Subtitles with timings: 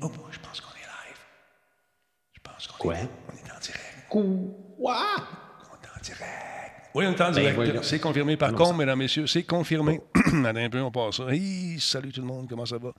[0.00, 1.18] Oh, je pense qu'on est live.
[2.32, 2.94] Je pense qu'on Quoi?
[2.94, 4.06] est, on est en direct.
[4.08, 4.96] Quoi?
[5.70, 6.24] On est en direct.
[6.94, 7.54] Oui, on est en direct.
[7.54, 7.82] voyons.
[7.82, 9.26] c'est confirmé par contre, mesdames, messieurs.
[9.26, 10.00] C'est confirmé.
[10.14, 11.20] Attends un peu, on passe
[11.78, 12.92] salut tout le monde, comment ça va?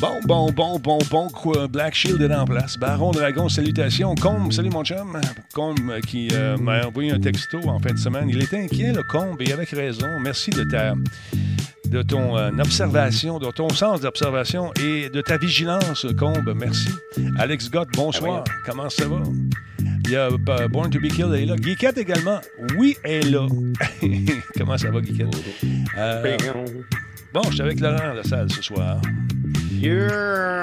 [0.00, 1.28] Bon, bon, bon, bon, bon.
[1.28, 2.78] quoi, Black Shield est en place.
[2.78, 4.14] Baron Dragon, salutations.
[4.14, 5.20] Combe, salut mon chum.
[5.52, 8.28] Combe euh, qui euh, m'a envoyé un texto en fin de semaine.
[8.28, 10.06] Il était inquiet, le Combe, et avec raison.
[10.22, 10.94] Merci de ta
[11.90, 16.54] de ton euh, observation, de ton sens d'observation et de ta vigilance, Combe.
[16.56, 16.88] Merci.
[17.38, 18.44] Alex Gott, bonsoir.
[18.64, 19.22] Comment ça va?
[20.04, 21.56] Il y a euh, Born to be Killed est là.
[21.60, 22.40] Geekette également.
[22.76, 23.46] Oui, elle est là.
[24.58, 25.36] Comment ça va, Geekette?
[25.98, 26.36] Euh,
[27.34, 29.00] bon, je suis avec Laurent à la salle ce soir.
[29.80, 30.60] Yeah!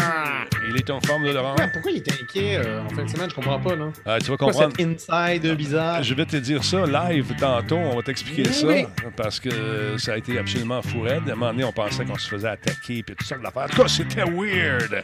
[0.70, 1.56] Il est en forme de Laurent.
[1.56, 3.30] Pourquoi, pourquoi il est inquiet euh, en fin de semaine?
[3.30, 3.86] Je comprends pas, là.
[4.06, 4.74] Ah, tu vas Pourquoi comprendre.
[4.78, 6.04] cet inside bizarre?
[6.04, 7.78] Je vais te dire ça live tantôt.
[7.78, 8.68] On va t'expliquer Oui, ça.
[8.68, 8.86] oui.
[9.16, 11.24] Parce que ça a été absolument fou raide.
[11.30, 13.64] À un moment donné, on pensait qu'on se faisait attaquer et toutes sortes d'affaires.
[13.64, 15.02] En tout cas, c'était weird.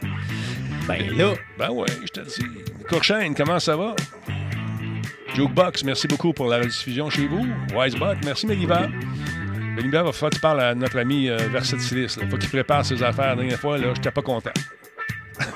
[0.86, 2.44] Ben là, Ben ouais, je te le dis.
[2.88, 3.96] Courchaine, comment ça va?
[5.34, 7.44] Jukebox, merci beaucoup pour la rediffusion chez vous.
[7.74, 8.88] Wisebot, merci Méliva.
[9.74, 12.16] Méliva, va falloir que tu parles à notre ami euh, Versatilis.
[12.20, 13.30] Il faut qu'il prépare ses affaires.
[13.30, 14.52] La dernière fois, là, j'étais pas content.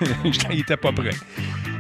[0.50, 1.10] Il était pas prêt.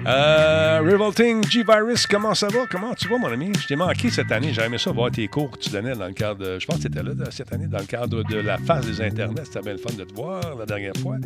[0.06, 2.60] Euh, Revolting G-Virus, comment ça va?
[2.70, 3.50] Comment tu vas, mon ami?
[3.60, 4.52] Je t'ai manqué cette année.
[4.54, 6.38] J'aurais aimé ça voir tes cours que tu donnais dans le cadre.
[6.44, 8.86] de- je pense que tu étais là cette année dans le cadre de la phase
[8.86, 9.44] des Internets.
[9.44, 11.16] C'était bien le fun de te voir la dernière fois.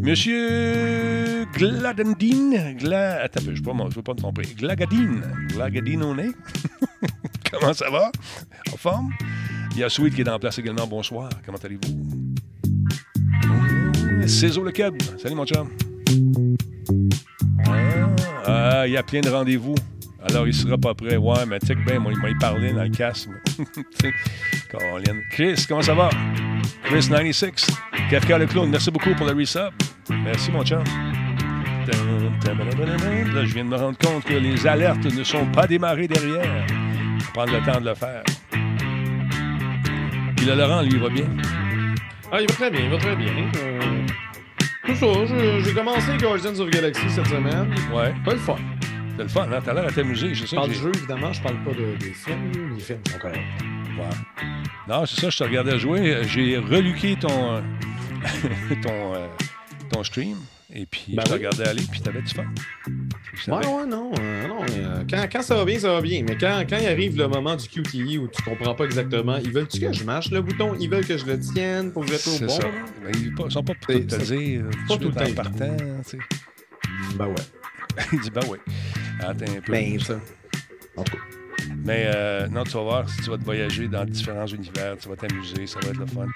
[0.00, 2.76] Monsieur Gladendine.
[2.78, 3.22] Gla...
[3.22, 3.56] Attends, je ne
[3.94, 4.42] veux pas me tromper.
[4.56, 5.22] Glagadine.
[5.48, 6.30] Glagadine au nez.
[7.50, 8.10] comment ça va?
[8.72, 9.10] En forme?
[9.72, 10.86] Il y a Sweet qui est en place également.
[10.86, 11.30] Bonsoir.
[11.46, 12.26] Comment allez-vous?
[14.26, 14.94] Cézo le Keb.
[15.22, 15.68] Salut, mon chum.
[18.46, 19.74] Ah, il y a plein de rendez-vous.
[20.28, 21.16] Alors, il sera pas prêt.
[21.16, 23.28] Ouais, mais tu sais que ben, moi, il m'a parlé dans le casque.
[25.30, 26.10] Chris, comment ça va?
[26.90, 27.70] Chris96.
[28.10, 29.70] Kafka le clown, merci beaucoup pour le resub.
[30.10, 30.82] Merci, mon chum.
[31.86, 36.66] Là, je viens de me rendre compte que les alertes ne sont pas démarrées derrière.
[37.32, 38.22] Prendre le temps de le faire.
[40.36, 41.26] Puis le Laurent, lui, va bien.
[42.32, 43.32] ah, il va très bien, il va très bien.
[43.56, 44.06] Euh,
[44.88, 47.74] Tout ça, j'ai commencé Guardians of Galaxy cette semaine.
[47.94, 48.14] Ouais.
[48.24, 48.56] Pas le fun.
[49.16, 49.60] C'est le fun, hein?
[49.64, 50.32] T'as l'air à t'amuser.
[50.34, 52.52] Je sais Je parle du jeu, évidemment, je parle pas de- des films.
[52.74, 53.40] Les films sont corrects.
[53.98, 54.44] Ouais.
[54.88, 56.18] Non, c'est ça, je te regardais jouer.
[56.22, 57.60] J'ai reluqué ton, euh,
[58.82, 59.26] ton, euh,
[59.92, 60.36] ton stream.
[60.74, 61.38] Et puis, Ben je oui.
[61.38, 62.44] regardais aller, puis t'avais du fun.
[63.46, 64.10] Ouais, ouais, non.
[64.20, 66.22] euh, non euh, quand, quand ça va bien, ça va bien.
[66.28, 69.50] Mais quand, quand il arrive le moment du QTE où tu comprends pas exactement, ils
[69.50, 70.74] veulent-tu que je mâche le bouton?
[70.78, 72.60] Ils veulent que je le tienne pour que je au C'est bon?
[72.60, 72.68] ça.
[73.02, 74.64] Mais ils ne sont pas pour te dire.
[74.88, 75.34] pas tout le temps.
[75.34, 75.76] partant.
[75.76, 76.18] tu sais.
[77.16, 77.34] Ben ouais.
[78.12, 78.58] Il dit, ben oui.
[79.20, 79.72] Attends un peu.
[79.72, 80.20] Ben, ça.
[80.96, 81.22] En tout cas.
[81.84, 85.08] Mais euh, non, tu vas voir, si tu vas te voyager dans différents univers, tu
[85.08, 86.26] vas t'amuser, ça va être le fun.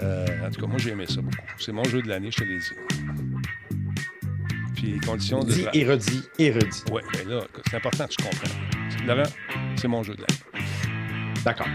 [0.00, 1.36] Euh, en tout cas, moi, j'ai aimé ça beaucoup.
[1.58, 3.33] C'est mon jeu de l'année, je te l'ai dit.
[4.84, 5.52] Puis, conditions de.
[5.52, 6.82] Dit et redit et redit.
[6.92, 7.40] Oui, mais là,
[7.70, 9.06] c'est important que tu comprennes.
[9.06, 9.30] Laurent,
[9.76, 10.66] c'est mon jeu de l'année.
[11.44, 11.66] D'accord.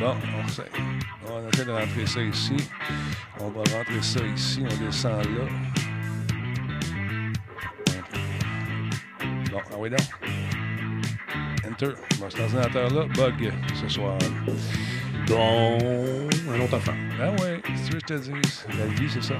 [0.00, 0.14] Bon,
[0.44, 0.62] on, sait.
[1.28, 2.56] on essaie de rentrer ça ici.
[3.38, 4.62] On va rentrer ça ici.
[4.68, 5.44] On descend là.
[9.52, 10.00] Bon, ah oui, donc.
[11.68, 11.92] Enter.
[12.18, 14.18] Bon, cet ordinateur-là bug ce soir.
[15.28, 15.78] Bon,
[16.50, 16.94] un autre affaire.
[17.20, 19.34] Ah ouais, si tu veux je te dise, la vie, c'est ça.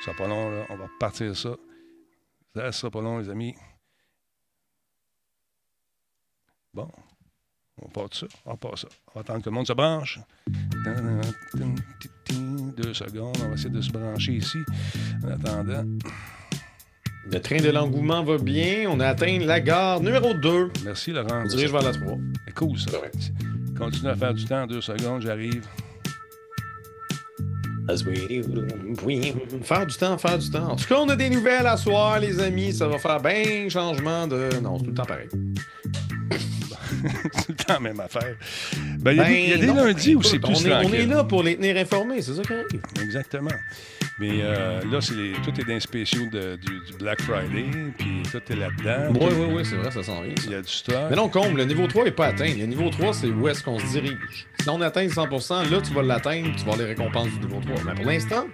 [0.00, 0.66] Ça sera pas long, là.
[0.70, 1.56] On va partir ça.
[2.54, 3.54] Ça sera pas long, les amis.
[6.72, 6.90] Bon.
[7.80, 8.26] On part de ça.
[8.44, 8.88] On part ça.
[9.08, 10.18] On va attendre que le monde se branche.
[12.76, 13.36] Deux secondes.
[13.42, 14.58] On va essayer de se brancher ici.
[15.24, 15.84] En attendant.
[17.30, 18.86] Le train de l'engouement va bien.
[18.88, 20.70] On a atteint la gare numéro 2.
[20.84, 21.42] Merci, Laurent.
[21.44, 22.16] On dirige vers la 3.
[22.46, 22.90] C'est cool, ça.
[23.78, 24.66] Continue à faire du temps.
[24.66, 25.62] Deux secondes, j'arrive.
[29.62, 30.72] Faire du temps, faire du temps.
[30.72, 32.72] En tout cas, on a des nouvelles à soir, les amis.
[32.72, 34.48] Ça va faire bien changement de.
[34.62, 35.28] Non, c'est tout le temps pareil.
[37.34, 38.34] c'est le temps même affaire.
[38.98, 40.38] Ben, il y a des, il y a des Ben non, lundis où écoute, c'est
[40.38, 42.82] plus on est, on est là pour les tenir informés, c'est ça qui arrive.
[43.02, 43.50] Exactement.
[44.20, 47.66] Mais euh, là, c'est les- tout est dans les spéciaux de- du, du Black Friday,
[47.96, 49.12] puis tout est là-dedans.
[49.20, 50.34] Oui, oui, oui, c'est vrai, ça s'en vient.
[50.36, 50.42] ça.
[50.46, 51.06] Il y a du stock.
[51.10, 52.52] Mais non, comble, le niveau 3 n'est pas atteint.
[52.58, 54.46] Le niveau 3, c'est où est-ce qu'on se dirige.
[54.60, 57.60] Si on atteint 100%, là, tu vas l'atteindre, tu vas avoir les récompenses du niveau
[57.60, 57.76] 3.
[57.86, 58.46] Mais pour l'instant,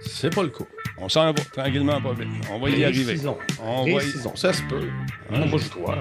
[0.00, 0.64] c'est pas le cas.
[0.98, 2.28] On s'en va tranquillement, pas vite.
[2.50, 3.04] On va y arriver.
[3.04, 3.38] Précisons.
[3.60, 4.10] On va y...
[4.36, 4.88] Ça se peut.
[5.32, 5.98] Ah, moi, je crois.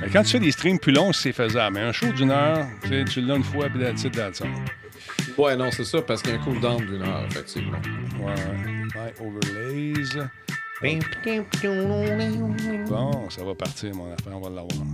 [0.00, 1.74] Mais quand tu fais des streams plus longs, c'est faisable.
[1.76, 2.66] Mais un show d'une heure,
[3.12, 4.48] tu l'as une fois, puis it, that's all.
[5.38, 7.78] Ouais, non, c'est ça, parce qu'il y a un cooldown d'une heure, effectivement.
[8.20, 8.34] Ouais,
[8.96, 9.14] ouais.
[9.20, 10.28] overlays.
[12.88, 14.86] Bon, ça va partir, mon affaire, on va l'avoir.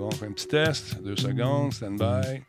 [0.00, 0.96] Bon, on fait un petit test.
[1.04, 2.40] Deux secondes, stand by.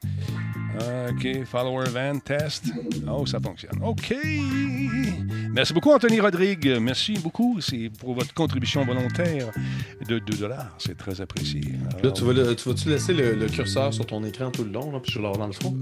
[1.09, 2.71] OK, follower event, test.
[3.05, 3.77] Oh, ça fonctionne.
[3.83, 4.15] OK.
[5.51, 6.77] Merci beaucoup, Anthony Rodrigue.
[6.79, 7.59] Merci beaucoup.
[7.59, 9.51] C'est pour votre contribution volontaire
[10.07, 11.59] de 2 C'est très apprécié.
[12.01, 14.89] là, tu vas, tu vas-tu laisser le, le, curseur sur ton écran tout le long,
[14.89, 15.75] là, puis je vais dans le fond?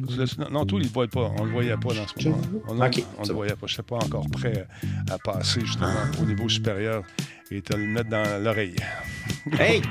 [0.49, 1.31] Non, tout, il ne voit pas.
[1.37, 2.41] On ne le voyait pas dans ce moment.
[2.67, 3.67] On okay, ne le voyait pas.
[3.67, 4.67] Je ne suis pas encore prêt
[5.11, 7.03] à passer justement au niveau supérieur
[7.51, 8.75] et te le mettre dans l'oreille.
[9.57, 9.81] Hey!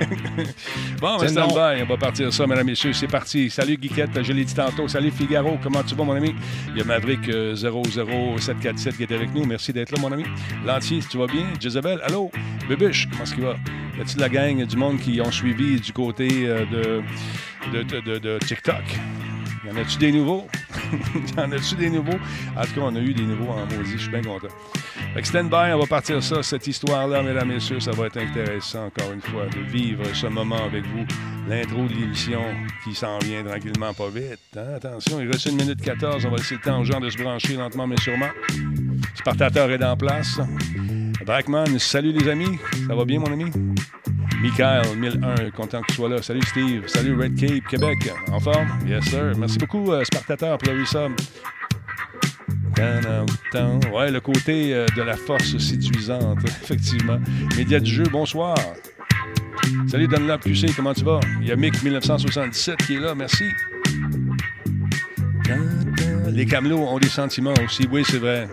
[1.01, 2.93] bon, mais stand-by, on va partir ça, mesdames et messieurs.
[2.93, 3.51] C'est parti.
[3.51, 4.87] Salut, Guiquette, je l'ai dit tantôt.
[4.87, 5.59] Salut, Figaro.
[5.63, 6.35] Comment tu vas, mon ami?
[6.71, 9.45] Il y a Maverick 00747 qui est avec nous.
[9.45, 10.25] Merci d'être là, mon ami.
[10.65, 11.47] Lantier, tu vas bien?
[11.59, 12.31] Jezebel, allô?
[12.69, 13.57] Bébuche, comment est-ce qu'il va?
[13.97, 17.03] Y a-t-il la gang du monde qui ont suivi du côté de,
[17.73, 18.85] de, de, de TikTok?
[19.65, 20.47] Y en a-tu des nouveaux?
[21.37, 22.19] y en a-tu des nouveaux?
[22.57, 23.93] En tout cas, on a eu des nouveaux en maudit.
[23.93, 24.49] Je suis bien content.
[25.15, 27.81] Fait que stand by, on va partir ça, cette histoire-là, mesdames messieurs.
[27.81, 31.05] Ça va être intéressant, encore une fois, de vivre ce moment avec vous.
[31.49, 32.43] L'intro de l'émission
[32.85, 34.39] qui s'en vient tranquillement, pas vite.
[34.57, 34.75] Hein?
[34.77, 36.25] Attention, il reste une minute 14.
[36.27, 38.31] On va laisser le temps aux gens de se brancher lentement, mais sûrement.
[39.15, 40.39] Spartateur est en place.
[41.25, 42.59] Drachman, salut les amis.
[42.87, 43.51] Ça va bien, mon ami?
[44.41, 46.23] Michael, 1001, content que tu sois là.
[46.23, 46.87] Salut Steve.
[46.87, 48.13] Salut Red Cape, Québec.
[48.31, 48.69] En forme?
[48.87, 49.33] Yes, sir.
[49.37, 51.13] Merci beaucoup, euh, Spartateur, pour le resub.
[53.93, 57.19] Ouais, le côté euh, de la force séduisante, effectivement.
[57.57, 58.57] Média du jeu, bonsoir.
[59.89, 61.19] Salut Dunlop QC, comment tu vas?
[61.41, 63.45] Il y a Mick 1977 qui est là, merci.
[66.31, 68.49] Les camelots ont des sentiments aussi, oui, c'est vrai.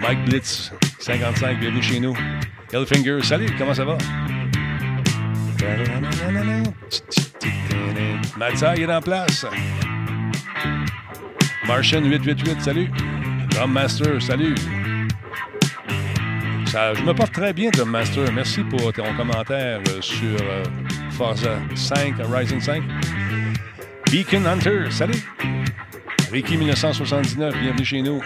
[0.00, 2.14] Mike Blitz, 55, bienvenue chez nous.
[2.72, 3.96] Hellfinger, salut, comment ça va?
[8.76, 9.46] Il est en place.
[11.66, 12.90] Martian 888, salut.
[13.50, 14.54] Drum Master, salut.
[16.66, 18.30] Ça, je me porte très bien, Drum Master.
[18.32, 20.64] Merci pour ton commentaire euh, sur euh,
[21.10, 22.82] Forza 5, Rising 5.
[24.10, 25.22] Beacon Hunter, salut.
[26.30, 28.20] Ricky 1979, bienvenue chez nous.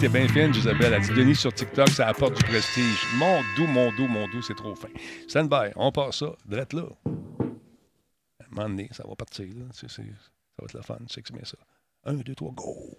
[0.00, 0.94] T'es bien fine, Isabelle.
[0.94, 3.06] Elle dit Denis sur TikTok, ça apporte du prestige.
[3.16, 4.88] Mon doux, mon doux, mon doux, c'est trop fin.
[5.28, 6.84] Stand by, on passe ça, drette là.
[7.04, 9.44] À un moment donné, ça va partir.
[9.44, 9.66] Là.
[9.74, 11.58] Ça va être le fun, tu sais que c'est ça.
[12.06, 12.96] Un, deux, trois, go!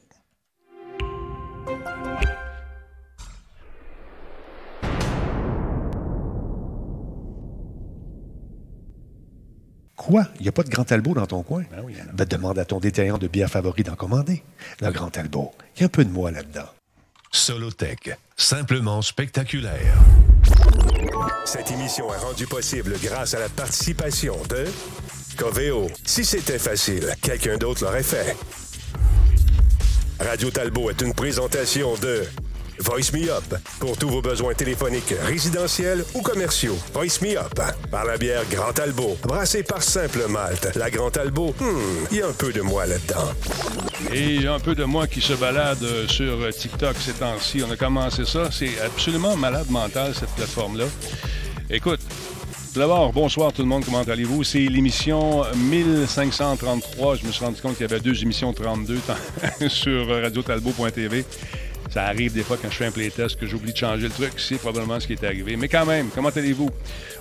[9.95, 10.27] Quoi?
[10.35, 11.63] Il n'y a pas de Grand Albo dans ton coin?
[11.71, 11.95] Ben oui.
[12.13, 14.43] Ben, demande à ton détaillant de bière favori d'en commander.
[14.81, 15.51] Le Grand Albo.
[15.75, 16.67] Il y a un peu de moi là-dedans.
[17.31, 19.95] Solotech, simplement spectaculaire.
[21.45, 24.65] Cette émission est rendue possible grâce à la participation de
[25.37, 25.89] Coveo.
[26.05, 28.35] Si c'était facile, quelqu'un d'autre l'aurait fait.
[30.19, 32.23] Radio Talbot est une présentation de
[32.81, 33.43] Voice Me Up
[33.79, 36.77] pour tous vos besoins téléphoniques résidentiels ou commerciaux.
[36.93, 37.59] Voice Me Up
[37.91, 40.75] par la bière Grand Talbot, brassée par Simple Malte.
[40.75, 43.29] La Grand Talbot, hmm, il y a un peu de moi là-dedans.
[44.11, 46.95] Et il y a un peu de moi qui se balade euh, sur euh, TikTok
[46.97, 47.61] ces temps-ci.
[47.67, 48.49] On a commencé ça.
[48.51, 50.85] C'est absolument malade mental, cette plateforme-là.
[51.69, 51.99] Écoute,
[52.73, 54.45] D'abord, bonsoir tout le monde, comment allez-vous?
[54.45, 57.17] C'est l'émission 1533.
[57.17, 58.97] Je me suis rendu compte qu'il y avait deux émissions 32
[59.67, 61.25] sur radiotalbot.tv.
[61.91, 64.31] Ça arrive des fois quand je fais un playtest que j'oublie de changer le truc.
[64.37, 65.57] C'est probablement ce qui est arrivé.
[65.57, 66.69] Mais quand même, comment allez-vous?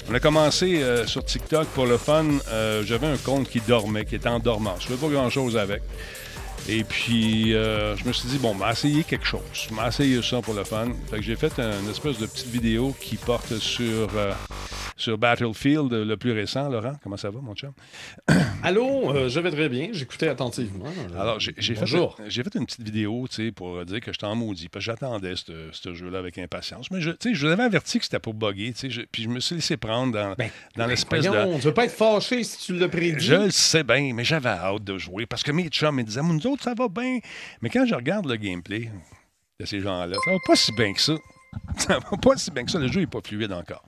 [0.09, 2.25] On a commencé euh, sur TikTok pour le fun.
[2.53, 4.83] Euh, J'avais un compte qui dormait, qui était en dormance.
[4.87, 5.83] Je ne faisais pas grand-chose avec.
[6.73, 9.41] Et puis, euh, je me suis dit, bon, ben, essayer quelque chose.
[9.73, 10.89] Vais essayer ça pour le fun.
[11.11, 14.33] Fait que j'ai fait une espèce de petite vidéo qui porte sur, euh,
[14.97, 16.69] sur Battlefield, le plus récent.
[16.69, 17.73] Laurent, comment ça va, mon chum?
[18.63, 19.89] Allô, euh, je vais très bien.
[19.93, 20.85] J'écoutais attentivement.
[21.19, 22.17] Alors, j'ai j'ai fait, Bonjour.
[22.29, 24.69] j'ai fait une petite vidéo, tu sais, pour dire que j'étais en maudit.
[24.69, 26.89] Parce que j'attendais ce jeu-là avec impatience.
[26.93, 28.91] Mais, je, tu sais, je vous avais averti que c'était pour bugger, tu sais.
[28.91, 31.57] je- Puis je me suis laissé prendre dans, Ben, dans ben, l'espèce de...
[31.59, 33.25] Tu veux pas être fâché si tu l'as prédit?
[33.25, 36.23] Je le sais bien, mais j'avais hâte de jouer parce que mes chums me disaient,
[36.23, 37.19] nous autres, ça va bien.
[37.63, 38.91] Mais quand je regarde le gameplay
[39.59, 41.15] de ces gens-là, ça va pas si bien que ça.
[41.79, 42.79] Ça va pas si bien que ça.
[42.79, 43.85] Le jeu n'est pas fluide encore.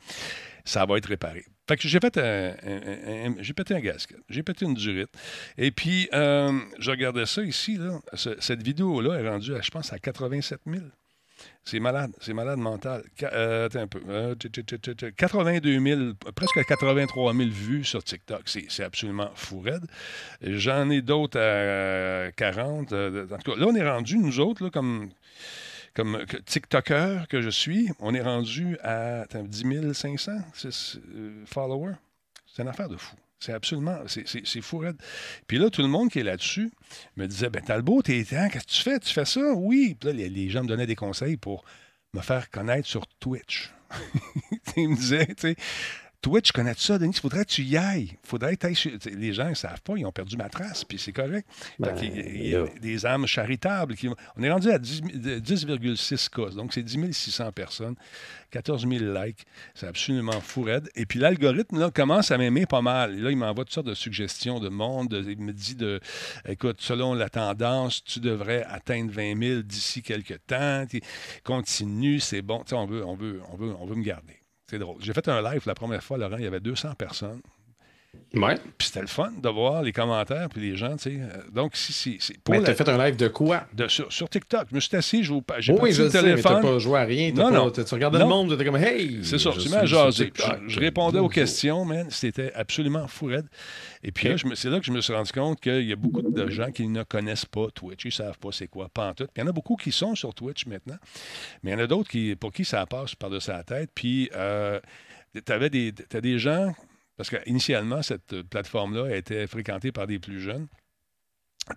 [0.64, 1.44] Ça va être réparé.
[1.68, 5.10] Fait que j'ai fait un, j'ai pété un gasket, j'ai pété une durite.
[5.56, 8.00] Et puis, euh, je regardais ça ici, là.
[8.14, 10.82] Ce- cette vidéo-là est rendue, à, je pense, à 87 000.
[11.64, 13.04] C'est malade, c'est malade mental.
[13.22, 14.00] Euh, un peu.
[14.08, 18.42] Euh, tch, tch, tch, tch, 82 000, presque 83 000 vues sur TikTok.
[18.46, 19.64] C'est absolument fou.
[20.42, 22.92] J'en ai d'autres à 40.
[22.92, 25.10] euh, en tout cas, là, on est rendu, nous autres, comme,
[25.94, 31.94] comme TikToker que je suis, on est rendu à attends, 10 500 c'est- euh, followers.
[32.46, 33.14] C'est une affaire de fou.
[33.44, 34.84] C'est absolument, c'est- fou.
[35.48, 36.70] Puis là, tout le monde qui est là-dessus
[37.16, 39.00] me disait, ben Talbot, t'es, hein, qu'est-ce que tu fais?
[39.00, 39.52] Tu fais ça?
[39.56, 39.96] Oui.
[39.98, 41.64] Puis là, les, les gens me donnaient des conseils pour
[42.14, 43.72] me faire connaître sur Twitch.
[44.76, 45.56] Ils me disaient, tu sais,
[46.22, 47.14] Twitch, connais ça, Denis?
[47.16, 48.16] Il faudrait que tu y ailles.
[48.22, 51.12] faudrait que sur- Les gens ne savent pas, ils ont perdu ma trace, puis c'est
[51.12, 51.46] correct.
[51.80, 53.96] Ben, il y a des âmes charitables.
[53.96, 54.08] Qui...
[54.36, 56.50] On est rendu à 10 de- 10,6 cas.
[56.50, 57.96] Donc, c'est 10 600 personnes,
[58.52, 59.44] 14 000 likes.
[59.74, 60.88] C'est absolument fou raide.
[60.94, 63.18] Et puis, l'algorithme là, commence à m'aimer pas mal.
[63.18, 65.08] Là, il m'envoie toutes sortes de suggestions de monde.
[65.08, 65.98] de- Il me dit, de,
[66.46, 70.84] écoute, selon la tendance, tu devrais atteindre 20 000 d'ici quelques temps.
[71.42, 72.62] Continue, c'est bon.
[72.70, 74.34] On veut, on, veut, on, veut, on veut me garder.
[74.72, 74.96] C'est drôle.
[75.00, 77.42] J'ai fait un live la première fois, Laurent, il y avait 200 personnes.
[78.34, 78.54] Ouais.
[78.78, 81.18] Puis c'était le fun de voir les commentaires, puis les gens, tu sais.
[81.20, 83.64] Euh, Donc, si, si, si- pour Mais la- t'as fait un live de quoi?
[83.74, 86.10] de- sur, sur TikTok, je me suis assis, j'ai Oui, parti je le sais, mais
[86.10, 86.62] t'as téléphone.
[86.62, 87.30] pas joué à rien.
[87.32, 87.70] Non, pas- non.
[87.70, 88.24] Tu regardais Non.
[88.24, 89.20] le monde, t'étais comme, hey!
[89.22, 90.26] C'est ça, tu jaser.
[90.26, 90.60] TikTok.
[90.66, 92.06] Je, répondais aux questions, man.
[92.10, 93.46] C'était absolument fou raide.
[94.02, 96.22] Et puis là, c'est là que je me suis rendu compte qu'il y a beaucoup
[96.22, 98.04] de gens qui ne connaissent pas Twitch.
[98.04, 99.24] Ils ne savent pas c'est quoi, pas en tout.
[99.24, 100.96] Puis il y en a beaucoup qui sont sur Twitch maintenant.
[101.62, 103.90] Mais il y en a d'autres qui, pour qui ça passe par-dessus la tête.
[103.94, 104.80] Puis euh,
[105.34, 106.72] tu avais des, t'as des gens,
[107.16, 110.66] parce qu'initialement, cette euh, plateforme-là été fréquentée par des plus jeunes.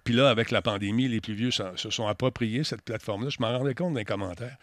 [0.03, 3.29] Puis là, avec la pandémie, les plus vieux se, sont appropriés cette plateforme-là.
[3.29, 4.57] Je m'en rendais compte dans les commentaires.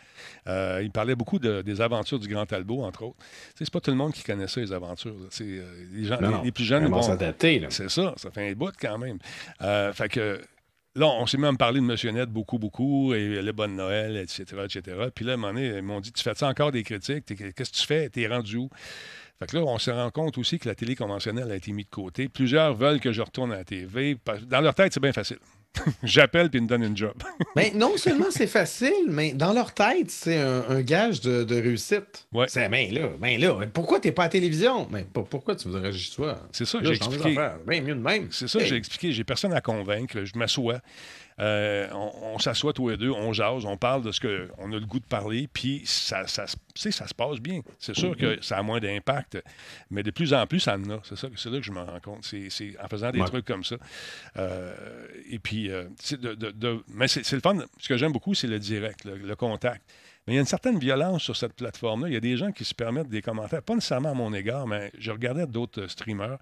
[0.49, 3.19] Euh, ils parlaient beaucoup de- des aventures du Grand Talbot, entre autres.
[3.55, 5.15] C'est pas tout le monde qui connaît ça, les aventures.
[5.41, 7.69] euh, les, gens, Non, les, les plus jeunes vont- s'adapter, là?
[7.71, 9.19] C'est ça, ça fait un bout quand même.
[9.61, 10.41] Euh, fait que
[10.95, 14.45] là, on s'est même parlé de Monsieur Net beaucoup, beaucoup, et le Bonne Noël, etc.,
[14.65, 15.09] etc.
[15.15, 17.27] Puis là, à un moment donné, ils m'ont dit Tu fais ça encore des critiques?
[17.27, 18.09] Qu'est-ce que tu fais?
[18.11, 18.69] T'es rendu où?
[19.39, 21.87] Fait que là, on se rend compte aussi que la télé conventionnelle a été mise
[21.87, 22.29] de côté.
[22.29, 24.17] Plusieurs veulent que je retourne à la TV.
[24.47, 25.39] Dans leur tête, c'est bien facile.
[26.03, 27.15] J'appelle puis ils me donnent une job.
[27.57, 31.55] Mais non seulement c'est facile, mais dans leur tête, c'est un, un gage de, de
[31.55, 32.27] réussite.
[32.33, 32.47] Ouais.
[32.49, 34.87] C'est, ben là, ben là, pourquoi t'es pas à la télévision?
[34.91, 36.39] Mais pour- pourquoi tu voudrais agir toi?
[36.53, 37.35] C'est ça, j'ai expliqué.
[37.67, 38.29] Ben mieux de même.
[38.31, 38.67] C'est ça, Hey.
[38.67, 39.13] j'ai expliqué.
[39.13, 40.25] J'ai personne à convaincre.
[40.25, 40.81] Je m'assois.
[41.41, 44.75] Euh, on on s'assoit tous les deux, on jase, on parle de ce qu'on a
[44.79, 47.61] le goût de parler, puis ça, ça, se- ça passe bien.
[47.79, 49.39] C'est sûr que ça a moins d'impact,
[49.91, 51.01] mais de plus en plus, ça en a.
[51.05, 52.25] C'est ça, c'est là que je me rends compte.
[52.25, 53.27] C'est c'est en faisant des Ouais.
[53.27, 53.77] trucs comme ça.
[54.37, 54.75] Euh,
[55.31, 57.57] et puis, euh, c'est de, de- de- mais c'est c'est le fun.
[57.79, 59.83] Ce que j'aime beaucoup, c'est le direct, le, le contact.
[60.27, 62.09] Mais il y a une certaine violence sur cette plateforme-là.
[62.09, 64.67] Il y a des gens qui se permettent des commentaires, pas nécessairement à mon égard,
[64.67, 66.39] mais je regardais d'autres streamers.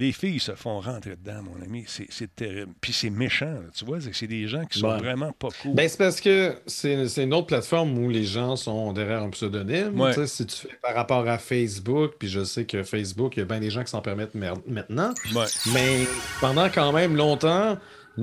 [0.00, 1.84] Les filles se font rentrer dedans, mon ami.
[1.86, 2.72] C'est terrible.
[2.80, 3.98] Puis c'est méchant, là, tu vois.
[4.00, 4.98] c'est- des gens qui sont Ouais.
[4.98, 5.74] vraiment pas cool.
[5.74, 10.00] Ben, c'est parce que c'est une autre plateforme où les gens sont derrière un pseudonyme.
[10.00, 10.26] Ouais.
[10.26, 13.46] Si tu fais par rapport à Facebook, puis je sais que Facebook, il y a
[13.46, 15.12] bien des gens qui s'en permettent maintenant.
[15.34, 15.44] Ouais.
[15.74, 16.06] Mais
[16.40, 17.76] pendant quand même longtemps,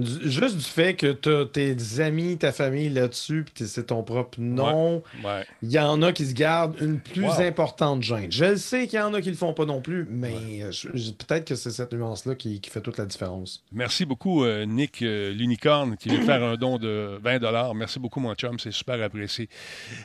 [0.03, 4.39] juste du fait que tu as tes amis, ta famille là-dessus, puis c'est ton propre
[4.39, 5.45] nom, Ouais.
[5.61, 7.41] il y en a qui se gardent une plus Wow.
[7.41, 8.31] importante gêne.
[8.31, 10.71] Je le sais qu'il y en a qui le font pas non plus, mais euh,
[11.17, 13.63] peut-être que c'est cette nuance-là qui, qui fait toute la différence.
[13.71, 17.99] Merci beaucoup, euh, Nick euh, l'unicorne, qui vient de faire un don de 20 Merci
[17.99, 18.57] beaucoup, mon chum.
[18.59, 19.49] C'est super apprécié.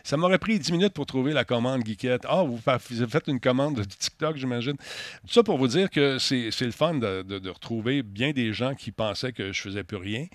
[0.05, 2.23] Ça m'aurait pris 10 minutes pour trouver la commande Geekette.
[2.29, 4.75] Ah, vous, fa- vous avez fait une commande de TikTok, j'imagine.
[4.77, 8.33] Tout ça pour vous dire que c'est c'est le fun de, de- de retrouver bien
[8.33, 10.27] des gens qui pensaient que je faisais plus rien.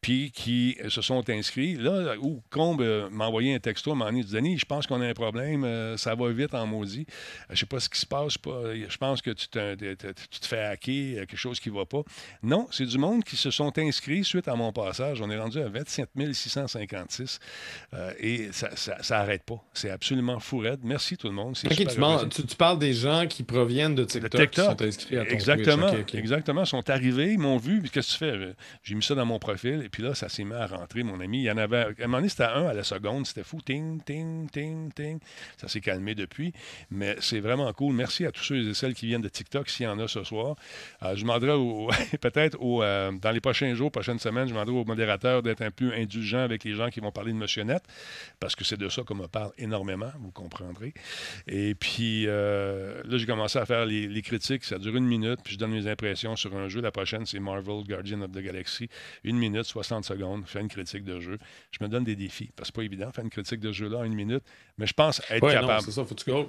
[0.00, 1.74] Puis qui euh, se sont inscrits.
[1.74, 5.06] Là, où Combe euh, m'a envoyé un texto, m'a dit Denis, je pense qu'on a
[5.06, 7.06] un problème, euh, ça va vite en maudit.
[7.50, 8.38] Je sais pas ce qui se passe.
[8.38, 12.02] Pas, je pense que tu, te- tu te fais hacker, quelque chose qui va pas.
[12.42, 15.20] Non, c'est du monde qui se sont inscrits suite à mon passage.
[15.20, 17.38] On est rendu à 27 656
[17.94, 19.62] euh, et ça, ça, ça pas.
[19.72, 20.80] C'est absolument fou raide.
[20.82, 21.54] Merci tout le monde.
[21.54, 24.50] Tu, parles des gens qui proviennent de TikTok, TikTok.
[24.50, 25.90] qui sont inscrits à ton Exactement.
[25.92, 26.14] Twitch.
[26.14, 26.64] Exactement.
[26.64, 27.82] Sont arrivés, ils m'ont vu.
[27.92, 28.54] Qu'est-ce que tu fais?
[28.82, 29.87] J'ai mis ça dans mon profil.
[29.88, 31.38] Et puis là, ça s'est mis à rentrer, mon ami.
[31.38, 31.78] Il y en avait.
[31.78, 33.26] À un moment donné, c'était un à la seconde.
[33.26, 33.62] C'était fou.
[33.62, 35.18] Ting, ting, ting, ting.
[35.56, 36.52] Ça s'est calmé depuis.
[36.90, 37.94] Mais c'est vraiment cool.
[37.94, 40.24] Merci à tous ceux et celles qui viennent de TikTok, s'il y en a ce
[40.24, 40.56] soir.
[41.02, 41.54] Euh, je demanderai
[42.20, 45.94] peut-être euh, dans les prochains jours, prochaines semaines, je demanderai au modérateur d'être un peu
[45.94, 47.82] indulgent avec les gens qui vont parler de Monsieur Net.
[48.40, 50.92] Parce que c'est de ça qu'on me parle énormément, vous comprendrez.
[51.46, 54.64] Et puis euh, là, j'ai commencé à faire les, les critiques.
[54.64, 56.82] Ça dure une minute, puis je donne mes impressions sur un jeu.
[56.82, 58.90] La prochaine, c'est Marvel Guardian of the Galaxy.
[59.24, 61.38] Une minute, 60 secondes, je fais une critique de jeu.
[61.70, 63.70] Je me donne des défis, parce que c'est pas évident de faire une critique de
[63.72, 64.42] jeu là en une minute,
[64.76, 65.82] mais je pense être Ouais, capable.
[65.82, 66.46] c'est ça, faut que tu goal.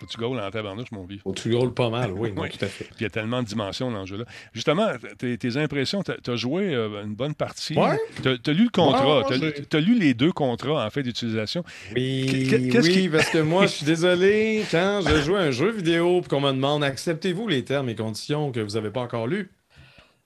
[0.00, 1.20] Faut que tu goals en tabarnouche, mon vieux.
[1.22, 2.84] Faut que tu goal pas mal, oui, non, tout à fait.
[2.84, 4.24] Puis il y a tellement de dimensions dans le jeu-là.
[4.52, 7.78] Justement, tes, impressions, tu as joué euh, une bonne partie.
[7.78, 7.96] Ouais.
[8.20, 9.18] Tu as, lu le contrat.
[9.18, 11.62] Ouais, tu ouais, as, j'ai- lu les deux contrats en fait d'utilisation.
[11.94, 15.70] Oui, oui qui- parce que moi, je suis désolé, quand je joue à un jeu
[15.70, 19.28] vidéo et qu'on me demande acceptez-vous les termes et conditions que vous n'avez pas encore
[19.28, 19.48] lus,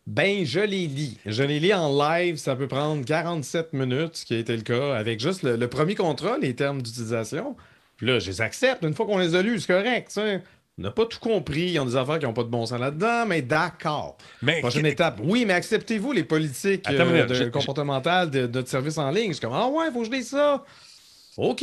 [0.08, 1.18] Ben, je les lis.
[1.26, 2.36] Je les lis en live.
[2.36, 5.68] Ça peut prendre 47 minutes, ce qui a été le cas, avec juste le, le
[5.68, 7.54] premier contrat, les termes d'utilisation.
[7.98, 8.82] Puis là, je les accepte.
[8.84, 10.10] Une fois qu'on les a lus, c'est correct.
[10.16, 11.60] On n'a pas tout compris.
[11.62, 14.16] Il y a des affaires qui n'ont pas de bon sens là-dedans, mais d'accord.
[14.40, 15.20] Mais Prochaine que- étape.
[15.22, 19.28] Oui, mais acceptez-vous les politiques Attends euh, de- comportementales de, notre service en ligne.
[19.28, 20.64] Je suis comme, ah ouais, faut que je lise ça.
[21.36, 21.60] OK.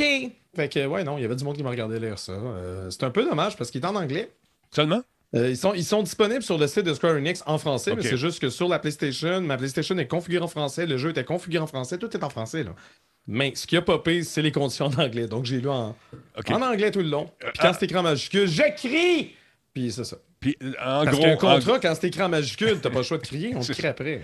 [0.55, 2.33] Fait que, ouais, non, il y avait du monde qui m'a regardé lire ça.
[2.33, 4.29] Euh, c'est un peu dommage parce qu'il est en anglais.
[4.71, 5.01] Seulement?
[5.35, 8.03] Euh, ils, sont, ils sont disponibles sur le site de Square Enix en français, mais
[8.03, 11.25] c'est juste que sur la PlayStation, ma PlayStation est configurée en français, le jeu était
[11.25, 12.63] configuré en français, tout est en français.
[12.63, 12.73] Là.
[13.27, 15.27] Mais ce qui a popé, c'est les conditions en anglais.
[15.27, 15.95] Donc j'ai lu en,
[16.47, 17.29] anglais tout le long.
[17.39, 17.73] Puis quand ah.
[17.73, 19.33] c'est écrit en majuscule, j'écris!
[19.73, 20.17] Puis c'est ça.
[20.39, 23.03] Puis, euh, en Parce gros, en- contrat, quand c'est écrit en majuscule, t'as pas le
[23.03, 24.21] choix de crier, on C'est crie après.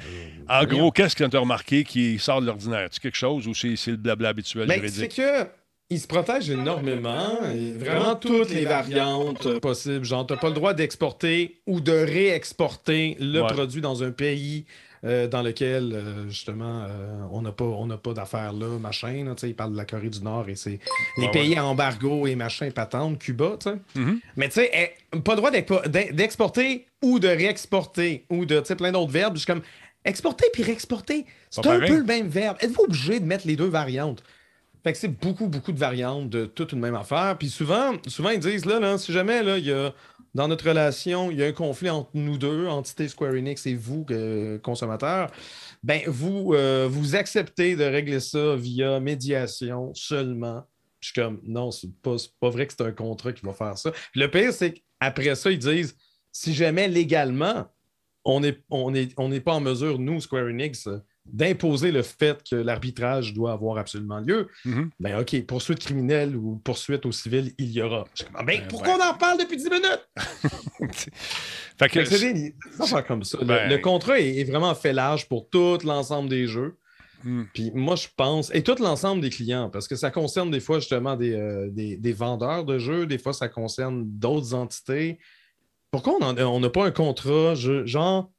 [0.48, 2.90] En gros, qu'est-ce que tu as remarqué qui sort de l'ordinaire?
[2.90, 5.46] Tu quelque chose ou c'est c'est le blabla habituel Ben, c'est que
[5.92, 10.04] il se protège énormément, et vraiment toutes les variantes possibles.
[10.06, 13.48] Genre, t'as pas le droit d'exporter ou de réexporter le Ouais.
[13.48, 14.66] produit dans un pays
[15.04, 19.26] euh, dans lequel, euh, justement, euh, on n'a pas, on n'a pas d'affaires là, machin.
[19.26, 20.80] là, tu il parle de la Corée du Nord et c'est
[21.18, 23.76] les Ouais, pays à embargo et machin patente, Cuba, tu sais.
[23.96, 24.20] Mhm.
[24.38, 24.70] Mais tu sais,
[25.14, 28.92] eh, pas le droit d'expo- d'e- d'exporter ou de réexporter ou de, tu sais, plein
[28.92, 29.34] d'autres verbes.
[29.36, 29.64] Je suis comme,
[30.06, 31.90] exporter puis réexporter, c'est un pareil.
[31.90, 32.58] peu le même verbe.
[32.62, 34.22] Êtes-vous obligé de mettre les deux variantes?
[34.84, 37.38] Fait que c'est beaucoup, beaucoup de variantes de toute une même affaire.
[37.38, 39.94] Puis souvent, souvent ils disent, là, là si jamais, là, il y a,
[40.34, 43.76] dans notre relation, il y a un conflit entre nous deux, entité Square Enix et
[43.76, 45.30] vous, que- consommateurs,
[45.84, 50.64] ben, vous, euh, vous acceptez de régler ça via médiation seulement.
[51.00, 53.78] Je suis comme, non, c'est pas, pas vrai que c'est un contrat qui va faire
[53.78, 53.92] ça.
[54.16, 55.96] Le pire, c'est qu'après ça, ils disent,
[56.32, 57.66] si jamais légalement,
[58.24, 62.56] on n'est on on pas en mesure, nous, Square Enix, euh, d'imposer le fait que
[62.56, 64.90] l'arbitrage doit avoir absolument lieu, Mhm.
[65.00, 68.06] ben OK, poursuite criminelle ou poursuite au civil, il y aura.
[68.18, 70.10] Comme, Ah, ben, Ben, pourquoi on en parle depuis 10 minutes?
[71.80, 73.38] Fait que, Fait que c'est des, des affaires comme ça.
[73.40, 76.78] Le- Ben- Le, contrat est, est vraiment fait large pour tout l'ensemble des jeux.
[77.24, 77.44] Hmm.
[77.54, 80.80] Puis moi, je pense, et tout l'ensemble des clients, parce que ça concerne des fois
[80.80, 85.20] justement des, euh, des, des vendeurs de jeux, des fois ça concerne d'autres entités.
[85.92, 88.32] Pourquoi on n'a pas un contrat je- genre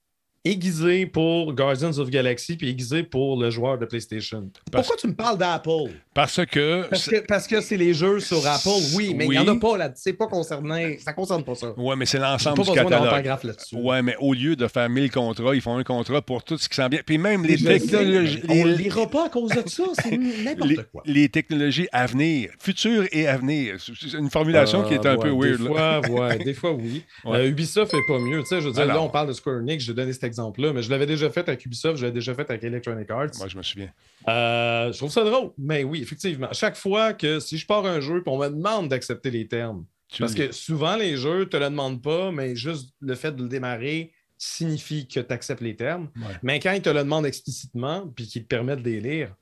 [0.45, 4.51] aiguisé pour Guardians of Galaxy puis aiguisé pour le joueur de PlayStation?
[4.71, 5.93] Parce- Pourquoi tu me parles d'Apple?
[6.15, 6.89] parce que.
[6.91, 9.57] Parce que parce que c'est les jeux sur Apple, oui, mais il n'y en Oui.
[9.57, 9.93] a pas là.
[9.95, 10.99] C'est pas concerné.
[10.99, 11.73] Ça concerne pas ça.
[11.79, 13.11] Ouais, mais c'est l'ensemble pas du besoin d'avoir un catalogue.
[13.11, 13.77] paragraphe là-dessus.
[13.77, 16.69] Ouais, mais au lieu de faire 1000 contrats, ils font un contrat pour tout ce
[16.69, 17.01] qui s'en vient.
[17.07, 18.41] Puis même les Je technologies.
[18.49, 19.85] mais On les- ne lira pas à cause de ça.
[20.03, 21.03] C'est les, n'importe quoi.
[21.07, 23.77] les technologies à venir, futures et à venir.
[23.79, 25.59] C'est une formulation qui est un Euh, peu weird.
[25.59, 26.01] Des là.
[26.03, 27.05] fois, ouais, des fois, oui.
[27.25, 27.39] Ouais.
[27.39, 28.41] Euh, Ubisoft fait pas mieux.
[28.41, 30.73] Tu sais, je veux dire, là, on parle de Square Enix, j'ai donné cet exemple-là,
[30.73, 33.31] mais je l'avais déjà fait avec Ubisoft, je l'avais déjà fait avec Electronic Arts.
[33.39, 33.93] Moi, je me souviens.
[34.29, 35.51] Euh, je trouve ça drôle.
[35.59, 36.49] Mais oui, effectivement.
[36.53, 39.85] Chaque fois que si je pars un jeu, puis on me demande d'accepter les termes.
[40.09, 43.43] Tu Parce que souvent, les jeux te le demandent pas, mais juste le fait de
[43.43, 46.11] le démarrer signifie que tu acceptes les termes.
[46.17, 46.35] Ouais.
[46.43, 49.35] Mais quand ils te le demandent explicitement, puis qu'ils te permettent de les lire,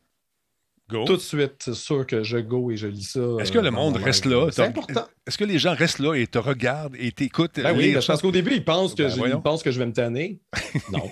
[0.90, 1.04] Go.
[1.04, 3.20] tout de suite, c'est sûr que je go et je lis ça.
[3.38, 4.48] Est-ce que euh, le dans monde mon reste là?
[4.50, 5.06] C'est important.
[5.26, 7.52] Est-ce que les gens restent là et te regardent et t'écoutent?
[7.56, 8.14] Ben oui, lire ben, je ça?
[8.14, 10.40] pense qu'au début, ils pensent que, Ben, je, ils pensent que je vais me tanner.
[10.92, 11.10] Non.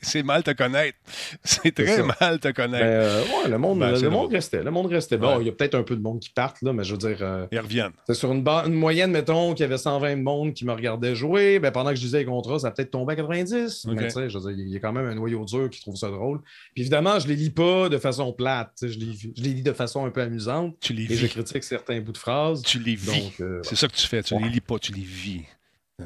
[0.00, 0.96] C'est mal te connaître.
[1.44, 2.04] C'est très ça.
[2.20, 2.84] mal te connaître.
[2.84, 4.62] Ben, euh, ouais, le monde, Ben, le monde restait.
[4.62, 5.18] Le monde restait.
[5.18, 5.42] Bon, Ouais.
[5.42, 7.18] il y a peut-être un peu de monde qui partent, là, mais je veux dire,
[7.20, 7.92] euh, Ils reviennent.
[8.06, 8.42] c'est sur une,
[8.74, 11.58] moyenne, mettons, qu'il y avait 120 monde qui me regardait jouer.
[11.60, 13.86] Ben, pendant que je lisais les contrats, ça a peut-être tombé à 90.
[13.86, 13.94] Ok.
[13.94, 15.80] Mais tu sais, je veux dire, il y a quand même un noyau dur qui
[15.80, 16.40] trouve ça drôle.
[16.74, 18.72] Puis évidemment, je les lis pas de façon plate.
[18.82, 20.76] Je les, je les lis de façon un peu amusante.
[20.80, 21.28] Tu les Et je vis.
[21.32, 22.62] critique certains bouts de phrases.
[22.62, 23.32] Tu les vis.
[23.40, 24.22] Euh, C'est ça que tu fais.
[24.22, 24.42] Tu Ouais.
[24.42, 25.42] les lis pas, tu les vis.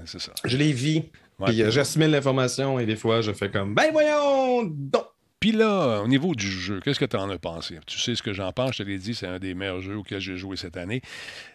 [0.07, 0.33] C'est ça.
[0.45, 1.05] je les vis.
[1.39, 1.47] Ouais.
[1.49, 5.05] Puis euh, j'assimile l'information et des fois, je fais comme, ben voyons donc.
[5.41, 7.79] Puis là, au niveau du jeu, qu'est-ce que tu en as pensé?
[7.87, 9.97] Tu sais ce que j'en pense, je te l'ai dit, c'est un des meilleurs jeux
[9.99, 11.03] auxquels j'ai joué cette année.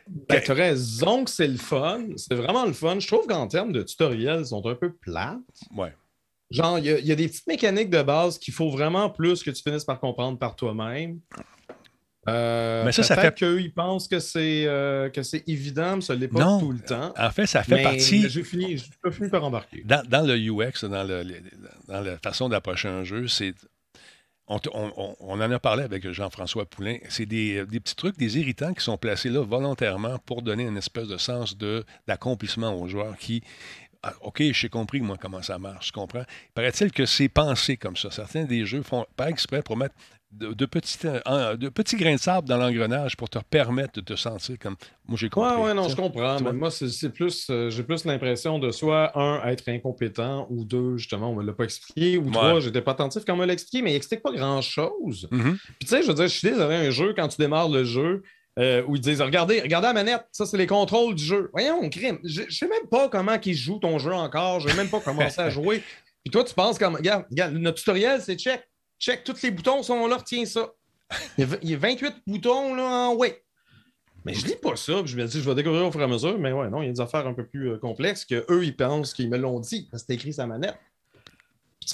[0.08, 2.02] Ben, tu as raison que c'est le fun.
[2.16, 3.00] C'est vraiment le fun.
[3.00, 5.40] Je trouve qu'en termes de tutoriels, ils sont un peu plates.
[5.76, 5.92] Ouais.
[6.52, 9.10] Genre, il y, a- il y a des petites mécaniques de base qu'il faut vraiment
[9.10, 11.20] plus que tu finisses par comprendre par toi-même.
[12.28, 16.02] Euh, Mais ça, ça peut-être qu'eux, ils pensent que c'est euh, que c'est évident, mais
[16.02, 16.60] ça ne l'est pas Non.
[16.60, 17.14] tout le temps.
[17.18, 18.28] En fait, ça fait mais partie.
[18.30, 19.84] j'ai fini, j'ai pas fini par embarquer.
[19.86, 21.42] Dans, dans le UX, dans, le- le-
[21.88, 23.54] dans la façon d'approcher un jeu, c'est.
[24.48, 26.98] On, te- on- on- on en a parlé avec Jean-François Poulain.
[27.08, 30.78] C'est des, des petits trucs, des irritants qui sont placés là volontairement pour donner une
[30.78, 33.44] espèce de sens de- d'accomplissement aux joueurs qui.
[34.02, 36.24] Ah, OK, j'ai compris, moi, comment ça marche, je comprends.
[36.54, 38.10] Paraît-il que c'est pensé comme ça.
[38.12, 39.96] Certains des jeux font pas exprès pour mettre
[40.32, 44.02] de, de petits, en- de petits grains de sable dans l'engrenage pour te permettre de
[44.02, 44.76] te sentir comme.
[45.08, 45.54] Moi, j'ai compris.
[45.56, 46.40] Ouais, ouais, non, je comprends.
[46.40, 50.96] Mais moi, c'est plus, euh, j'ai plus l'impression de soit, un, être incompétent, ou deux,
[50.98, 53.54] justement, on me l'a pas expliqué, ou trois, j'étais pas attentif quand on me l'a
[53.54, 55.28] expliqué, mais il explique pas grand-chose.
[55.32, 55.58] Mhm.
[55.58, 57.84] Puis tu sais, je veux dire, je suis désolé, un jeu, quand tu démarres le
[57.84, 58.22] jeu,
[58.60, 61.50] euh, où ils disent Regardez, regardez la manette, ça c'est les contrôles du jeu.
[61.54, 62.20] Voyons, crime.
[62.24, 65.00] Je, je sais même pas comment qu'ils jouent ton jeu encore, je n'ai même pas
[65.00, 65.82] commencé à jouer.
[66.24, 68.62] Puis toi, tu penses comme, regarde, regarde, notre tutoriel, c'est check.
[69.00, 70.70] Check, tous les boutons sont là, retiens ça.
[71.38, 73.42] Il y a, v- il y a 28 boutons là en ouais.
[74.26, 76.04] Mais je lis pas ça, puis je me dis, je vais découvrir au fur et
[76.04, 78.26] à mesure, mais ouais, non, il y a des affaires un peu plus euh, complexes
[78.26, 80.76] que eux ils pensent qu'ils me l'ont dit, parce que c'est écrit sa manette.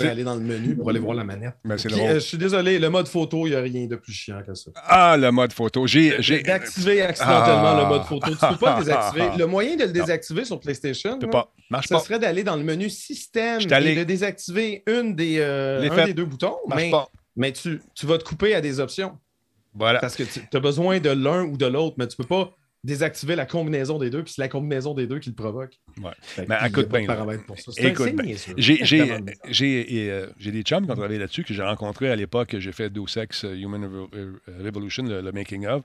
[0.04, 1.54] Peux aller dans le menu pour aller voir la manette.
[1.64, 2.10] Ben, c'est Puis, drôle.
[2.10, 4.54] euh, je suis désolé, le mode photo, il n'y a rien de plus chiant que
[4.54, 4.72] ça.
[4.76, 5.88] Ah, le mode photo.
[5.88, 6.18] J'ai.
[6.44, 7.82] D'activer accidentellement Ah.
[7.84, 8.32] le mode photo.
[8.32, 9.30] Tu peux pas le désactiver.
[9.38, 11.54] Le moyen de le désactiver sur PlayStation, Je peux là, pas.
[11.70, 12.00] Marche ce pas.
[12.00, 16.14] serait d'aller dans le menu système allé- et de désactiver une des, euh, un des
[16.14, 16.56] deux boutons.
[16.68, 17.08] Marche Mais, pas.
[17.36, 19.18] mais tu, tu vas te couper à des options
[19.74, 20.00] Voilà.
[20.00, 22.52] parce que tu as besoin de l'un ou de l'autre, mais tu peux pas
[22.86, 25.74] désactiver la combinaison des deux, puis c'est la combinaison des deux qui le provoque.
[26.02, 26.12] Ouais.
[26.22, 27.06] Fait Mais écoute bien,
[27.46, 27.72] pour ça.
[27.74, 28.14] C'est Écoute.
[28.58, 32.56] J'ai, et, euh, j'ai des chums qui ont travaillé là-dessus, que j'ai rencontrés à l'époque.
[32.60, 35.84] J'ai fait Deus Ex euh, Human euh, Revolution, le, le making of.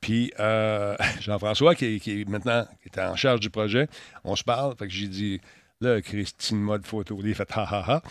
[0.00, 3.88] Puis euh, Jean-François, qui, est- qui est maintenant qui était en charge du projet,
[4.24, 4.76] on se parle.
[4.76, 5.40] Fait que j'ai dit,
[5.84, 7.18] là, Christine mode photo.
[7.24, 8.02] Il fait ha ha ha.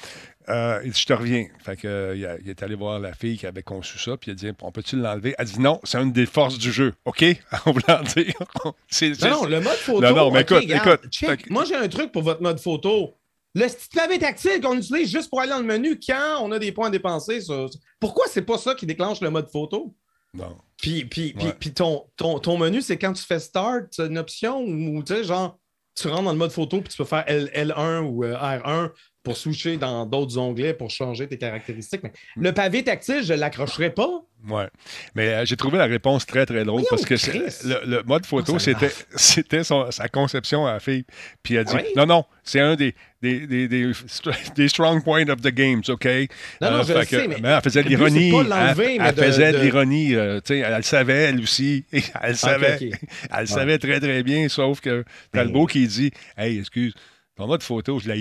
[0.50, 1.48] Euh, il dit, je te reviens.
[1.64, 4.18] Fait que, euh, il, a- il est allé voir la fille qui avait conçu ça,
[4.18, 5.36] puis il a dit, on peut-tu l'enlever?
[5.38, 6.94] Elle dit, non, c'est une des forces du jeu.
[7.06, 7.24] OK?
[7.66, 8.34] On voulant dire.
[8.90, 10.02] c'est, Non, non, le mode photo.
[10.02, 11.50] Non, non, mais écoute, regarde, écoute.
[11.50, 13.14] Moi, j'ai un truc pour votre mode photo.
[13.56, 16.60] Le petit clavier tactile qu'on utilise juste pour aller dans le menu quand on a
[16.60, 17.40] des points à dépenser.
[17.40, 19.96] sur- Pourquoi c'est pas ça qui déclenche le mode photo?
[20.34, 20.58] Bon.
[20.78, 21.56] Puis, puis, puis, Ouais.
[21.60, 25.14] puis ton, ton, ton menu, c'est quand tu fais Start, c'est une option ou tu
[25.14, 25.58] sais, genre,
[25.96, 28.92] tu rentres dans le mode photo puis tu peux faire L, L1 ou euh, R1
[29.24, 32.02] pour switcher dans d'autres onglets pour changer tes caractéristiques.
[32.04, 32.44] Mais Mm.
[32.44, 34.10] le pavé tactile, je ne l'accrocherai pas.
[34.50, 34.68] Ouais.
[35.16, 38.26] Mais euh, j'ai trouvé la réponse très, très drôle Voyons, parce que le, le mode
[38.26, 38.72] photo, Ça
[39.16, 41.06] c'était, sa conception à la fille.
[41.42, 41.84] Puis elle a dit oui?
[41.96, 45.82] Non, non, c'est un des, des, des, des, str- des strong points of the games,
[45.88, 46.06] OK?
[46.06, 46.26] Euh,
[46.60, 48.32] Non, non, je le que- sais, mais elle faisait de le l'ironie.
[48.32, 50.16] pas Elle, l'enlever, mais elle de- faisait de, de- l'ironie.
[50.16, 51.86] euh, tu sais, elle, le savait, elle aussi.
[52.22, 52.76] Elle savait.
[52.92, 53.00] ok.
[53.38, 56.94] Elle savait très, très bien, sauf que Talbot qui dit Hey, excuse,
[57.38, 58.18] ton mode photo, je l'ai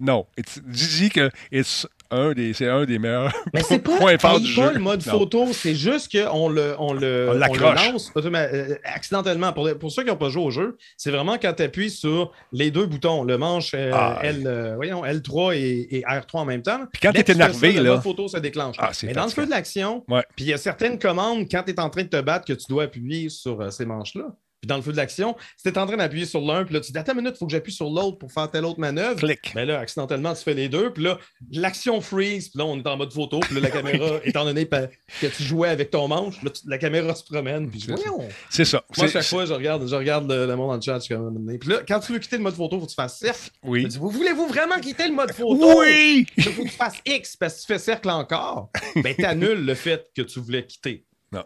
[0.00, 0.26] Non.
[0.38, 4.40] It's- Dis-y que it's un des, c'est un des meilleurs Mais c'est pas, points forts
[4.40, 4.74] du pas jeu.
[4.74, 5.18] le mode Non.
[5.18, 9.52] photo, c'est juste qu'on le, on le, On le lance euh, accidentellement.
[9.52, 12.32] Pour, pour ceux qui n'ont pas joué au jeu, c'est vraiment quand tu appuies sur
[12.52, 16.44] les deux boutons, le manche euh, Ah, L, euh, voyons, L3 et, et R3 en
[16.46, 16.80] même temps.
[16.92, 18.76] Puis quand que tu fais énervé, ça, le mode photo se déclenche.
[18.78, 20.22] Ah, Mais dans le feu de l'action, Ouais.
[20.36, 22.52] puis il y a certaines commandes quand tu es en train de te battre que
[22.54, 24.28] tu dois appuyer sur ces manches-là.
[24.60, 26.80] Puis dans le feu de l'action, si tu en train d'appuyer sur l'un, puis là
[26.80, 28.80] tu dis Attends une minute, il faut que j'appuie sur l'autre pour faire telle autre
[28.80, 29.18] manœuvre.
[29.20, 29.52] Clic.
[29.54, 30.92] Mais là, accidentellement, tu fais les deux.
[30.92, 31.18] Puis là,
[31.52, 32.48] l'action freeze.
[32.48, 33.38] Puis là, on est en mode photo.
[33.40, 36.78] Puis là, la caméra, étant donné que tu jouais avec ton manche, là, tu- la
[36.78, 37.70] caméra se promène.
[37.70, 38.02] Puis je C'est ça.
[38.10, 38.28] voyons.
[38.50, 38.84] C'est ça.
[38.96, 40.98] Moi, chaque fois, je regarde, je regarde le, le monde le chat.
[40.98, 42.90] Je suis comme, Puis là, quand tu veux quitter le mode photo, il faut que
[42.90, 43.50] tu fasses cercle.
[43.62, 43.86] Oui.
[43.86, 45.80] Dis, Vous voulez-vous vraiment quitter le mode photo?
[45.80, 46.26] Oui!
[46.36, 48.70] Il faut que tu fasses X parce que tu fais cercle encore.
[48.96, 51.04] Ben, t'annules le fait que tu voulais quitter.
[51.32, 51.44] Non,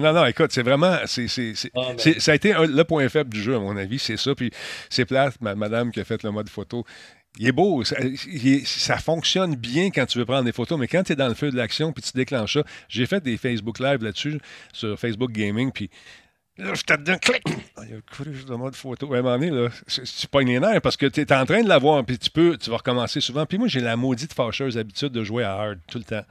[0.00, 0.96] non, écoute, c'est vraiment.
[1.06, 1.26] c'est
[1.74, 4.34] Ah, ça a été un- le point faible du jeu, à mon avis, c'est ça.
[4.34, 4.50] Puis
[4.90, 6.84] c'est plate, ma- madame qui a fait le mode photo.
[7.38, 10.78] Il est beau, ça, il est- ça fonctionne bien quand tu veux prendre des photos,
[10.78, 13.20] mais quand tu es dans le feu de l'action puis tu déclenches ça, j'ai fait
[13.22, 14.38] des Facebook Live là-dessus,
[14.72, 15.90] sur Facebook Gaming, puis
[16.58, 17.42] là, je te donne clic!
[17.76, 19.12] Ah, Il y a le cruche de mode photo.
[19.12, 21.44] À un moment donné, là, c'est- tu pognes les nerfs parce que tu es en
[21.44, 23.44] train de l'avoir, puis tu peux, tu vas recommencer souvent.
[23.46, 26.24] Puis moi, j'ai la maudite fâcheuse habitude de jouer à hard tout le temps.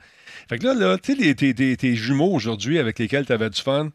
[0.50, 3.50] Fait que là, là tu sais, tes, tes- tes jumeaux aujourd'hui avec lesquels tu avais
[3.50, 3.90] du fun,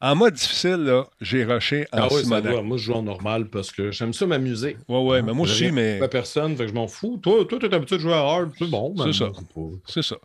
[0.00, 2.52] en mode difficile, là, j'ai rushé en Ah oui, ça Simonac.
[2.52, 2.62] doit.
[2.62, 4.76] Moi, je joue en normal parce que j'aime ça m'amuser.
[4.88, 7.18] Ouais, ouais, mais moi aussi, mais à personne, fait que je m'en fous.
[7.22, 8.94] Toi, toi, t'es habitué de jouer à hard, c'est bon.
[9.04, 9.30] C'est ça.
[9.30, 10.16] pas- c'est ça.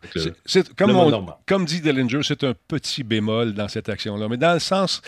[0.77, 4.27] comme, on- comme dit Dillinger, c'est un petit bémol dans cette action-là.
[4.27, 5.01] Mais dans le sens.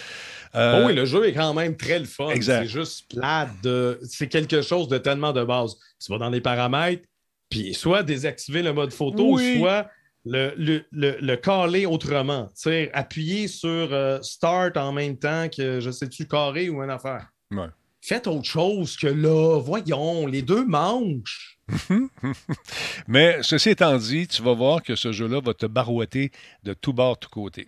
[0.56, 2.30] euh, Oh oui, le jeu est quand même très le fun.
[2.30, 2.64] Exact.
[2.64, 3.50] C'est juste plate.
[3.64, 4.00] De...
[4.04, 5.76] C'est quelque chose de tellement de base.
[6.04, 7.04] Tu vas dans les paramètres,
[7.50, 9.60] puis soit désactiver le mode photo, Oui.
[9.60, 9.88] soit
[10.26, 12.50] le, le, le, le caler autrement.
[12.94, 17.28] Appuyer sur euh, Start en même temps que, je sais-tu, carré ou une affaire.
[17.52, 17.68] Ouais.
[18.02, 19.60] Faites autre chose que là.
[19.60, 21.60] Voyons, les deux manches.
[23.08, 26.32] Mais ceci étant dit, tu vas voir que ce jeu-là va te barouetter
[26.64, 27.68] de tout bord, tout côté.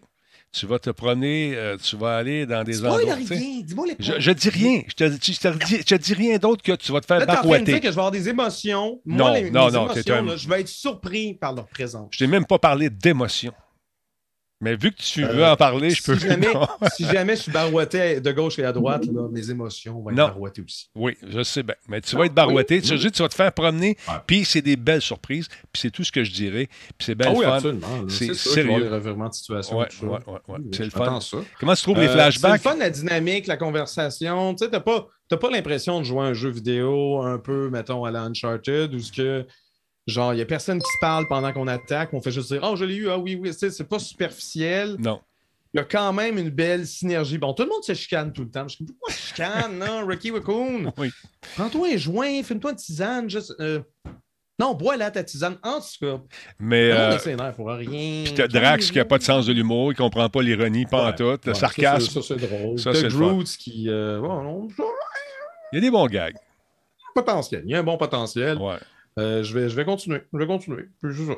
[0.55, 3.15] Tu vas te promener, euh, tu vas aller dans des endroits.
[3.15, 3.61] rien.
[3.63, 4.81] Dis-moi les Je, je dis rien.
[4.87, 7.25] Je te, je te dis, je te dis rien d'autre que tu vas te faire
[7.25, 7.79] barouetter.
[7.79, 9.01] que je vais avoir des émotions.
[9.03, 11.67] Non, Moi, les, non, mes non, émotions, un- là, je vais être surpris par leur
[11.67, 12.09] présence.
[12.11, 13.51] Je t'ai même pas parlé d'émotion.
[14.63, 16.17] Mais vu que tu veux Euh, en parler, je peux.
[16.17, 16.47] si jamais,
[16.95, 20.15] si jamais je suis barouetté de gauche et à droite, là, mes émotions vont être
[20.15, 20.27] Non.
[20.27, 20.89] barouettées aussi.
[20.95, 21.75] Oui, je sais bien.
[21.89, 22.75] Mais tu Non, vas être barouetté.
[22.75, 23.01] oui, Tu, oui.
[23.01, 23.97] sais, tu vas te faire promener.
[24.07, 24.13] Ouais.
[24.25, 25.47] Puis c'est des belles surprises.
[25.71, 26.67] Puis c'est tout ce que je dirais.
[26.97, 27.53] Puis c'est bien Ah oui, fun.
[27.55, 27.87] absolument.
[28.09, 28.81] C'est sérieux.
[28.83, 29.77] des revirements de situation.
[29.77, 31.19] Ouais, ouais, ouais, C'est le fun.
[31.19, 31.37] ça.
[31.59, 32.61] Comment tu trouves les Euh, flashbacks?
[32.61, 34.55] C'est le fun, la dynamique, la conversation.
[34.55, 38.05] Tu sais, t'as pas, pas l'impression de jouer à un jeu vidéo un peu, mettons,
[38.05, 39.45] à la Uncharted, où ce que,
[40.07, 42.13] genre, il y a personne qui se parle pendant qu'on attaque.
[42.13, 43.51] On fait juste dire, oh, je l'ai eu, ah oui, oui.
[43.53, 44.95] C'est pas superficiel.
[44.99, 45.21] Non.
[45.73, 47.39] Il y a quand même une belle synergie.
[47.39, 48.67] Bon, tout le monde se chicane tout le temps.
[48.67, 50.93] Je comme, pourquoi chicane, non, Rocky Raccoon?
[50.97, 51.09] Oui.
[51.55, 53.55] Prends-toi un joint, fume-toi une tisane, juste.
[53.59, 53.79] euh,
[54.59, 55.57] Non, bois là ta tisane.
[55.63, 56.21] En tout cas,
[56.59, 56.91] Mais.
[56.91, 58.23] euh, pour rien.
[58.23, 61.09] Puis t'as Drax qui a pas de sens de l'humour, il comprend pas l'ironie, pas
[61.09, 62.21] en tout, le ouais, sarcasme.
[62.21, 62.77] Ça, c'est drôle.
[62.77, 63.07] Ça, T'as c'est.
[63.07, 63.89] Groot qui.
[63.89, 64.21] euh,
[65.71, 66.35] Il y a des bons gags.
[67.15, 67.63] potentiel.
[67.65, 68.59] Il y a un bon potentiel.
[68.59, 68.77] Ouais.
[69.19, 70.21] Euh, je, vais, je vais continuer.
[70.33, 70.85] Je vais continuer.
[71.01, 71.35] Ça.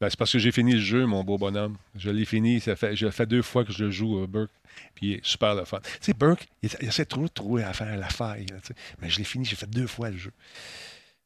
[0.00, 1.76] Ben, c'est parce que j'ai fini le jeu, mon beau bonhomme.
[1.94, 2.60] Je l'ai fini.
[2.60, 4.50] Ça fait, fait deux fois que je joue, euh, Burke.
[4.94, 5.80] Puis il est super le fun.
[5.80, 8.46] Tu sais, Burke, il, il essaie toujours de trouver à faire la faille.
[9.00, 10.32] mais je l'ai fini, j'ai fait deux fois le jeu.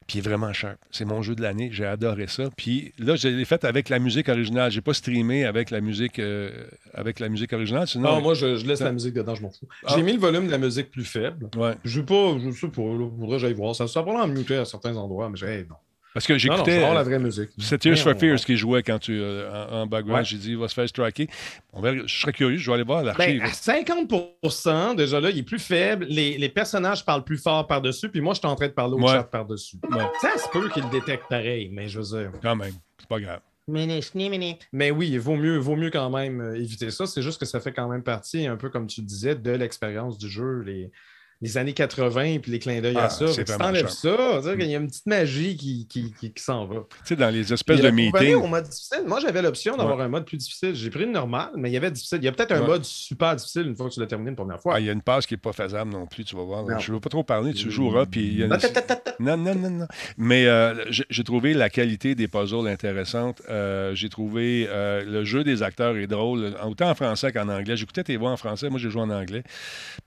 [0.07, 0.77] Puis il est vraiment cher.
[0.91, 1.71] C'est mon jeu de l'année.
[1.73, 2.45] J'ai adoré ça.
[2.57, 4.71] Puis là, je l'ai fait avec la musique originale.
[4.71, 6.51] J'ai pas streamé avec la musique, euh,
[6.95, 7.89] avec la musique originale.
[7.89, 9.67] Sinon, Non, moi, je, je laisse la musique dedans, je m'en fous.
[9.85, 9.93] Ah.
[9.97, 11.49] J'ai mis le volume de la musique plus faible.
[11.57, 11.75] ouais.
[11.85, 13.09] Je sais pas, je sais pas, là.
[13.19, 13.75] Faudrait que j'aille voir.
[13.75, 15.77] Ça, ça va en muter à certains endroits, mais j'ai, hey, non.
[16.17, 16.81] Parce que j'écoutais.
[16.81, 17.51] la vraie musique.
[17.59, 20.21] C'est Tears for Fears qui jouait quand tu, euh, en, en background.
[20.21, 20.25] Ouais.
[20.25, 21.29] J'ai dit, il va se faire striker.
[21.75, 23.43] On verra- je serais curieux, je vais aller voir Ben, l'archive.
[23.43, 26.07] à 50% déjà là, il est plus faible.
[26.09, 28.95] Les, les personnages parlent plus fort par-dessus, puis moi, je suis en train de parler
[28.95, 29.13] au Ouais.
[29.13, 29.77] chat par-dessus.
[29.91, 32.31] Ouais, Ça se peut qu'il le détecte pareil, mais je veux dire.
[32.43, 33.41] quand même, c'est pas grave.
[34.73, 37.07] Mais oui, il vaut mieux, vaut mieux quand même euh, éviter ça.
[37.07, 40.17] C'est juste que ça fait quand même partie, un peu comme tu disais, de l'expérience
[40.19, 40.63] du jeu.
[40.65, 40.91] Les,
[41.43, 43.27] les années 80 puis les clins d'œil Ah, à ça.
[43.27, 46.33] que Si vraiment t'enlèves ça, ça, il y a une petite magie qui, qui, qui,
[46.33, 46.77] qui s'en va.
[46.91, 48.35] Tu sais, dans les espèces de euh, meetings.
[48.37, 50.75] au mode difficile, moi j'avais l'option d'avoir un mode plus difficile.
[50.75, 52.19] J'ai pris le normal, mais il y avait difficile.
[52.23, 52.67] Il y a peut-être un Ouais.
[52.67, 54.75] mode super difficile une fois que tu l'as terminé une première fois.
[54.77, 56.65] Ah, il y a une passe qui n'est pas faisable non plus, tu vas voir.
[56.81, 58.07] Je ne veux pas trop parler, tu joueras.
[58.07, 58.59] Puis une- Ah.
[59.21, 59.87] Non, non, non, non.
[60.17, 63.43] Mais euh, j'ai trouvé la qualité des puzzles intéressante.
[63.49, 67.77] Euh, j'ai trouvé euh, le jeu des acteurs est drôle, autant en français qu'en anglais.
[67.77, 69.43] J'écoutais tes voix en français, moi j'ai joué en anglais.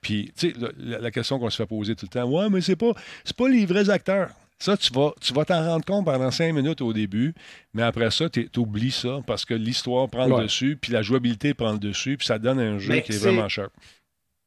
[0.00, 2.76] Puis, tu sais, la question qu'on se fait poser tout le temps, ouais, mais c'est
[2.76, 2.92] pas,
[3.24, 4.30] c'est pas les vrais acteurs.
[4.58, 7.32] Ça, tu vas tu vas t'en rendre compte pendant cinq minutes au début,
[7.72, 11.54] mais après ça, tu oublies ça parce que l'histoire prend le dessus, puis la jouabilité
[11.54, 13.68] prend le dessus, puis ça donne un jeu Mais qui est vraiment cher.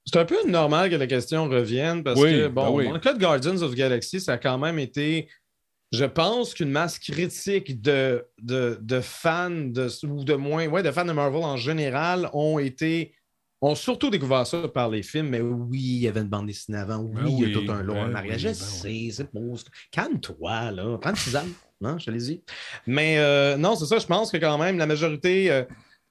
[0.06, 2.86] C'est un peu normal que la question revienne parce Oui, que, ben bon, oui.
[2.86, 5.30] dans le cas de Guardians of the Galaxy, ça a quand même été,
[5.94, 10.92] je pense qu'une masse critique de, de, de fans de, ou de moins, ouais, de
[10.92, 13.16] fans de Marvel en général ont été,
[13.66, 16.78] ont surtout découvert ça par les films, mais oui, il y avait une bande dessinée
[16.78, 19.10] avant, oui, Ben il y a tout un long ben mariage, oui, je ben sais,
[19.12, 19.56] c'est beau.
[19.92, 22.42] Calme-toi, là, prends une tisane, non, je te l'ai dit.
[22.88, 25.64] Mais euh, non, c'est ça, je pense que quand même, la majorité, euh,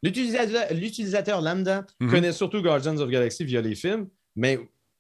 [0.03, 2.11] l'utilisateur lambda Mhm.
[2.11, 4.59] connaît surtout Guardians of the Galaxy via les films, mais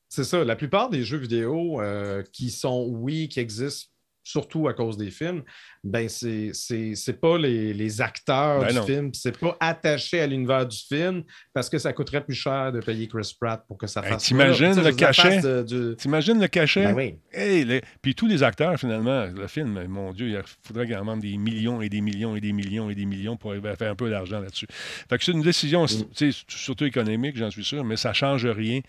[0.08, 3.88] c'est ça, la plupart des jeux vidéo euh, qui sont, oui, qui existent
[4.24, 5.42] surtout à cause des films,
[5.84, 8.86] ben c'est pas les, les acteurs Ben du non.
[8.86, 12.80] film, c'est pas attaché à l'univers du film parce que ça coûterait plus cher de
[12.80, 14.28] payer Chris Pratt pour que ça Hey, fasse ça.
[14.28, 15.64] t'imagines le cachet?
[15.64, 16.84] du- T'imagines le cachet?
[16.86, 17.14] Ben oui.
[17.32, 21.16] Hey, les- Puis tous les acteurs, finalement, le film, mon Dieu, il faudrait qu'il en
[21.16, 23.90] des millions et des millions et des millions et des millions pour arriver à faire
[23.90, 24.66] un peu d'argent là-dessus.
[25.08, 26.30] Fait que c'est une décision, Mm.
[26.48, 28.80] surtout économique, j'en suis sûr, mais ça ne change rien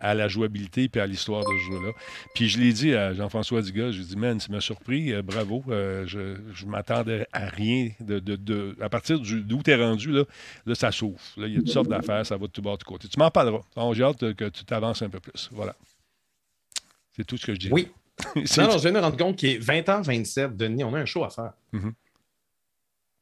[0.00, 1.92] à la jouabilité et à l'histoire de ce jeu-là.
[2.34, 5.62] Puis je l'ai dit à Jean-François Diga, j'ai dit, man, ça m'a surpris, euh, bravo,
[5.68, 7.90] euh, je, je m'attendais à rien.
[8.00, 10.24] De, de- de- à partir d'où tu es rendu, là,
[10.66, 11.20] là ça s'ouvre.
[11.36, 13.08] Il y a toutes sortes d'affaires, ça va de tout bord, de tout côté.
[13.08, 13.60] Tu m'en parleras.
[13.92, 15.48] J'ai hâte que tu t'avances un peu plus.
[15.52, 15.76] Voilà.
[17.16, 17.68] C'est tout ce que je dis.
[17.70, 17.88] Oui.
[18.36, 21.06] Non, non, je viens de me rendre compte qu'il est 20h27, Denis, on a un
[21.06, 21.52] show à faire.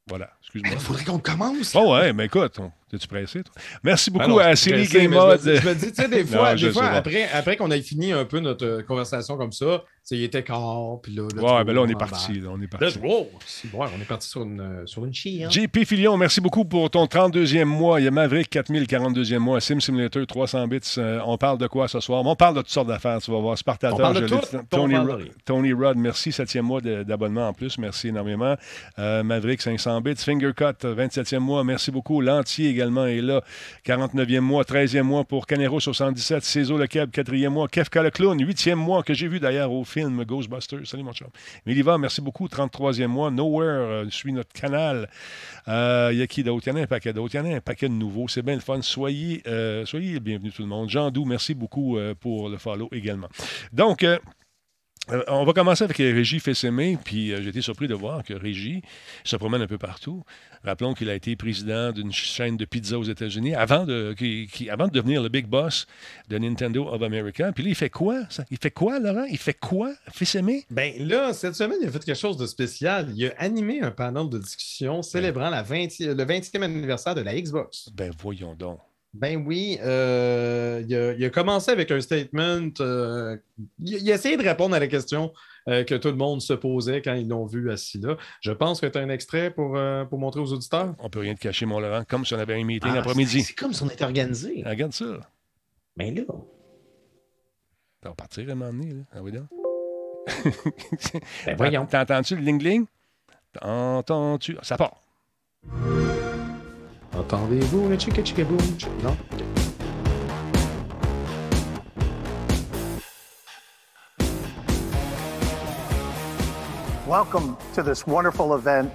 [0.08, 0.72] Voilà, excuse-moi.
[0.74, 1.74] Il faudrait qu'on commence.
[1.76, 3.52] Oh ouais, mais écoute, on- es-tu pressé, toi?
[3.82, 6.60] Merci beaucoup Ben non, à pressé, Game je me dis- tu sais, des fois, Non,
[6.60, 10.42] des après, après qu'on ait fini un peu notre euh, conversation comme ça, il était
[10.42, 11.24] quart, puis là.
[11.24, 12.40] Ouais, ben là, on est parti.
[12.40, 12.98] Là, on est parti.
[12.98, 13.28] wow,
[13.72, 15.44] bon, on est parti sur une, euh, sur une chie.
[15.44, 15.50] Hein?
[15.50, 18.00] JP Filion, merci beaucoup pour ton 32e mois.
[18.00, 19.60] Il y a Maverick 4042e mois.
[19.60, 20.80] Sim Simulator 300 bits.
[20.96, 22.22] Euh, on parle de quoi ce soir?
[22.24, 23.18] On parle de toutes sortes d'affaires.
[23.20, 23.98] Tu vas voir Spartator.
[23.98, 24.94] On parle de tout, Tony.
[25.44, 26.30] Tony Rod, merci.
[26.30, 27.76] 7e mois d'abonnement en plus.
[27.78, 28.56] Merci énormément.
[28.98, 30.16] Euh, Maverick 500 bits.
[30.16, 31.64] Fingercut 27e mois.
[31.64, 32.20] Merci beaucoup.
[32.20, 33.42] L'entier également est là.
[33.84, 34.62] 49e mois.
[34.62, 36.42] 13e mois pour Canero 77.
[36.44, 37.68] Cézo Le Keb 4e mois.
[37.68, 40.86] Kefka le Clown 8e mois que j'ai vu d'ailleurs au film Ghostbusters.
[40.86, 41.28] Salut mon chum.
[41.66, 42.46] Miliva, merci beaucoup.
[42.46, 43.30] 33e mois.
[43.30, 45.08] Nowhere euh, suit notre canal.
[45.66, 46.66] Euh, Il y a qui d'autre?
[46.66, 47.34] Il y en a un paquet d'autres.
[47.34, 48.28] Il y en a un paquet de nouveaux.
[48.28, 48.80] C'est bien le fun.
[48.82, 50.88] Soyez, euh, soyez bienvenus tout le monde.
[50.88, 53.28] Jean Doux, merci beaucoup euh, pour le follow également.
[53.72, 54.04] Donc,
[55.10, 58.34] euh, on va commencer avec Régis Fessemé, puis euh, j'ai été surpris de voir que
[58.34, 58.82] Régis
[59.24, 60.22] se promène un peu partout.
[60.64, 64.68] Rappelons qu'il a été président d'une chaîne de pizza aux États-Unis avant de, qui- qui-
[64.70, 65.86] avant de devenir le big boss
[66.28, 67.52] de Nintendo of America.
[67.52, 68.22] Puis là, il fait quoi?
[68.28, 68.44] ça?
[68.50, 69.24] Il fait quoi, Laurent?
[69.30, 70.64] Il fait quoi, Fessemé?
[70.70, 73.10] Ben là, cette semaine, il a fait quelque chose de spécial.
[73.14, 77.40] Il a animé un panel de discussion célébrant la 20 le 20e anniversaire de la
[77.40, 77.88] Xbox.
[77.94, 78.78] Ben voyons donc.
[79.14, 82.68] Ben oui, euh, il, a, il a commencé avec un statement.
[82.80, 83.36] euh,
[83.80, 85.32] il, il a essayé de répondre à la question
[85.68, 88.16] euh, que tout le monde se posait quand ils l'ont vu assis là.
[88.42, 89.78] Je pense que tu as un extrait pour,
[90.10, 90.94] pour montrer aux auditeurs?
[90.98, 93.40] On peut rien te cacher, mon Laurent, comme si on avait un meeting Ah, l'après-midi.
[93.40, 94.62] c'est- C'est comme si on était organisé.
[94.66, 95.06] Regarde ça.
[95.96, 96.22] Ben là.
[96.28, 98.92] On va partir à un moment donné.
[98.92, 99.02] Là.
[99.12, 99.32] Ah oui.
[101.46, 101.86] Ben, voyons.
[101.86, 102.84] T'entends-tu le ling-ling?
[103.58, 104.56] T'entends-tu?
[104.62, 105.00] Ça part.
[107.30, 109.02] Entendez-vous le?
[109.02, 109.14] Non?
[117.06, 118.90] Welcome to this wonderful event.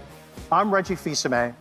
[0.51, 1.53] I'm Reggie Fils-Aimé,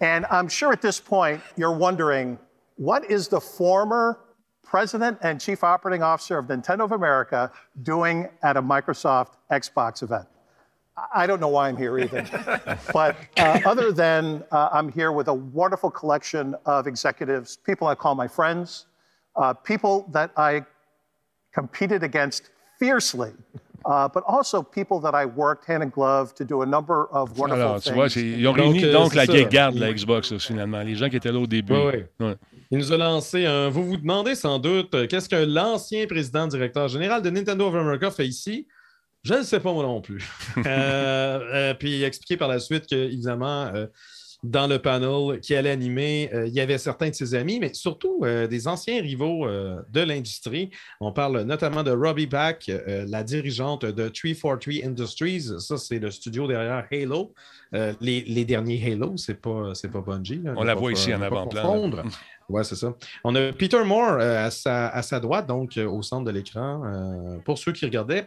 [0.00, 2.38] and I'm sure at this point you're wondering,
[2.76, 4.20] what is the former
[4.62, 10.26] president and chief operating officer of Nintendo of America doing at a Microsoft Xbox event?
[11.12, 12.24] I- I don't know why I'm here either.
[12.92, 17.94] but uh, other than uh, I'm here with a wonderful collection of executives, people I
[17.94, 18.86] call my friends,
[19.36, 20.62] uh, people that I
[21.54, 23.32] competed against fiercely,
[23.84, 27.38] uh, but also people that I worked hand in glove to do a number of
[27.38, 27.94] wonderful Alors, tu things.
[27.96, 29.32] vois, ils ont réuni euh, donc la ça.
[29.32, 30.80] vieille garde de la Xbox, finalement.
[30.82, 31.72] Les gens qui étaient là au début.
[31.72, 32.36] Ouais, Ouais.
[32.70, 33.68] Il nous a lancé un.
[33.68, 37.74] Vous vous demandez sans doute euh, qu'est-ce que l'ancien président directeur général de Nintendo of
[37.74, 38.68] America fait ici?
[39.22, 40.26] Je ne sais pas moi non plus.
[40.66, 43.86] Euh, euh, puis expliqué par la suite que, évidemment, euh,
[44.42, 48.24] dans le panel qui allait animer, il y avait certains de ses amis, mais surtout
[48.48, 50.70] des anciens rivaux de l'industrie.
[50.98, 55.50] On parle notamment de Robbie Back, euh, la dirigeante de 343 Industries.
[55.58, 57.34] Ça, c'est le studio derrière Halo.
[58.00, 60.40] Les, les derniers Halo, c'est pas, pas Bungie.
[60.42, 60.54] là.
[60.56, 61.90] On la pas- voit ici en avant-plan,
[62.50, 62.94] Ouais, c'est ça.
[63.22, 66.30] On a Peter Moore euh, à, sa, à sa droite, donc euh, au centre de
[66.32, 68.26] l'écran, euh, pour ceux qui regardaient.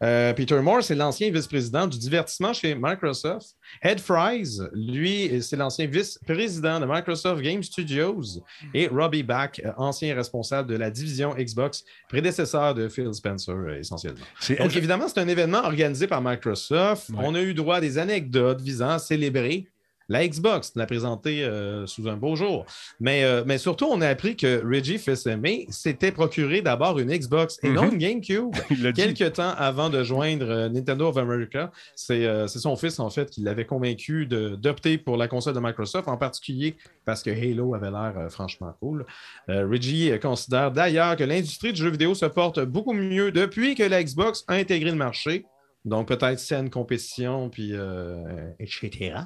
[0.00, 3.56] Peter Moore, c'est l'ancien vice-président du divertissement chez Microsoft.
[3.82, 8.42] Ed Fries, lui, c'est l'ancien vice-président de Microsoft Game Studios.
[8.74, 14.24] Et Robbie Back, ancien responsable de la division Xbox, prédécesseur de Phil Spencer, essentiellement.
[14.40, 17.08] C'est Donc, évidemment, c'est un événement organisé par Microsoft.
[17.10, 17.16] Ouais.
[17.18, 19.66] On a eu droit à des anecdotes visant à célébrer
[20.08, 22.66] la Xbox, l'a présentée euh, sous un beau jour.
[23.00, 27.58] Mais, euh, mais surtout, on a appris que Reggie Fils-Aimé s'était procuré d'abord une Xbox
[27.62, 27.92] et non Mhm.
[27.92, 28.54] une GameCube.
[28.82, 29.02] l'a dit.
[29.02, 33.40] Quelques temps avant de joindre euh, Nintendo of America, c'est son fils, en fait, qui
[33.42, 38.14] l'avait convaincu d'opter pour la console de Microsoft, en particulier parce que Halo avait l'air
[38.30, 39.04] franchement cool.
[39.48, 44.02] Reggie considère d'ailleurs que l'industrie du jeu vidéo se porte beaucoup mieux depuis que la
[44.02, 45.44] Xbox a intégré le marché.
[45.84, 49.16] Donc, peut-être saine compétition, puis euh, etc.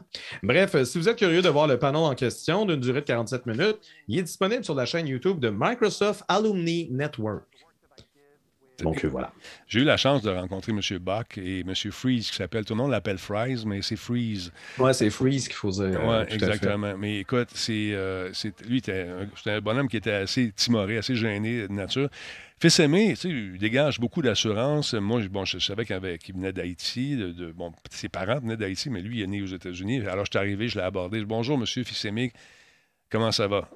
[0.42, 3.06] Bref, euh, si vous êtes curieux de voir le panel en question d'une durée de
[3.06, 7.57] 47 minutes, il est disponible sur la chaîne YouTube de Microsoft Alumni Network.
[8.82, 9.32] Donc, euh, voilà.
[9.66, 10.80] J'ai eu la chance de rencontrer M.
[11.00, 11.74] Bach et M.
[11.90, 14.52] Freeze, qui s'appelle, tout le monde l'appelle Fries, mais c'est Freeze.
[14.78, 16.00] Ouais, c'est Freeze qu'il faut dire.
[16.04, 16.96] Oui, exactement.
[16.96, 21.16] Mais écoute, c'est, euh, c'est- lui, un- c'était un bonhomme qui était assez timoré, assez
[21.16, 22.08] gêné de nature.
[22.60, 24.94] Fils aimé, tu sais, il dégage beaucoup d'assurance.
[24.94, 27.16] Moi, je- bon, je savais qu'il, venait d'Haïti.
[27.16, 30.02] De, de- bon, ses parents venaient d'Haïti, mais lui, il est né aux États-Unis.
[30.06, 31.24] Alors, je suis arrivé, je l'ai abordé.
[31.24, 32.32] Bonjour, monsieur Fils aimé,
[33.10, 33.68] comment ça va?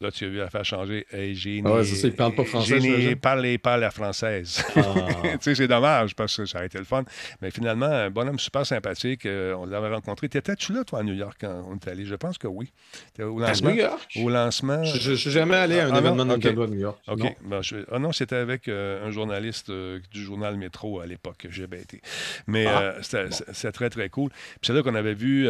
[0.00, 1.06] Là, tu as vu l'affaire changer.
[1.12, 3.16] Hey, j'ai Ah ouais, c'est ça, il parle pas français, né, j'imagine.
[3.16, 4.64] parlé pas la française.
[4.74, 4.82] Ah.
[5.22, 7.04] tu sais, c'est dommage parce que ça aurait été le fun.
[7.40, 9.24] Mais finalement, un bonhomme super sympathique.
[9.24, 10.28] euh, on l'avait rencontré.
[10.28, 12.04] T'étais-tu là, toi, à New York, quand on est allé?
[12.06, 12.72] Je pense que oui.
[13.20, 13.70] Au À lancement.
[13.70, 14.08] New York?
[14.20, 14.82] Au lancement.
[14.82, 16.24] Je ne suis jamais allé à un Ah, événement non?
[16.24, 16.68] de Nintendo Ok.
[16.68, 16.98] à New York.
[17.06, 17.18] OK.
[17.20, 17.30] Non.
[17.44, 21.36] Ben, je- Ah non, c'était avec euh, un journaliste euh, du journal Métro à l'époque
[21.38, 22.00] que j'ai été.
[22.48, 24.30] Mais Ah, c'était c'était très, très cool.
[24.30, 25.48] Puis c'est là qu'on avait vu,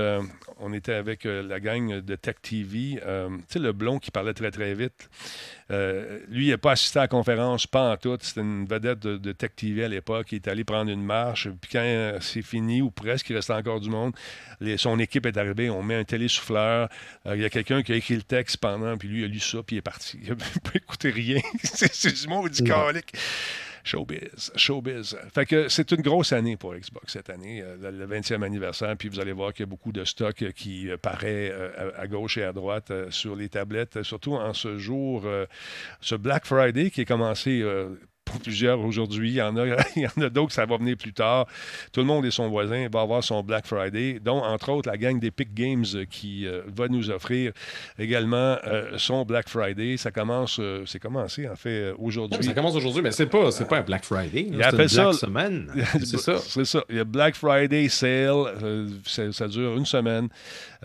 [0.60, 2.98] on était avec la gang de Tech TV.
[3.00, 3.00] tu
[3.48, 5.08] sais, le blond qui parlait très, très vite.
[5.70, 8.18] Euh, lui, il n'a pas assisté à la conférence, pas en tout.
[8.20, 10.30] C'était une vedette de, de Tech TV à l'époque.
[10.32, 11.48] Il est allé prendre une marche.
[11.60, 14.14] Puis quand euh, c'est fini, ou presque, il restait encore du monde,
[14.60, 15.70] les- son équipe est arrivée.
[15.70, 16.88] On met un télésouffleur.
[17.26, 19.28] Euh, Il y a quelqu'un qui a écrit le texte pendant, puis lui, il a
[19.28, 20.18] lu ça, puis il est parti.
[20.22, 21.40] Il n'a pas écouté rien.
[21.62, 22.74] c'est du mot du Non.
[23.84, 25.14] Showbiz, showbiz.
[25.34, 28.96] Fait que c'est une grosse année pour Xbox cette année, euh, le, le 20e anniversaire.
[28.96, 31.52] Puis vous allez voir qu'il y a beaucoup de stock euh, qui euh, paraît
[31.96, 35.26] à, gauche et à droite sur les tablettes, surtout en ce jour,
[36.00, 37.62] ce Black Friday qui est commencé
[38.24, 39.30] pour plusieurs aujourd'hui.
[39.30, 41.46] Il y en a, il y en a d'autres, ça va venir plus tard.
[41.92, 44.96] Tout le monde et son voisin va avoir son Black Friday, dont entre autres la
[44.96, 47.52] gang d'Epic Games euh, qui euh, va nous offrir
[47.98, 49.96] également euh, son Black Friday.
[49.96, 52.42] Ça commence, euh, c'est commencé en fait aujourd'hui.
[52.44, 54.48] Ça commence aujourd'hui, mais c'est pas, c'est pas un Black Friday.
[54.52, 55.72] C'est appelle une ça- Black semaine.
[56.04, 56.38] C'est ça.
[56.38, 56.84] C'est ça.
[56.88, 58.90] Il y a Black Friday Sale.
[59.04, 60.28] ça, ça dure une semaine.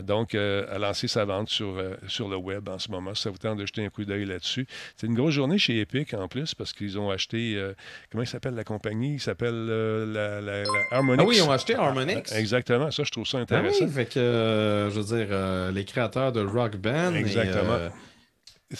[0.02, 1.76] Donc, a lancé sa vente sur,
[2.08, 3.14] sur le web en ce moment.
[3.16, 4.66] Ça vous tente de jeter un coup d'œil là-dessus.
[4.96, 7.29] C'est une grosse journée chez Epic en plus parce qu'ils ont acheté.
[7.38, 7.74] Euh,
[8.12, 9.14] comment il s'appelle la compagnie?
[9.16, 11.22] Il s'appelle euh, la, la- la Harmonix.
[11.24, 12.32] Ah oui, ils ont acheté Harmonix.
[12.34, 12.92] Exactement.
[12.92, 13.86] Ça, je trouve ça Ah intéressant.
[13.86, 17.14] oui, fait que, euh, je veux dire, euh, les créateurs de Rock Band.
[17.16, 17.90] Exactement.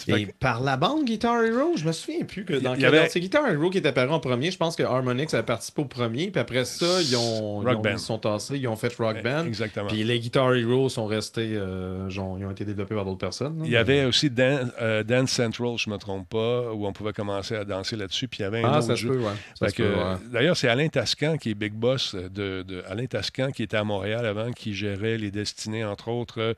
[0.06, 3.18] Et par la bande Guitar Hero, je me souviens plus que dans y avait- C'est
[3.18, 4.52] Guitar Hero qui est apparu en premier.
[4.52, 6.30] Je pense que Harmonix a participé au premier.
[6.30, 7.90] Puis après ça, ils, ont, ils, Rock ont- Band.
[7.94, 9.46] ils sont tassés, ils ont fait Rock Band.
[9.46, 9.88] Exactement.
[9.88, 13.60] Puis les Guitar Hero sont restés, euh, genre, ils ont été développés par d'autres personnes.
[13.64, 16.92] Il y avait aussi Dan- euh, Dance Central, je ne me trompe pas, où on
[16.92, 18.28] pouvait commencer à danser là-dessus.
[18.28, 19.08] Puis il y avait un Ah, autre ça se jeu.
[19.08, 19.32] peut, ouais.
[19.58, 20.16] Ça Fait se que, peut, ouais.
[20.32, 23.82] D'ailleurs, c'est Alain Tascan qui est Big Boss de, de- Alain Tascan qui était à
[23.82, 26.54] Montréal avant, qui gérait les destinées, entre autres,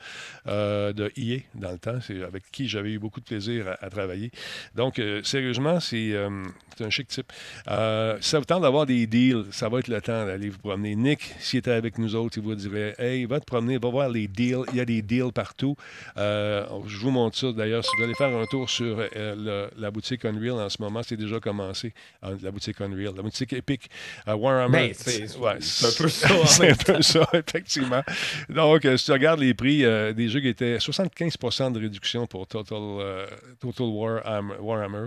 [0.48, 1.98] euh, de EA dans le temps.
[2.06, 4.30] C'est avec qui j'avais eu beaucoup de plaisir à, à travailler.
[4.74, 6.44] Donc, euh, sérieusement, c'est euh,
[6.76, 7.32] c'est un chic type.
[7.68, 10.94] Euh, ça vous tente d'avoir des deals, ça va être le temps d'aller vous promener.
[10.96, 14.08] Nick, s'il était avec nous autres, il vous dirait Hey, va te promener, va voir
[14.08, 14.64] les deals.
[14.72, 15.76] Il y a des deals partout.
[16.16, 17.84] Euh, je vous montre ça d'ailleurs.
[17.84, 21.02] Si vous allez faire un tour sur euh, le- la boutique Unreal en ce moment,
[21.02, 21.92] c'est déjà commencé.
[22.24, 23.88] Euh, la boutique Unreal, la boutique Epic
[24.26, 24.88] Warhammer.
[24.88, 28.02] Ben, c'est- Ouais, un peu ça C'est un peu ça, effectivement.
[28.48, 29.82] Donc, si tu regardes les prix
[30.14, 32.78] des jeux qui étaient 75 de réduction pour Total,
[33.12, 33.26] euh,
[33.60, 35.06] Total War, Ham- Warhammer,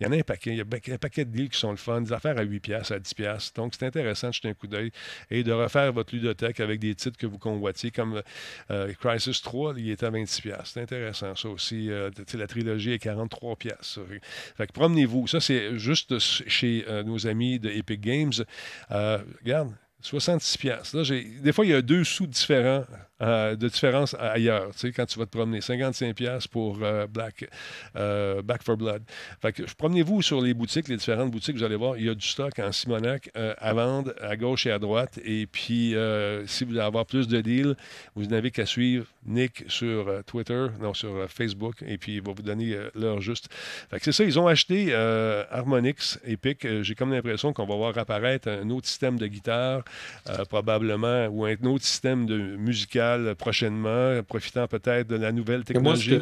[0.00, 0.50] il y en a un paquet.
[0.50, 2.60] Il y a un paquet de deals qui sont le fun, des affaires à 8
[2.60, 3.52] piastres, à 10 piastres.
[3.54, 4.90] Donc, c'est intéressant de jeter un coup d'œil
[5.30, 8.22] et de refaire votre ludothèque avec des titres que vous convoitiez, comme
[8.70, 10.66] euh, Crisis 3, il était à 26 piastres.
[10.74, 11.90] C'est intéressant, ça aussi.
[11.90, 14.00] Euh, la trilogie est 43 piastres.
[14.56, 15.26] Fait que promenez-vous.
[15.26, 18.32] Ça, c'est juste chez nos amis de Epic Games.
[18.90, 20.96] Regarde, 66 piastres.
[20.96, 22.84] Là, j'ai- des fois, il y a deux sous différents,
[23.22, 25.60] euh, de différence ailleurs, tu sais, quand tu vas te promener.
[25.60, 27.48] 55 piastres pour euh, Black,
[27.96, 29.02] euh, Back for Blood.
[29.40, 32.14] Fait que promenez-vous sur les boutiques, les différentes boutiques, vous allez voir, il y a
[32.14, 35.18] du stock en Simonac euh, à vendre à gauche et à droite.
[35.24, 35.94] Et puis,
[36.46, 37.74] si vous voulez avoir plus de deals,
[38.14, 42.42] vous n'avez qu'à suivre Nick sur Twitter, non, sur Facebook, et puis il va vous
[42.42, 43.48] donner l'heure juste.
[43.90, 46.66] Fait c'est ça, ils ont acheté Harmonix Epic.
[46.82, 49.82] J'ai comme l'impression qu'on va voir apparaître un autre système de guitare,
[50.48, 53.05] probablement, ou un autre système de musical
[53.38, 56.18] prochainement, profitant peut-être de la nouvelle technologie.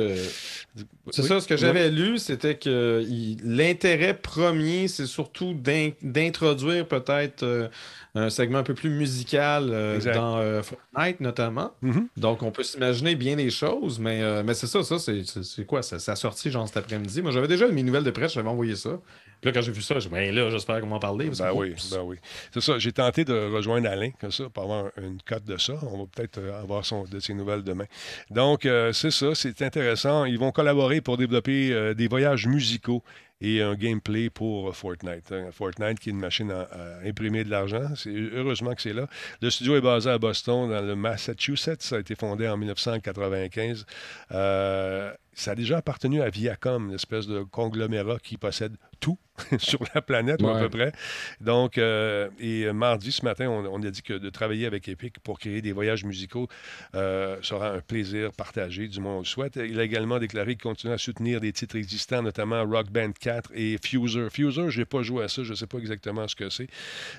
[1.10, 1.28] c'est Oui.
[1.28, 1.60] ça, ce que Oui.
[1.60, 3.04] j'avais lu, c'était que
[3.44, 7.68] l'intérêt premier, c'est surtout d'in- d'introduire peut-être euh,
[8.14, 11.72] un segment un peu plus musical euh, dans euh, Fortnite notamment.
[11.82, 12.08] Mhm.
[12.16, 15.82] Donc, on peut s'imaginer bien des choses, mais, mais c'est ça, ça, c'est quoi?
[15.82, 17.22] Ça, ça a sorti genre cet après-midi.
[17.22, 18.98] Moi, j'avais déjà mes nouvelles de presse, j'avais envoyé ça.
[19.40, 21.30] Puis là, quand j'ai vu ça, j'ai dit, ben là, j'espère qu'on va en parler.
[21.30, 22.16] Ben que, oui, ben oui.
[22.52, 22.78] C'est ça.
[22.78, 25.74] J'ai tenté de rejoindre Alain, comme ça, pour avoir une cote de ça.
[25.82, 27.86] On va peut-être euh, avoir son, de ses nouvelles demain.
[28.30, 30.24] Donc, euh, c'est ça, c'est intéressant.
[30.24, 33.02] Ils vont collaborer pour développer euh, des voyages musicaux
[33.40, 35.32] et un gameplay pour euh, Fortnite.
[35.32, 35.50] hein.
[35.52, 36.68] Fortnite qui est une machine à,
[37.04, 37.84] imprimer de l'argent.
[38.06, 39.08] Heureusement que c'est là.
[39.40, 41.82] Le studio est basé à Boston, dans le Massachusetts.
[41.82, 43.86] Ça a été fondé en 1995.
[44.32, 49.18] Euh, ça a déjà appartenu à Viacom, une espèce de conglomérat qui possède tout
[49.58, 50.92] sur la planète, à peu près.
[51.40, 54.88] Donc, euh, et euh, mardi, ce matin, on, on a dit que de travailler avec
[54.88, 56.46] Epic pour créer des voyages musicaux
[56.94, 59.56] euh, sera un plaisir partagé, du moins on le souhaite.
[59.56, 63.50] Il a également déclaré qu'il continue à soutenir des titres existants, notamment Rock Band 4
[63.54, 64.28] et Fuser.
[64.30, 66.68] Fuser, je n'ai pas joué à ça, je ne sais pas exactement ce que c'est.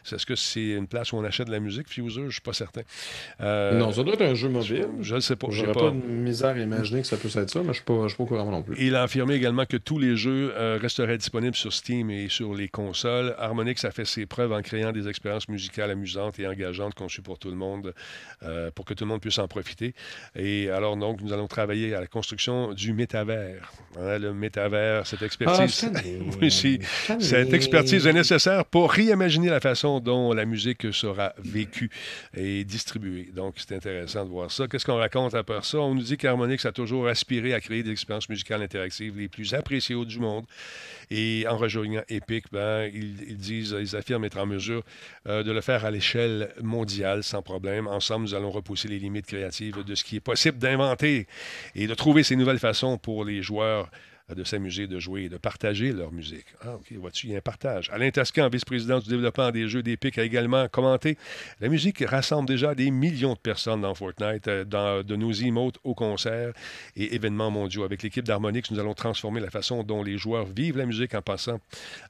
[0.10, 2.22] Est-ce que c'est une place où on achète de la musique, Fuser?
[2.22, 2.82] Je ne suis pas certain.
[3.42, 4.88] Euh, Non, ça doit être un jeu mobile.
[5.02, 5.48] Je ne sais pas.
[5.50, 7.74] J'aurais pas- pas de misère à imaginer que ça puisse être ça, mais je ne
[7.74, 8.76] suis pas, pas au courant non plus.
[8.80, 12.68] Il a affirmé également que tous les jeux resteraient disponibles sur Steam et sur les
[12.68, 13.36] consoles.
[13.38, 17.40] Harmonix a fait ses preuves en créant des expériences musicales amusantes et engageantes conçues pour
[17.40, 17.94] tout le monde,
[18.44, 19.94] euh, pour que tout le monde puisse en profiter.
[20.36, 23.72] Et alors, donc, nous allons travailler à la construction du métavers.
[24.00, 25.92] Hein, le métavers, cette Ah, expertise.
[26.42, 26.80] Oui.
[27.20, 31.90] Cette expertise est nécessaire pour réimaginer la façon dont la musique sera vécue
[32.36, 33.30] et distribuée.
[33.34, 34.68] Donc, c'est intéressant de voir ça.
[34.68, 35.80] Qu'est-ce qu'on raconte après ça?
[35.80, 39.54] On nous dit qu'Harmonix a toujours aspiré à créer des expériences musicales interactives les plus
[39.54, 40.46] appréciées du monde.
[41.12, 44.84] Et en rejoignant Epic, ben, ils, disent, ils affirment être en mesure
[45.28, 47.88] euh, de le faire à l'échelle mondiale sans problème.
[47.88, 51.28] Ensemble, nous allons repousser les limites créatives de ce qui est possible d'inventer
[51.76, 53.90] et de trouver ces nouvelles façons pour les joueurs
[54.34, 56.46] de s'amuser, de jouer et de partager leur musique.
[56.64, 57.92] Ah, OK, vois-tu, il y a un partage.
[57.94, 61.18] Alain Tascan, vice-président du développement des jeux d'Epic, a également commenté
[61.62, 65.78] La musique rassemble déjà des millions de personnes dans Fortnite, euh, dans, de nos emotes
[65.84, 66.54] aux concerts
[66.96, 67.84] et événements mondiaux.
[67.84, 71.22] Avec l'équipe d'Harmonix, nous allons transformer la façon dont les joueurs vivent la musique en
[71.22, 71.60] passant,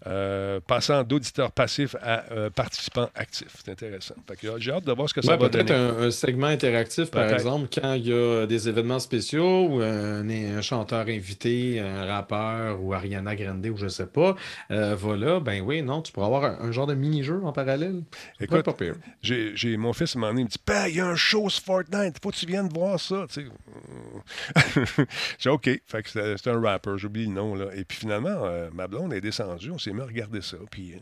[0.07, 3.57] euh, passant d'auditeurs passifs à euh, participants actifs.
[3.66, 4.16] C'est intéressant.
[4.45, 5.80] Euh, J'ai hâte de voir ce que ça Ouais, va peut-être donner.
[5.80, 7.39] un, un segment interactif, par Peut-être.
[7.41, 12.81] exemple, quand il y a des événements spéciaux ou un, un chanteur invité, un rappeur
[12.81, 14.35] ou Ariana Grande ou je sais pas,
[14.71, 18.03] euh, voilà, ben oui, non, tu pourras avoir un, un genre de mini-jeu en parallèle.
[18.39, 18.95] Écoute, pas pire.
[19.21, 21.63] J'ai, mon fils m'a donné, il me dit Père, il y a un show sur
[21.63, 23.25] Fortnite, faut que tu viennes voir ça.
[23.29, 25.05] Tu sais.
[25.39, 25.69] j'ai dit OK.
[25.85, 27.55] Fait que c'est, un rapper, j'oublie le nom.
[27.55, 27.67] Là.
[27.75, 30.57] Et puis finalement, euh, ma blonde est descendue, on s'est mis à regarder ça.
[30.69, 30.99] Puis euh,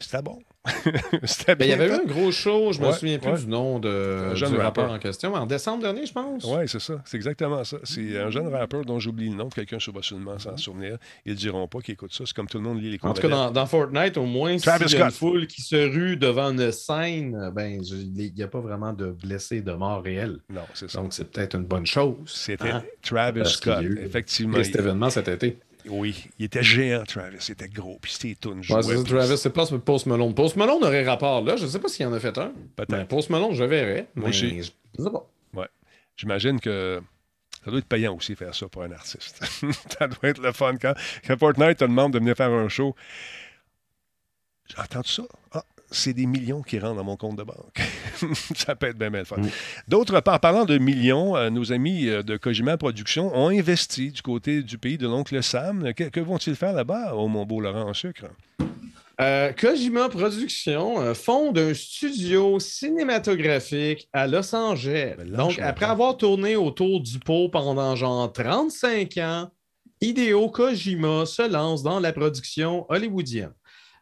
[0.00, 0.40] c'était bon.
[1.46, 3.38] Ben, il y avait eu un gros show, je me Ouais, souviens plus ouais.
[3.38, 6.44] du nom de, Un jeune du rappeur en question, en décembre dernier, je pense.
[6.44, 7.00] Oui, c'est ça.
[7.04, 7.78] C'est exactement ça.
[7.84, 9.48] C'est un jeune rappeur dont j'oublie le nom.
[9.48, 10.98] Quelqu'un se va sûrement s'en souvenir.
[11.24, 12.24] Ils ne diront pas qu'ils écoutent ça.
[12.26, 14.56] C'est comme tout le monde lit les En tout cas, dans, dans Fortnite, au moins,
[14.56, 18.42] Travis s'il y a une foule qui se rue devant une scène, ben, il n'y
[18.42, 20.38] a pas vraiment de blessés, de morts réels.
[20.50, 21.00] Non, c'est ça.
[21.00, 22.16] Donc, c'est peut-être une bonne chose.
[22.26, 23.82] C'était hein, Travis parce Scott.
[23.82, 24.62] eu Effectivement.
[24.62, 25.58] Cet événement cet été.
[25.88, 27.44] Oui, il était géant, Travis.
[27.48, 27.98] Il était gros.
[28.00, 29.04] Puis c'était tout Ouais, c'est.
[29.04, 30.34] Travis, c'est pas Post Malone.
[30.34, 31.56] Post Malone aurait rapport là.
[31.56, 32.52] Je ne sais pas s'il en a fait un.
[32.74, 33.08] Peut-être.
[33.08, 34.08] Post Malone, je verrais.
[34.14, 35.28] Moi mais je sais pas.
[35.54, 35.68] Ouais.
[36.16, 37.00] J'imagine que
[37.64, 39.44] ça doit être payant aussi faire ça pour un artiste.
[39.98, 40.76] ça doit être le fun.
[40.80, 40.94] Quand,
[41.26, 42.94] quand Fortnite te demande de venir faire un show,
[44.68, 45.22] j'ai entendu ça?
[45.52, 45.64] Ah,
[45.96, 47.80] c'est des millions qui rentrent dans mon compte de banque.
[48.54, 49.36] ça peut être bien, bien fun.
[49.88, 54.22] D'autre part, parlant de millions, euh, nos amis euh, de Kojima Productions ont investi du
[54.22, 55.92] côté du pays de l'oncle Sam.
[55.94, 58.26] Que, que vont-ils faire là-bas, au mon beau Laurent en sucre?
[59.18, 65.14] Euh, Kojima Productions euh, fonde un studio cinématographique à Los Angeles.
[65.16, 69.50] Ben, Donc, après avoir tourné autour du pot pendant genre 35 ans,
[70.02, 73.52] Hideo Kojima se lance dans la production hollywoodienne.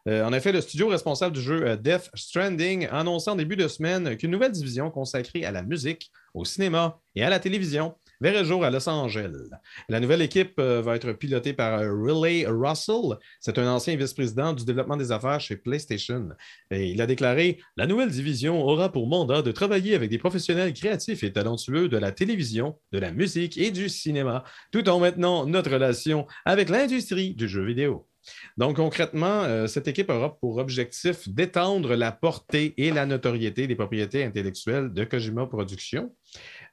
[0.07, 3.55] Euh, en effet, le studio responsable du jeu euh, Death Stranding a annoncé en début
[3.55, 7.95] de semaine qu'une nouvelle division consacrée à la musique, au cinéma et à la télévision
[8.21, 9.49] verrait jour à Los Angeles.
[9.89, 13.17] La nouvelle équipe euh, va être pilotée par Riley Russell.
[13.39, 16.29] C'est un ancien vice-président du développement des affaires chez PlayStation.
[16.71, 20.73] Et il a déclaré La nouvelle division aura pour mandat de travailler avec des professionnels
[20.73, 25.45] créatifs et talentueux de la télévision, de la musique et du cinéma, tout en maintenant
[25.45, 28.07] notre relation avec l'industrie du jeu vidéo.
[28.57, 33.75] Donc, concrètement, euh, cette équipe aura pour objectif d'étendre la portée et la notoriété des
[33.75, 36.13] propriétés intellectuelles de Kojima Productions.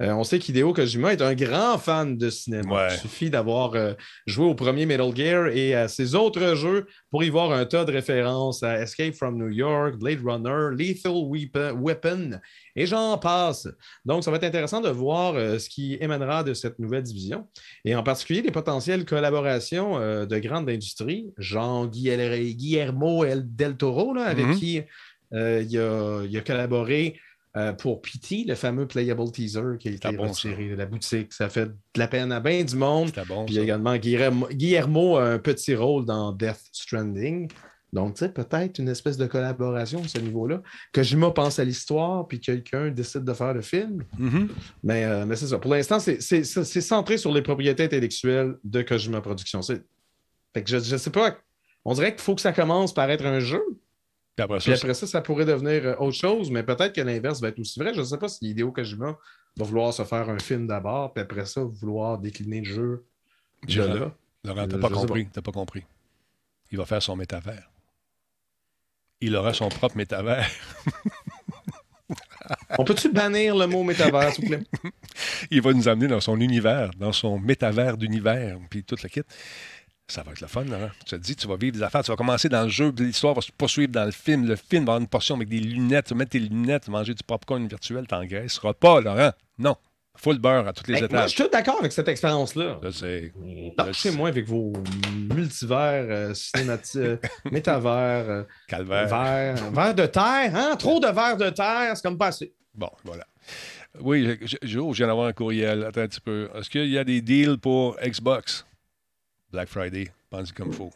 [0.00, 2.74] Euh, on sait qu'Hideo Kojima est un grand fan de cinéma.
[2.74, 2.94] Ouais.
[2.94, 3.92] Il suffit d'avoir euh,
[4.26, 7.84] joué au premier Metal Gear et à ses autres jeux pour y voir un tas
[7.84, 11.12] de références à Escape from New York, Blade Runner, Lethal
[11.78, 12.40] Weapon,
[12.74, 13.68] et j'en passe.
[14.04, 17.46] Donc, ça va être intéressant de voir euh, ce qui émanera de cette nouvelle division
[17.84, 24.14] et en particulier les potentielles collaborations de grandes industries, genre Guillermo Guillermo El- del Toro,
[24.14, 24.56] là, avec Mhm.
[24.58, 24.80] qui
[25.32, 27.18] il, a, il a collaboré
[27.56, 31.32] euh, pour PT, le fameux playable teaser qui a été bon, retiré de la boutique.
[31.32, 33.10] Ça fait de la peine à bien du monde.
[33.28, 33.44] Bon.
[33.44, 33.60] Puis ça.
[33.60, 37.48] également, Guillermo, Guillermo a un petit rôle dans Death Stranding.
[37.92, 40.62] Donc, tu sais, peut-être une espèce de collaboration à ce niveau-là.
[40.94, 44.02] Kojima pense à l'histoire, puis quelqu'un décide de faire le film.
[44.18, 44.48] Mhm.
[44.82, 45.58] Mais, euh, mais c'est ça.
[45.58, 46.20] Pour l'instant, c'est-
[46.80, 49.60] centré sur les propriétés intellectuelles de Kojima Productions.
[49.60, 51.36] Fait que je, je sais pas.
[51.84, 53.62] On dirait qu'il faut que ça commence par être un jeu.
[54.36, 57.00] Puis après Puis ça, après ça, ça pourrait devenir euh, autre chose, mais peut-être que
[57.02, 57.92] l'inverse va être aussi vrai.
[57.94, 59.16] Je ne sais pas si Hideo Kojima
[59.56, 63.04] va vouloir se faire un film d'abord, puis après ça, vouloir décliner le jeu
[63.64, 64.14] de Gérard, là.
[64.44, 65.28] Laurent, t'as Je- pas compris.
[65.32, 65.84] T'as pas compris.
[66.70, 67.70] Il va faire son métavers.
[69.20, 70.48] Il aura son propre métavers.
[72.78, 74.64] On peut-tu bannir le mot métavers, s'il vous plaît?
[75.50, 79.22] Il va nous amener dans son univers, dans son métavers d'univers, puis toute la kit.
[80.12, 80.90] Ça va être le fun, Laurent.
[81.06, 83.06] Tu te dis, tu vas vivre des affaires, tu vas commencer dans le jeu, puis
[83.06, 84.46] l'histoire va se poursuivre dans le film.
[84.46, 86.08] Le film va avoir une portion avec des lunettes.
[86.08, 89.32] Tu vas mettre tes lunettes, manger du popcorn virtuel, t'engraisseras pas, Laurent.
[89.58, 89.74] Non.
[90.14, 92.78] Full beurre à toutes les Hey, moi, je suis tout d'accord avec cette expérience-là.
[93.78, 94.74] Lâchez-moi avec vos
[95.34, 97.16] multivers, euh, cinémati- euh,
[97.50, 99.08] métavers, euh, calvaire.
[99.08, 100.54] verres, verres de terre.
[100.54, 100.76] Hein?
[100.78, 102.52] Trop de verres de terre, c'est comme pas assez.
[102.74, 103.24] Bon, voilà.
[104.00, 105.84] Oui, je, je- je viens d'avoir un courriel.
[105.84, 106.50] Attends un petit peu.
[106.54, 108.66] Est-ce qu'il y a des deals pour Xbox?
[109.52, 110.90] Black Friday, pense comme faut?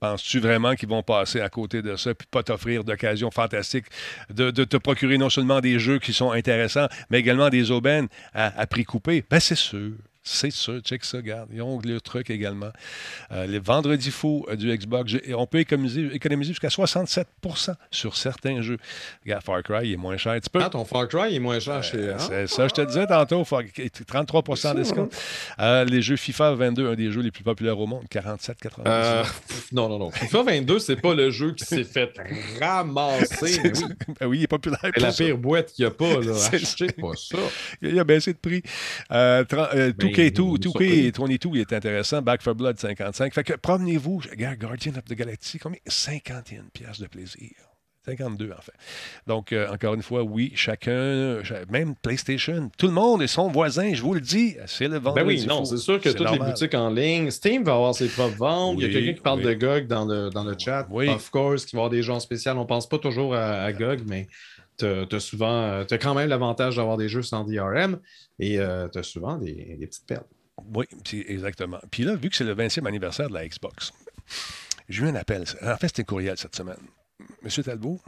[0.00, 3.86] Penses-tu vraiment qu'ils vont passer à côté de ça puis pas t'offrir d'occasions fantastiques
[4.30, 8.60] de, te procurer non seulement des jeux qui sont intéressants, mais également des aubaines à,
[8.60, 9.24] à prix coupé?
[9.30, 9.92] Ben, c'est sûr.
[10.28, 10.80] C'est sûr.
[10.80, 11.48] Check ça, regarde.
[11.54, 12.70] Ils ont le truc également.
[13.30, 18.60] Euh, les vendredis fous euh, du Xbox, on peut économiser, économiser jusqu'à 67% sur certains
[18.60, 18.78] jeux.
[19.24, 20.34] Regarde, Far Cry, il est moins cher.
[20.42, 22.10] Tu peux, Ah, ton Far Cry est moins cher chez.
[22.10, 22.16] hein?
[22.18, 23.60] c'est ça, je te disais tantôt, faut-
[24.06, 25.08] 33 C'est de ça, discount.
[25.60, 28.82] Euh, les jeux FIFA 22, un des jeux les plus populaires au monde, 47,99.
[28.86, 30.10] Euh, pff, non, non, non.
[30.10, 32.12] FIFA 22, c'est pas le jeu qui s'est fait
[32.60, 33.60] ramasser.
[33.62, 33.70] oui.
[34.20, 34.80] Ben oui, il est populaire.
[34.82, 35.24] C'est la ça.
[35.24, 36.20] pire boîte qu'il n'y a pas.
[36.20, 36.34] Là.
[36.34, 37.38] C'est Achetez pas ça.
[37.80, 38.62] Il a baissé de prix.
[39.12, 42.22] Euh, euh, 2K2, Ben, 2K22 il est intéressant.
[42.22, 43.34] Back for Blood, 55.
[43.34, 44.22] Fait que promenez-vous.
[44.30, 45.80] Regarde, Guardian of the Galaxy, combien?
[45.86, 47.50] 51 pièces de plaisir.
[48.06, 48.72] 52, en fait.
[49.26, 53.48] Donc, euh, encore une fois, oui, chacun, cha- même PlayStation, tout le monde est son
[53.48, 55.40] voisin, je vous le dis, c'est le Ben vendredi.
[55.40, 56.38] oui, non, c'est sûr que toutes normal.
[56.46, 58.76] les boutiques en ligne, Steam va avoir ses propres ventes.
[58.78, 59.46] Il y a quelqu'un qui parle oui.
[59.46, 60.86] de GOG dans le, dans le chat.
[60.88, 61.08] Oui.
[61.08, 62.52] Of course, qui va avoir des gens spéciaux.
[62.56, 64.28] On pense pas toujours à, à GOG, mais
[64.78, 68.00] tu as souvent, tu as quand même l'avantage d'avoir des jeux sans DRM
[68.38, 68.58] et
[68.92, 70.26] tu as souvent des, des petites perles.
[70.74, 70.86] Oui,
[71.28, 71.78] exactement.
[71.90, 73.92] Puis là, vu que c'est le 20e anniversaire de la Xbox,
[74.88, 75.44] j'ai eu un appel.
[75.62, 76.78] En fait, c'était un courriel cette semaine.
[77.42, 78.00] Monsieur Talbot,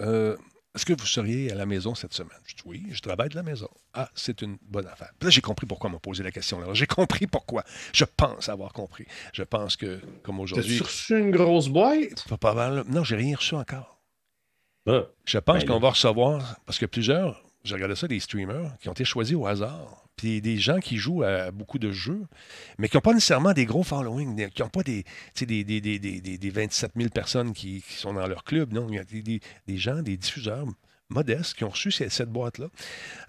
[0.00, 0.36] euh,
[0.74, 2.38] est-ce que vous seriez à la maison cette semaine?
[2.46, 3.68] Je dis oui, je travaille de la maison.
[3.92, 5.12] Ah, c'est une bonne affaire.
[5.18, 6.60] Puis là, j'ai compris pourquoi on m'a posé la question.
[6.60, 7.64] Alors, j'ai compris pourquoi.
[7.92, 9.06] Je pense avoir compris.
[9.32, 10.78] Je pense que, comme aujourd'hui.
[10.78, 12.26] T'as reçu une grosse boîte?
[12.28, 12.84] Pas, pas mal.
[12.88, 13.93] Non, j'ai rien reçu encore.
[14.86, 15.02] Ah.
[15.24, 18.88] Je pense Ben qu'on va recevoir, parce que plusieurs, j'ai regardé ça, des streamers qui
[18.88, 20.00] ont été choisis au hasard.
[20.16, 22.22] Puis des gens qui jouent à beaucoup de jeux,
[22.78, 25.04] mais qui n'ont pas nécessairement des gros followings, qui n'ont pas des,
[25.40, 28.72] des, des, des, des, des- des 27 000 personnes qui, qui sont dans leur club.
[28.72, 29.04] Non, il y a
[29.66, 30.66] des gens, des diffuseurs
[31.10, 32.66] modestes qui ont reçu cette boîte-là,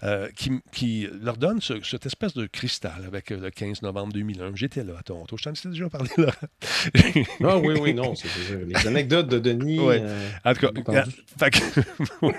[0.02, 4.12] euh, qui, qui leur donnent ce- cette espèce de cristal avec euh, le 15 novembre
[4.12, 4.52] 2001.
[4.54, 5.36] J'étais là à Toronto.
[5.36, 6.32] Je t'en ai déjà parlé, là.
[7.44, 8.14] Ah oui, oui, non.
[8.14, 9.78] c'est- c'est- les anecdotes de Denis.
[9.78, 10.00] Ouais.
[10.02, 11.04] euh, En tout cas,
[12.22, 12.32] oui,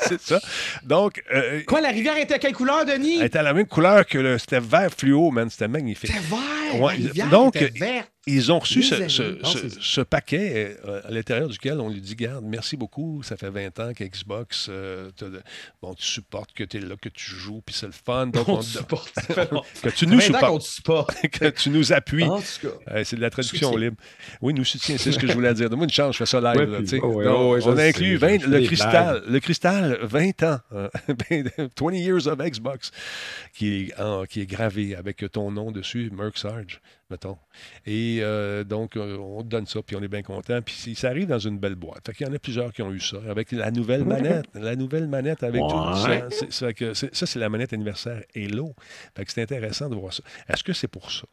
[0.00, 0.40] c'est ça.
[0.84, 3.18] Donc, euh, Quoi, la rivière était à quelle couleur, Denis?
[3.20, 4.38] elle était à la même couleur que le.
[4.38, 5.48] C'était vert fluo, man.
[5.50, 6.10] C'était magnifique.
[6.10, 6.80] C'était vert.
[6.80, 8.10] Ouais, la rivière donc, était verte.
[8.26, 13.22] Ils ont reçu ce, paquet euh, à l'intérieur duquel on lui dit Garde, merci beaucoup,
[13.22, 15.42] ça fait 20 ans qu'Xbox, euh, de-
[15.82, 18.28] bon, tu supportes que tu es là, que tu joues, puis c'est le fun.
[18.28, 19.12] Donc, On on- te supporte.
[19.82, 21.14] Que tu nous supportes, te supporte.
[21.32, 22.24] que tu nous appuies.
[22.90, 23.84] Euh, c'est de la traduction Soutien.
[23.90, 23.96] libre.
[24.40, 25.68] Oui, nous soutiens, c'est ce que je voulais dire.
[25.68, 26.56] Donne-moi une chance, je fais ça live.
[26.56, 27.00] Ouais, là, puis- tu sais.
[27.02, 29.22] oh, ouais, Donc, oh, ouais, je on a inclus je 20 fais le cristal.
[29.28, 30.58] Le cristal, 20 ans.
[30.72, 30.88] euh,
[31.78, 32.90] 20 years of Xbox,
[33.52, 36.80] qui est, en- qui est gravé avec ton nom dessus, Merc Sarge,
[37.10, 37.36] mettons.
[37.86, 40.60] Et euh, donc, euh, on te donne ça, puis on est bien content.
[40.62, 42.06] Puis ça arrive dans une belle boîte.
[42.06, 44.46] Fait qu'il y en a plusieurs qui ont eu ça, avec la nouvelle manette.
[44.54, 46.08] La nouvelle manette avec tout ça.
[46.50, 48.74] C'est- que c'est- Ça, c'est la manette anniversaire Halo.
[49.16, 50.22] Fait que c'est intéressant de voir ça.
[50.48, 51.24] Est-ce que c'est pour ça?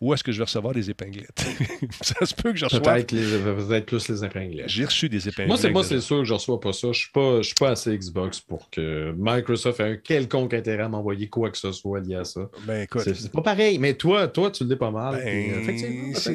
[0.00, 1.44] Ou est-ce que je vais recevoir des épinglettes?
[2.02, 2.82] ça se peut que je reçoive.
[2.82, 3.20] Peut-être les-
[3.66, 4.68] peut-être plus les épinglettes.
[4.68, 5.48] J'ai reçu des épinglettes.
[5.48, 6.88] Moi, c'est moi, c'est sûr que je reçois pas ça.
[6.92, 10.82] Je suis pas, je suis pas assez Xbox pour que Microsoft ait un quelconque intérêt
[10.84, 12.42] à m'envoyer quoi que ce soit lié à ça.
[12.66, 13.02] Ben écoute.
[13.04, 13.78] C'est c'est pas pareil.
[13.78, 15.16] Mais toi, toi, tu l'es pas mal.
[15.16, 16.30] ben, euh, effectivement, ça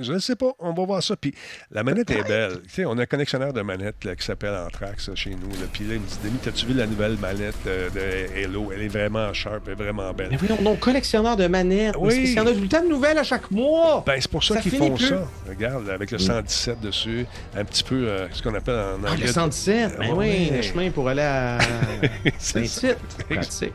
[0.00, 1.16] je ne sais pas, on va voir ça.
[1.16, 1.34] Puis
[1.70, 2.62] la manette est belle.
[2.62, 5.50] Tu sais, on a un connectionneur de manette là, qui s'appelle Anthrax chez nous.
[5.50, 5.66] là.
[5.72, 8.70] Puis là, il me dit Denis, t'as-tu vu la nouvelle manette euh, de Halo?
[8.72, 10.28] Elle est vraiment sharp, elle est vraiment belle.
[10.30, 11.94] Mais oui, on a collectionneur de manettes.
[11.98, 12.14] Oui.
[12.16, 12.34] Oui.
[12.64, 14.02] En temps de nouvelles à chaque mois.
[14.06, 15.08] Ben, c'est pour ça, Ça qu'ils font plus.
[15.08, 15.26] ça.
[15.48, 17.26] Regarde, avec le 117 dessus,
[17.56, 19.26] un petit peu euh, ce qu'on appelle en Ah, anglais.
[19.26, 19.98] le 117.
[19.98, 20.48] Ben Ouais.
[20.50, 21.58] oui, le chemin pour aller à.
[22.38, 22.96] Saint-Tite.
[23.28, 23.72] Pratique.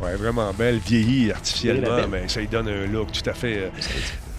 [0.00, 3.56] Ouais, vraiment belle, vieillie artificiellement, mais ça lui donne un look tout à fait.
[3.58, 3.68] euh,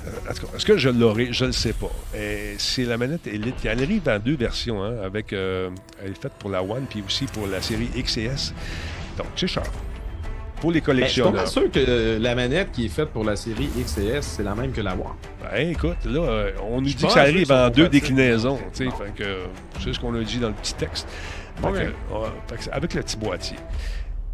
[0.07, 1.29] euh, en tout cas, Est-ce que je l'aurai?
[1.31, 1.91] Je ne le sais pas.
[2.17, 3.55] Et C'est la manette Elite.
[3.65, 4.83] Elle arrive dans deux versions.
[4.83, 5.69] Hein, avec, euh,
[6.03, 8.53] elle est faite pour la One puis aussi pour la série X et S.
[9.17, 9.63] Donc, c'est cher.
[10.61, 11.47] Pour les Mais Ben, je suis collectionneurs.
[11.47, 14.43] sûr que euh, la manette qui est faite pour la série X et S, c'est
[14.43, 15.01] la même que la One.
[15.43, 18.57] Ben, écoute, là, euh, on nous Je dit que ça arrive en deux déclinaisons.
[19.21, 19.45] euh,
[19.83, 21.07] c'est ce qu'on a dit dans le petit texte.
[21.61, 21.91] Fait que, ouais,
[22.47, 23.57] fait que c'est avec le petit boîtier.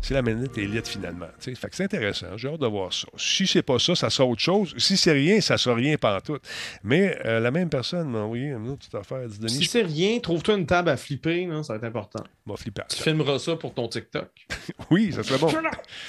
[0.04, 1.28] C'est la manette Elite finalement.
[1.40, 1.56] tu sais.
[1.56, 2.36] Fait que c'est intéressant.
[2.38, 3.08] J'ai hâte de voir ça.
[3.18, 4.74] Si c'est pas ça, ça sera autre chose.
[4.78, 6.44] Si c'est rien, ça sera rien pantoute.
[6.84, 9.20] Mais euh, la même personne m'a envoyé une autre petite affaire.
[9.24, 11.86] Elle dit Denis, Si c'est rien, trouve-toi une table à flipper, là, ça va être
[11.86, 12.24] important.
[12.58, 12.84] flipper.
[12.90, 14.30] Tu filmeras ça pour ton TikTok.
[14.92, 15.50] Oui, ça serait bon.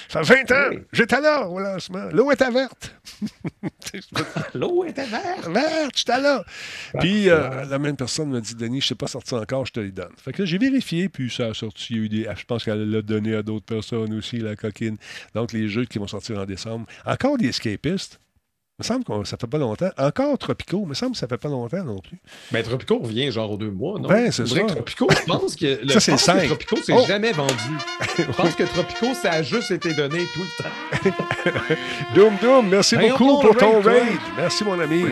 [0.08, 0.80] Ça fait 20 ans.
[0.92, 2.08] J'étais là au lancement.
[2.12, 2.94] L'eau était verte.
[4.54, 5.48] L'eau était verte.
[5.48, 6.44] Verte, j'étais là.
[7.00, 9.72] Puis euh, la même personne m'a dit Denis, je ne sais pas sorti encore, je
[9.72, 10.12] te les donne.
[10.18, 11.94] Fait que là, j'ai vérifié, puis ça a sorti.
[11.94, 14.56] Il y a eu des- Je pense qu'elle l'a donné à d'autres personnes aussi, la
[14.56, 14.96] coquine.
[15.34, 16.86] Donc, les jeux qui vont sortir en décembre.
[17.06, 18.20] Encore des escapistes.
[18.76, 19.90] Il me semble que ça fait pas longtemps.
[19.96, 22.18] Encore Tropico, il me semble que ça fait pas longtemps non plus.
[22.50, 24.08] Ben, Tropico revient genre aux deux mois, non?
[24.08, 24.60] Ben, c'est ça.
[24.62, 26.46] que Tropico, je pense que, le, Ça, c'est je pense le que cinq.
[26.48, 27.04] Tropico, c'est Oh.
[27.06, 27.54] jamais vendu.
[28.18, 31.74] Je pense que Tropico, ça a juste été donné tout le temps.
[32.16, 34.18] Doom Doom, merci beaucoup pour ton raid.
[34.36, 35.04] Merci, mon ami.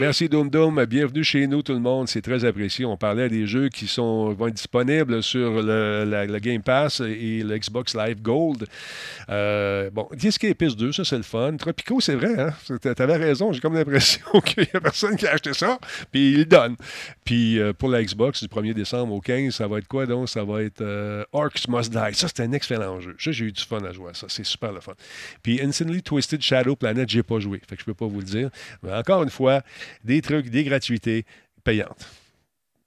[0.00, 0.84] Merci Doom Doom.
[0.86, 2.08] Bienvenue chez nous tout le monde.
[2.08, 2.84] C'est très apprécié.
[2.84, 7.42] On parlait des jeux qui sont, vont être disponibles sur le, la- Game Pass et
[7.44, 8.66] le Xbox Live Gold.
[9.30, 11.56] Euh, bon, The Escapist 2, ça c'est le fun.
[11.56, 12.34] Tropico, c'est vrai.
[12.40, 12.52] Hein?
[12.66, 13.52] Tu avais raison.
[13.52, 15.78] J'ai comme l'impression qu'il n'y a personne qui a acheté ça.
[16.10, 16.74] Puis il le donne.
[17.24, 20.28] Puis euh, pour la Xbox, du 1er décembre au 15, ça va être quoi donc?
[20.28, 22.14] Ça va être euh, Orcs Must Die.
[22.14, 23.14] Ça, c'est un excellent jeu.
[23.20, 24.26] Ça, j'ai eu du fun à jouer ça.
[24.28, 24.94] C'est super le fun.
[25.42, 27.60] Puis Instantly Twisted Shadow Planet, j'ai pas joué.
[27.68, 28.50] Fait que je peux pas vous le dire.
[28.82, 29.62] Mais encore une fois,
[30.04, 31.24] des trucs, des gratuités
[31.62, 32.06] payantes.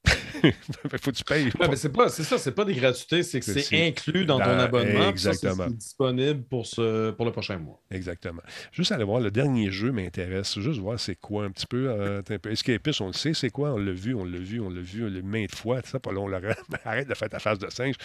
[1.01, 1.45] Faut que tu payes.
[1.59, 4.37] Ouais, mais c'est pas, c'est ça, c'est pas des gratuités, c'est que C'est- inclus dans
[4.39, 5.09] ton abonnement.
[5.09, 5.65] exactement.
[5.67, 7.79] C'est disponible pour, ce, pour le prochain mois.
[7.91, 8.41] Exactement.
[8.71, 10.59] Juste aller voir, le dernier jeu m'intéresse.
[10.59, 11.89] Juste voir c'est quoi un petit peu.
[11.89, 12.51] Euh, un peu.
[12.51, 13.71] Escapist, on le sait, c'est quoi?
[13.73, 15.79] On l'a vu, on l'a vu, on l'a vu, on l'a vu maintes fois.
[15.83, 16.27] Ça, pas long.
[16.85, 17.95] Arrête de faire ta face de singe.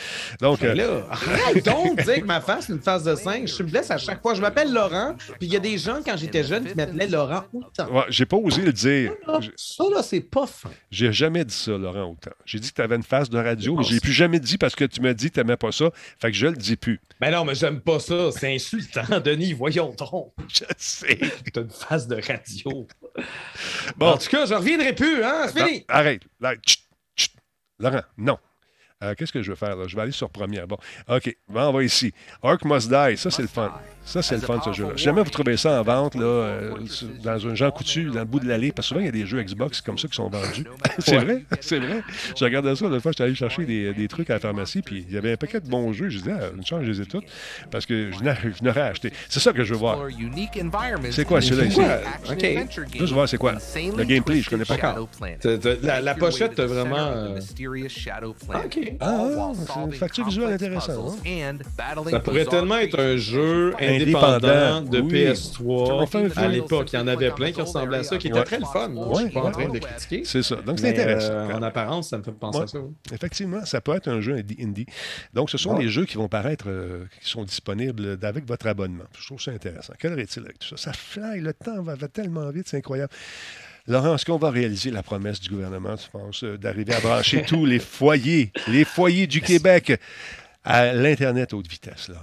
[0.40, 3.54] Donc, Ben euh, là, arrête donc de dire que ma face, une face de singe.
[3.56, 4.34] Je me blesse à chaque fois.
[4.34, 7.44] Je m'appelle Laurent, puis il y a des gens, quand j'étais jeune, qui m'appelaient Laurent
[7.52, 7.90] autant.
[7.92, 9.12] ouais, j'ai pas osé le dire.
[9.56, 10.70] Ça, là, c'est pas fin.
[10.90, 12.30] J'ai jamais dit ça, Laurent Laurent autant.
[12.44, 14.58] J'ai dit que tu avais une face de radio, mais je l'ai plus jamais dit
[14.58, 15.90] parce que tu m'as dit que tu n'aimais pas ça.
[16.20, 17.00] Fait que je le dis plus.
[17.20, 18.30] Ben non, mais j'aime pas ça.
[18.32, 19.52] C'est insultant, Denis.
[19.52, 20.32] Voyons donc.
[20.48, 21.18] Je sais.
[21.52, 22.86] T'as une face de radio.
[23.96, 24.06] Bon.
[24.10, 25.46] En tout cas, je reviendrai plus, hein?
[25.48, 25.84] C'est Non, fini.
[25.88, 26.22] arrête.
[26.40, 26.80] Là, chut,
[27.16, 27.32] chut.
[27.78, 28.38] Laurent, non.
[29.02, 29.86] Euh, Qu'est-ce que je vais faire là?
[29.88, 30.66] Je vais aller sur première.
[30.68, 30.78] Bon,
[31.08, 31.36] OK.
[31.48, 32.12] Bon, on va ici.
[32.42, 33.16] Ark Must Die.
[33.16, 33.72] Ça, c'est le fun.
[34.04, 34.90] Ça, c'est le fun, ce jeu-là.
[34.96, 36.70] Si jamais vous trouvez ça en vente, là, euh,
[37.22, 39.12] dans un Jean Coutu, dans le bout de l'allée, parce que souvent, il y a
[39.12, 40.64] des jeux Xbox comme ça qui sont vendus.
[40.98, 42.02] c'est vrai, c'est vrai.
[42.36, 45.04] Je regardais ça, l'autre fois, j'étais allé chercher des, des trucs à la pharmacie, puis
[45.08, 46.08] il y avait un paquet de bons jeux.
[46.08, 47.24] Je disais, ah, une chance, je les ai toutes,
[47.70, 49.12] parce que je n'aurais acheté.
[49.28, 49.98] C'est ça que je veux voir.
[51.12, 51.80] C'est quoi, celui-là, ici?
[52.98, 53.52] Je veux voir, c'est quoi?
[53.96, 55.08] Le gameplay, je connais pas encore.
[55.82, 56.96] La, la pochette, t'as vraiment.
[56.98, 57.40] euh,
[58.64, 58.78] Ok.
[59.00, 60.96] Ah, c'est une facture visuelle intéressante.
[60.98, 62.08] hein?
[62.10, 65.12] Ça pourrait tellement être un jeu Indépendant, indépendant de oui.
[65.24, 66.92] PS3 Enfin, à l'époque.
[66.92, 68.44] Il y en avait plein qui ressemblaient à ça, qui étaient Ouais.
[68.44, 68.90] très le fun.
[69.14, 70.22] Je suis pas en train de critiquer.
[70.24, 70.56] C'est ça.
[70.56, 71.32] Donc, c'est intéressant.
[71.32, 72.64] euh, en apparence, ça me fait penser Ouais.
[72.64, 72.78] à ça.
[72.80, 72.90] oui.
[73.12, 74.56] Effectivement, ça peut être un jeu indie.
[74.60, 74.86] indie.
[75.34, 75.82] Donc, ce sont Ouais.
[75.84, 79.04] les jeux qui vont paraître, euh, qui sont disponibles avec votre abonnement.
[79.18, 79.92] Je trouve ça intéressant.
[79.98, 80.76] Quelle est-il avec tout ça?
[80.76, 83.12] Ça fly, le temps va, va tellement vite, c'est incroyable.
[83.88, 87.42] Laurent, est-ce qu'on va réaliser la promesse du gouvernement, tu penses, euh, d'arriver à brancher
[87.48, 89.98] tous les foyers, les foyers du Québec
[90.64, 92.20] à l'Internet haute vitesse, Laurent?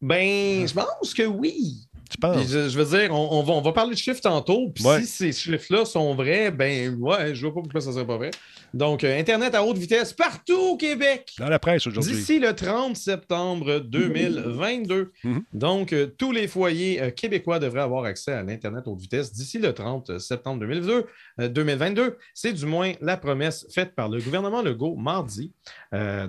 [0.00, 1.84] Ben, je pense que oui.
[2.10, 2.36] Tu penses?
[2.36, 4.70] Puis je, je veux dire, on, on va, on va parler de chiffres tantôt.
[4.74, 5.00] Puis Ouais.
[5.02, 8.30] si ces chiffres-là sont vrais, ben ouais, je vois pas pourquoi ça serait pas vrai.
[8.74, 11.34] Donc, euh, Internet à haute vitesse partout au Québec.
[11.38, 12.12] Dans la presse aujourd'hui.
[12.12, 15.12] D'ici le 30 septembre 2022.
[15.24, 15.42] Mhm.
[15.52, 19.58] Donc, euh, tous les foyers euh, québécois devraient avoir accès à l'Internet haute vitesse d'ici
[19.58, 21.06] le 30 septembre 2022.
[21.40, 22.16] euh, 2022.
[22.34, 25.52] C'est du moins la promesse faite par le gouvernement Legault mardi,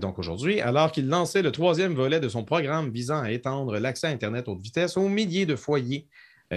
[0.02, 4.08] donc aujourd'hui, alors qu'il lançait le troisième volet de son programme visant à étendre l'accès
[4.08, 6.08] à Internet haute vitesse aux milliers de foyers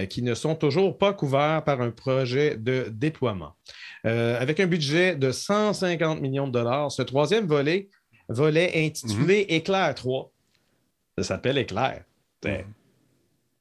[0.09, 3.53] qui ne sont toujours pas couverts par un projet de déploiement.
[4.05, 7.89] Euh, avec un budget de 150 millions de dollars, ce troisième volet,
[8.27, 10.31] volet intitulé Éclair 3,
[11.17, 12.03] ça s'appelle Éclair.
[12.43, 12.65] C'est-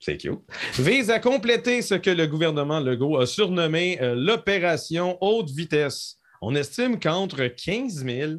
[0.05, 0.41] C'est cute.
[0.81, 6.19] Vise à compléter ce que le gouvernement Legault a surnommé euh, l'opération haute vitesse.
[6.41, 8.33] On estime qu'entre 15 000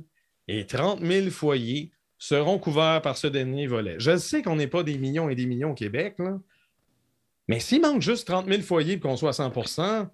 [0.49, 3.95] et 30 000 foyers seront couverts par ce dernier volet.
[3.97, 6.37] Je sais qu'on n'est pas des millions et des millions au Québec, là,
[7.47, 10.09] mais s'il manque juste 30 000 foyers pour qu'on soit à 100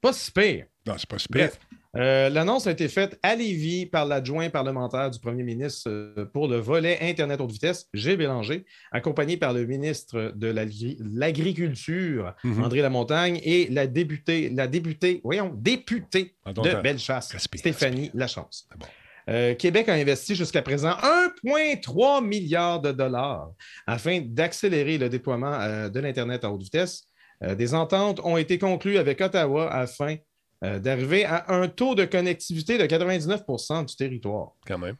[0.00, 0.66] pas si pire.
[0.86, 1.50] Non, c'est pas super.
[1.94, 6.48] Euh, l'annonce a été faite à Lévis par l'adjoint parlementaire du premier ministre euh, pour
[6.48, 12.64] le volet Internet haute vitesse, Gilles Bélanger, accompagné par le ministre de l'Agri- l'Agriculture, Mhm.
[12.64, 16.74] André Lamontagne, et la députée, la députée, voyons, députée ton de.
[16.80, 18.66] Bellechasse, Respire, Stéphanie Lachance.
[18.78, 18.86] Bon.
[19.28, 20.96] Euh, Québec a investi jusqu'à présent
[21.44, 23.50] 1,3 milliard de dollars
[23.86, 27.04] afin d'accélérer le déploiement de l'Internet à haute vitesse.
[27.40, 30.16] Des ententes ont été conclues avec Ottawa afin
[30.62, 34.52] euh, d'arriver à un taux de connectivité de 99% du territoire.
[34.66, 34.96] Quand même.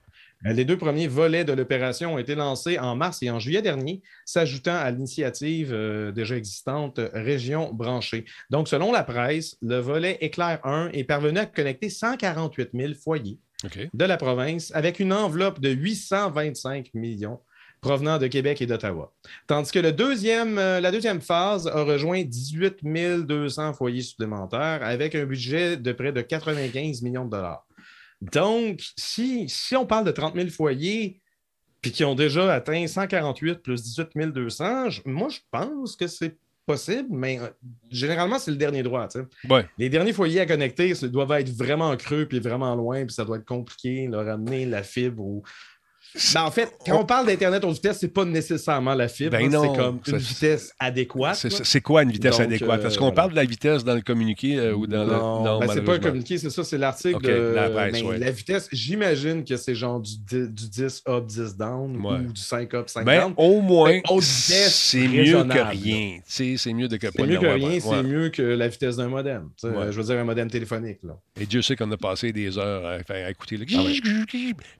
[0.46, 3.62] Euh, Les deux premiers volets de l'opération ont été lancés en mars et en juillet
[3.62, 8.24] dernier, s'ajoutant à l'initiative euh, déjà existante Région branchée.
[8.50, 13.38] Donc, selon la presse, le volet Éclair 1 est parvenu à connecter 148 000 foyers
[13.94, 17.38] de la province avec une enveloppe de 825 millions
[17.83, 19.12] provenant de Québec et d'Ottawa.
[19.47, 22.78] Tandis que le deuxième, euh, la deuxième phase a rejoint 18
[23.26, 27.66] 200 foyers supplémentaires avec un budget de près de 95 millions de dollars.
[28.22, 31.20] Donc, si, si on parle de 30 000 foyers,
[31.83, 36.37] puis qui ont déjà atteint 148 plus 18 200, je- moi, je pense que c'est
[36.64, 37.49] possible, mais euh,
[37.91, 39.09] généralement, c'est le dernier droit.
[39.51, 39.66] Ouais.
[39.76, 43.39] Les derniers foyers à connecter doivent être vraiment creux puis vraiment loin, puis ça doit
[43.39, 45.43] être compliqué, leur amener la fibre ou.
[46.34, 49.46] Ben, en fait, quand on parle d'Internet haute vitesse, c'est pas nécessairement la fibre, Ben
[49.46, 51.36] hein, non, c'est comme une vitesse adéquate.
[51.36, 52.84] C'est- quoi une vitesse Donc, adéquate?
[52.84, 55.10] Est-ce qu'on euh, parle de la vitesse dans le communiqué euh, ou dans le.
[55.10, 57.20] Non, ben, c'est pas un communiqué, c'est ça, c'est l'article.
[57.22, 58.18] De- la ouais.
[58.18, 62.18] La vitesse, j'imagine que c'est genre du, 10 du 10 up, 10 down Ouais.
[62.18, 63.34] ou du 5 up, 5 Ben, down.
[63.36, 66.18] au moins, haute vitesse c'est mieux que rien.
[66.26, 67.80] C'est mieux de que C'est mieux que rien, Ouais.
[67.80, 69.48] c'est mieux que la vitesse d'un modem.
[69.62, 70.98] Je veux dire, un modem téléphonique.
[71.02, 71.16] Là.
[71.40, 73.82] Et Dieu sait qu'on a passé des heures à, écouter le Ah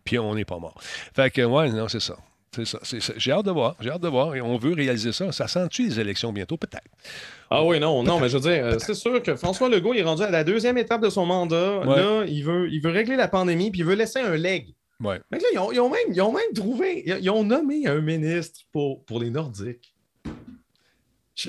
[0.05, 0.79] puis on n'est pas mort.
[1.15, 2.17] Fait que, ouais, non, c'est ça.
[2.55, 2.79] C'est ça.
[3.17, 3.77] J'ai hâte de voir.
[3.81, 4.35] J'ai hâte de voir.
[4.37, 5.33] Et on veut réaliser ça.
[5.33, 6.59] Ça sent-tu les élections bientôt?
[6.59, 6.85] Peut-être.
[7.49, 10.03] Ah oui, non, non, mais je veux dire, euh, c'est sûr que François Legault est
[10.03, 11.79] rendu à la deuxième étape de son mandat.
[11.79, 11.97] Ouais.
[11.97, 14.75] Là, il veut, il veut régler la pandémie, puis il veut laisser un leg.
[15.01, 15.19] Ouais.
[15.33, 17.43] Fait que là, ils ont, ils ont même, ils ont même trouvé, ils, ils ont
[17.43, 19.92] nommé un ministre pour, pour les Nordiques.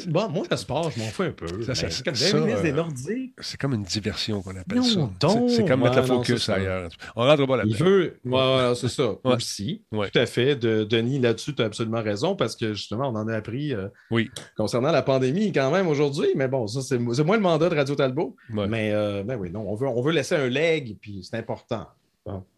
[0.08, 1.46] Bon, moi, le sport, je m'en fous un peu.
[1.64, 3.34] Ça, ça, euh, Nordiques.
[3.42, 5.10] C'est comme une diversion qu'on appelle Non, ça.
[5.20, 5.50] donc.
[5.50, 6.54] C'est- comme mettre Ouais, le non, focus ça.
[6.56, 6.90] ailleurs.
[7.18, 7.86] On rentre pas Il là-dedans.
[7.86, 8.20] veut.
[8.24, 9.10] Ouais, c'est ça.
[9.12, 9.36] Ouais.
[9.36, 9.84] Aussi.
[9.92, 10.10] Ouais.
[10.10, 10.56] Tout à fait.
[10.56, 13.90] De, Denis, là-dessus, tu as absolument raison parce que justement, on en a appris euh,
[14.10, 14.32] Oui.
[14.56, 16.30] concernant la pandémie quand même aujourd'hui.
[16.36, 18.36] Mais bon, ça, c'est c'est moins le mandat de Radio Talbot.
[18.54, 21.38] Ouais, Mais, euh, ben oui, non, on veut, on veut laisser un leg, puis c'est
[21.38, 21.88] important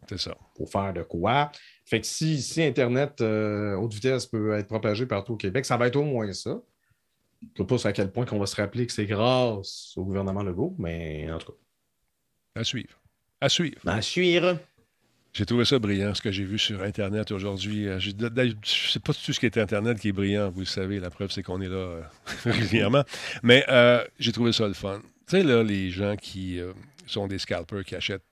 [0.08, 0.36] c'est ça.
[0.56, 1.52] pour faire de quoi.
[1.86, 5.76] Fait que si, si Internet euh, haute vitesse peut être propagé partout au Québec, ça
[5.76, 6.60] va être au moins ça.
[7.56, 10.04] Je ne sais pas à quel point qu'on va se rappeler que c'est grâce au
[10.04, 11.58] gouvernement Legault, mais en tout cas.
[12.56, 13.00] À suivre.
[13.42, 13.82] À suivre.
[13.86, 14.58] À suivre.
[15.34, 17.90] J'ai trouvé ça brillant, ce que j'ai vu sur Internet aujourd'hui.
[17.90, 20.66] Euh, Je ne sais pas tout ce qui est Internet qui est brillant, vous le
[20.66, 20.98] savez.
[21.02, 22.02] La preuve, c'est qu'on est là euh,
[22.46, 23.04] régulièrement.
[23.44, 25.02] Mais euh, j'ai trouvé ça le fun.
[25.28, 26.72] Tu sais, là, les gens qui euh,
[27.06, 28.24] sont des scalpers, qui achètent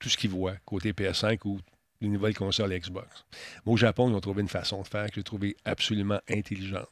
[0.00, 1.60] tout ce qu'ils voient, côté PS5 ou
[2.04, 3.24] les nouvelles consoles Xbox.
[3.66, 6.88] Au Japon, ils ont trouvé une façon de faire que j'ai trouvé absolument intelligente.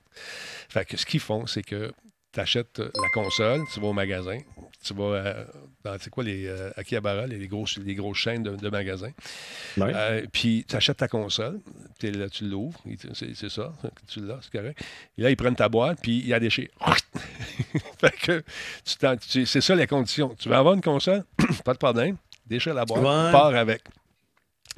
[0.68, 1.92] Fait que ce qu'ils font, c'est que
[2.32, 4.38] tu achètes la console, tu vas au magasin,
[4.82, 5.44] tu vas euh,
[5.84, 9.12] dans, c'est quoi, les euh, Akihabara, les, les grosses, les grosses chaînes de, de magasins.
[9.76, 9.92] Ouais.
[9.94, 11.60] Euh, puis tu achètes ta console,
[12.02, 13.70] là, tu l'ouvres, tu- c'est ça,
[14.08, 14.80] tu l'as, c'est correct.
[15.18, 16.22] Et là, ils prennent ta boîte, puis
[18.00, 18.42] fait que
[18.84, 20.34] tu t'en- tu- c'est ça les conditions.
[20.38, 21.24] Tu veux avoir une console,
[21.64, 23.32] pas de problème, déchire la boîte, Ouais.
[23.32, 23.82] pars avec.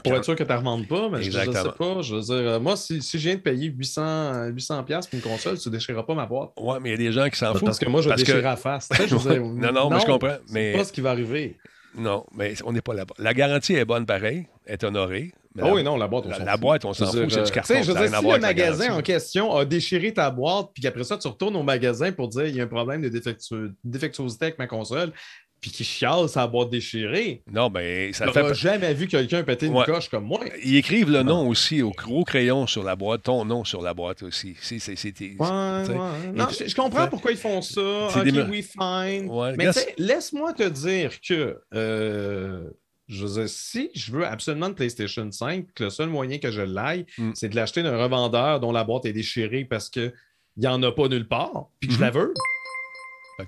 [0.02, 2.02] Pour être sûr que tu ne remontes pas, mais je- je ne sais pas.
[2.02, 5.16] Je veux dire, euh, moi, si, si je viens de payer 800, 800 pièces pour
[5.16, 6.50] une console, tu ne déchireras pas ma boîte.
[6.58, 7.64] Ouais, mais il y a des gens qui s'en foutent.
[7.64, 8.88] Parce que moi, je vais Parce que- déchirer à face.
[8.90, 11.00] Tu sais, je veux dire, Non, non, mais je comprends, C'est mais- pas ce qui
[11.00, 11.56] va arriver.
[11.96, 13.14] Non, mais on n'est pas là-bas.
[13.18, 15.32] La garantie est bonne pareil, est honorée.
[15.54, 16.60] mais Ah la- oui, non, la boîte, on la, s'en la fout.
[16.60, 17.72] boîte, on s'en fout, c'est du euh, carton.
[17.74, 20.70] tu sais, je veux dire, si le la magasin en question a déchiré ta boîte,
[20.74, 23.08] puis qu'après ça, tu retournes au magasin pour dire il y a un problème de
[23.08, 25.12] défectu- défectuosité avec ma console,
[25.60, 28.54] puis qu'il chiale sa boîte déchirée, Non, mais ça fait.
[28.54, 29.84] jamais vu quelqu'un péter une Ouais.
[29.86, 30.40] coche comme moi.
[30.62, 33.94] Ils écrivent le nom aussi au gros crayon sur la boîte, ton nom sur la
[33.94, 34.54] boîte aussi.
[34.60, 36.32] C'est, c'est, c'est- c'est- Ouais, tu sais, ouais.
[36.34, 38.08] Non, je, je comprends pourquoi ils font ça.
[38.14, 39.26] Ok, des oui, fine.
[39.26, 42.68] Mais regarde, tu sais, laisse-moi te dire que euh,
[43.08, 46.50] je veux dire, si je veux absolument une PlayStation 5, que le seul moyen que
[46.50, 47.30] je l'aille, Mm.
[47.34, 50.12] c'est de l'acheter d'un revendeur dont la boîte est déchirée parce qu'il
[50.58, 52.04] n'y en a pas nulle part, puis que je Mhm.
[52.04, 52.34] la veux.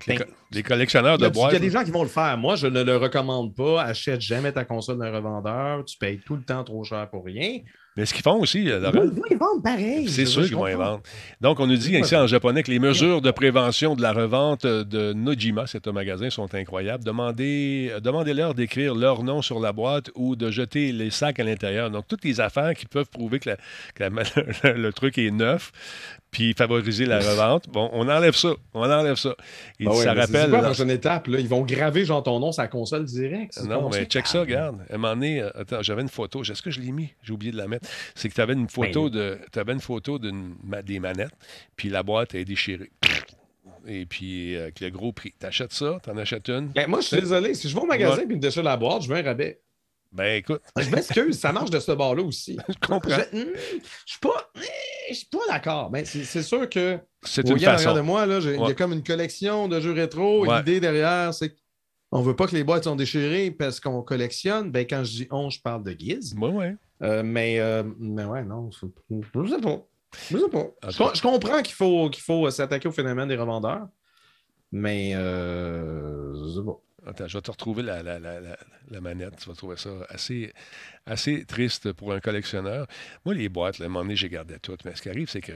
[0.07, 1.51] Les, ben, co- les collectionneurs de boîtes.
[1.51, 2.37] il y a des gens qui vont le faire.
[2.37, 3.83] Moi, je ne le recommande pas.
[3.83, 5.85] Achète jamais ta console d'un revendeur.
[5.85, 7.59] Tu payes tout le temps trop cher pour rien.
[7.95, 10.07] Mais ce qu'ils font aussi, euh, Laurent, Ils vont les vendre pareil.
[10.07, 11.01] C'est sûr qu'ils vont y vendre.
[11.41, 14.67] Donc, on nous dit ici en japonais que les mesures de prévention de la revente
[14.67, 17.03] de Nojima, c'est un magasin, sont incroyables.
[17.03, 21.43] Demandez, euh, Demandez-leur d'écrire leur nom sur la boîte ou de jeter les sacs à
[21.43, 21.89] l'intérieur.
[21.89, 23.57] Donc, toutes les affaires qui peuvent prouver que, la-
[23.95, 24.03] que
[24.63, 25.71] la- le truc est neuf,
[26.37, 27.67] puis favoriser la revente.
[27.67, 28.53] Bon, on enlève ça.
[28.75, 29.35] On enlève ça.
[29.79, 30.49] Et Ah ouais, ça rappelle.
[30.51, 31.25] Quoi la prochaine étape?
[31.25, 31.39] Là?
[31.39, 33.59] Ils vont graver genre ton nom sur la console direct.
[33.63, 34.81] non, mais check ça, regarde.
[34.91, 36.43] À un moment donné, euh, attends, j'avais une photo.
[36.43, 37.09] Est-ce que je l'ai mis?
[37.23, 37.89] J'ai oublié de la mettre.
[38.13, 39.39] C'est que tu avais une photo de.
[39.51, 40.53] Tu avais une photo d'une
[40.85, 41.33] des manettes,
[41.75, 42.91] puis la boîte est déchirée.
[43.87, 45.33] Et puis, euh, avec le gros prix.
[45.39, 46.67] T'achètes ça, t'en achètes une.
[46.67, 47.55] Ben, moi, je suis désolé.
[47.55, 48.23] Si je vais au magasin Ouais.
[48.23, 49.59] et me déchire la boîte, je veux un rabais.
[50.11, 52.57] Ben, écoute, Je m'excuse, ça marche de ce bord-là aussi.
[52.69, 53.17] je comprends.
[53.31, 53.51] Je hmm,
[54.05, 54.61] je suis pas, hmm,
[55.09, 55.89] je suis pas d'accord.
[55.91, 57.93] Mais c'est c'est sûr que C'est une façon.
[57.93, 60.45] de moi, là, il y a comme une collection de jeux rétro.
[60.45, 60.57] Ouais.
[60.57, 61.55] L'idée derrière, c'est
[62.11, 64.71] qu'on veut pas que les boîtes sont déchirées parce qu'on collectionne.
[64.71, 66.35] Ben, quand je dis on, je parle de Giz.
[66.39, 66.75] Ouais, ouais.
[67.03, 69.01] Euh, mais, euh, mais ouais, non, je sais pas.
[70.31, 71.13] Je sais pas.
[71.13, 73.87] Je comprends qu'il faut, qu'il faut s'attaquer au phénomène des revendeurs.
[74.71, 76.79] Mais euh, je sais pas.
[77.07, 79.37] Attends, je vais te retrouver la, la- la- la- manette.
[79.37, 80.53] Tu vas trouver ça assez,
[81.07, 82.87] assez triste pour un collectionneur.
[83.25, 84.85] Moi, les boîtes, là, à un moment donné, j'ai gardé toutes.
[84.85, 85.53] Mais ce qui arrive, c'est que.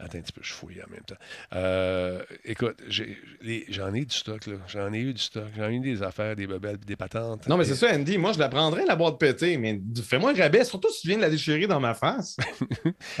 [0.00, 1.16] Attends un petit peu, je fouille en même temps.
[1.54, 4.56] Euh, écoute, j'en ai du stock, là.
[4.68, 5.48] J'en ai eu du stock.
[5.56, 7.48] J'en ai eu des affaires, des bebelles, des patentes.
[7.48, 8.18] Non, mais c'est ça, Andy.
[8.18, 11.16] Moi, je la prendrais, la boîte pétée, mais fais-moi un rabais, surtout si tu viens
[11.16, 12.36] de la déchirer dans ma face.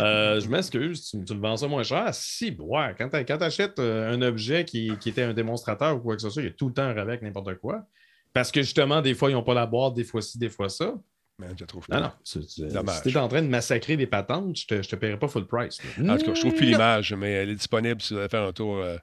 [0.00, 2.08] Euh, je m'excuse, tu, tu me vends ça moins cher.
[2.12, 6.22] Si, ouais, quand tu achètes un objet qui, qui était un démonstrateur ou quoi que
[6.22, 7.86] ce soit, il y a tout le temps un rabais avec n'importe quoi.
[8.32, 10.68] Parce que justement, des fois, ils n'ont pas la boîte, des fois ci, des fois
[10.68, 10.94] ça.
[11.38, 12.10] Man, je trouve Non, non.
[12.24, 12.96] tu- tu- Dommage.
[12.96, 15.28] Si tu es en train de massacrer des patentes, je te, je te paierai pas
[15.28, 15.78] full price.
[15.98, 16.14] là.
[16.14, 16.72] En tout cas, je trouve plus Non.
[16.72, 18.96] l'image, mais elle est disponible si vous allez faire un tour euh,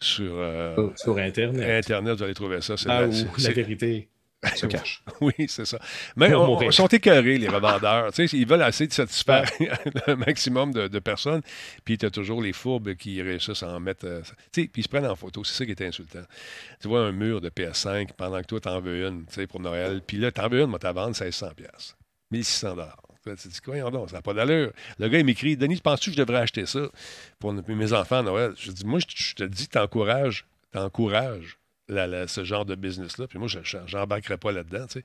[0.00, 1.84] sur euh, Sur- Internet.
[1.84, 2.76] Internet, vous allez trouver ça.
[2.78, 4.08] C'est Ah, la- vérité
[4.56, 5.02] se cache.
[5.20, 5.78] Oui, c'est ça.
[6.16, 8.10] Mais on- ils sont écœurés, les revendeurs.
[8.18, 9.44] Ils veulent essayer de satisfaire
[10.06, 11.42] le maximum de, de personnes.
[11.84, 14.06] Puis tu as toujours les fourbes qui réussissent à en mettre.
[14.06, 14.22] euh,
[14.52, 15.44] puis ils se prennent en photo.
[15.44, 16.22] C'est ça qui est insultant.
[16.80, 20.02] Tu vois un mur de PS5 pendant que toi, tu en veux une pour Noël.
[20.06, 21.52] Puis là, tu en veux une, moi, tu vendre 1600$.
[22.32, 22.88] 1600$.
[23.24, 24.70] Tu te dis, voyons donc, ça n'a pas d'allure.
[24.98, 26.80] Le gars, il m'écrit Denis, penses-tu que je devrais acheter ça
[27.38, 28.52] pour mes enfants à Noël?
[28.58, 31.56] Je dis, moi, je, je te dis, t'encourages, t'encourages
[31.88, 33.26] ce genre de business-là.
[33.26, 35.04] Puis moi, je n'embarquerai pas là-dedans, tu sais.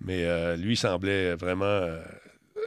[0.00, 2.00] Mais euh, lui, semblait vraiment euh,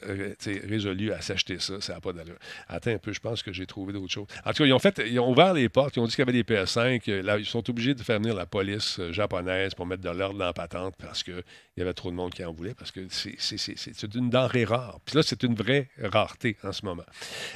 [0.07, 0.33] euh,
[0.67, 1.79] résolus à s'acheter ça.
[1.81, 2.37] Ça n'a pas d'allure.
[2.67, 4.27] Attends un peu, je pense que j'ai trouvé d'autres choses.
[4.45, 6.25] En tout cas, ils ont, fait, ils ont ouvert les portes, ils ont dit qu'il
[6.25, 7.01] y avait des PS5.
[7.09, 10.09] euh, Là, ils sont obligés de faire venir la police euh, japonaise pour mettre de
[10.09, 11.43] l'ordre dans la patente parce qu'il
[11.77, 14.99] y avait trop de monde qui en voulait, parce que c'est une denrée rare.
[15.05, 17.05] Puis là, c'est une vraie rareté en ce moment.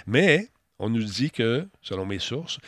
[0.05, 2.59] Mais on nous dit que, selon mes sources,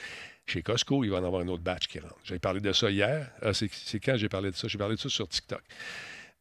[0.48, 2.16] chez Costco, il va en avoir un autre batch qui rentre.
[2.24, 3.30] J'ai parlé de ça hier.
[3.42, 3.70] Ah, c'est
[4.00, 4.68] quand j'ai parlé de ça?
[4.68, 5.62] J'ai parlé de ça sur TikTok.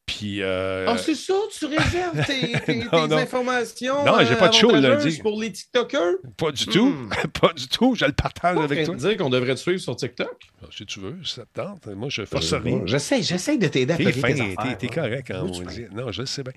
[0.06, 0.40] Puis.
[0.40, 3.16] euh, Ah, c'est ça, tu réserves tes, tes- Non, tes non.
[3.18, 4.04] informations.
[4.04, 5.18] Non, j'ai euh, pas de show avantageuses lundi.
[5.20, 6.14] pour les TikTokers?
[6.36, 6.86] pas du tout.
[6.90, 7.08] Hmm.
[7.40, 7.96] pas du tout.
[7.96, 8.94] Je le partage avec toi.
[8.94, 10.30] de dire qu'on devrait te suivre sur TikTok?
[10.62, 11.86] Ah, Si tu veux, ça te tente.
[11.88, 12.82] Moi, je force rien.
[12.86, 15.86] J'essaie, j'essaie de t'aider à T'es fin, tes correct hein, Oui, on tu dit.
[15.92, 16.52] Non, je sais bien.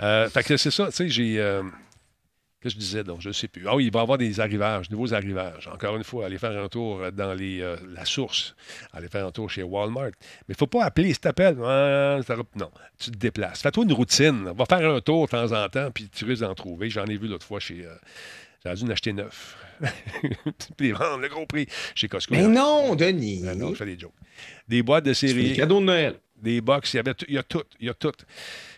[0.00, 1.40] Euh, fait que c'est ça, tu sais, j'ai.
[2.62, 3.20] Qu'est-ce que je disais donc?
[3.20, 3.66] Je ne sais plus.
[3.66, 5.66] Ah oui, il va y avoir des arrivages, nouveaux arrivages.
[5.66, 8.54] Encore une fois, aller faire un tour dans les, euh, la source,
[8.92, 10.04] aller faire un tour chez Walmart.
[10.06, 11.12] Mais il ne faut pas appeler.
[11.12, 13.62] Si tu appelles, non, tu te déplaces.
[13.62, 14.52] Fais-toi une routine.
[14.56, 16.88] Va faire un tour de temps en temps, puis tu risques d'en trouver.
[16.88, 17.84] J'en ai vu l'autre fois chez.
[17.84, 17.94] euh,
[18.64, 19.56] J'aurais dû en acheter neuf.
[20.76, 22.32] puis les vendre le gros prix chez Costco.
[22.34, 23.42] Mais non, Denis.
[23.48, 24.12] Ah non, je fais des jokes.
[24.68, 26.14] Des boîtes de C'est des série cadeaux de Noël.
[26.40, 28.12] des box, il y avait il y a tout, il y a tout.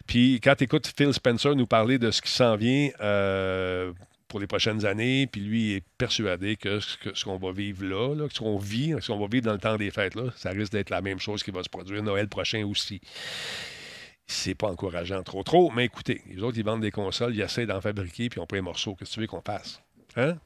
[0.06, 3.92] Puis quand tu écoutes Phil Spencer nous parler de ce qui s'en vient euh,
[4.28, 8.26] pour les prochaines années, puis lui est persuadé que ce qu'on va vivre là, là,
[8.30, 10.72] ce qu'on vit, ce qu'on va vivre dans le temps des fêtes, là, ça risque
[10.72, 13.00] d'être la même chose qui va se produire Noël prochain aussi.
[14.26, 17.66] C'est pas encourageant trop trop, mais écoutez, les autres, ils vendent des consoles, ils essaient
[17.66, 18.94] d'en fabriquer, puis on prend les morceaux.
[18.94, 19.82] Qu'est-ce que tu veux qu'on fasse?
[20.16, 20.38] Hein?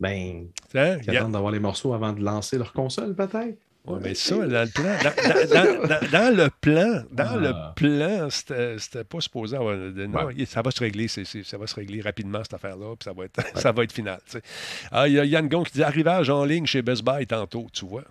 [0.00, 0.98] Ben, Hein?
[1.02, 3.58] ils attendent d'avoir les morceaux avant de lancer leur console, peut-être?
[3.86, 7.36] Ouais, mais ça, dans le plan, dans, dans- dans- dans le plan, dans Ah.
[7.38, 9.76] le plan, c'était pas supposé avoir.
[9.76, 13.04] de- non, il- ça va se régler, ça va se régler rapidement cette affaire-là, puis
[13.04, 13.34] ça va être,
[13.68, 14.18] ça va être final.
[14.24, 14.42] tu sais.
[14.90, 17.66] Ah, il y a Yann Gon qui dit arrivage en ligne chez Best Buy tantôt,
[17.74, 18.04] tu vois.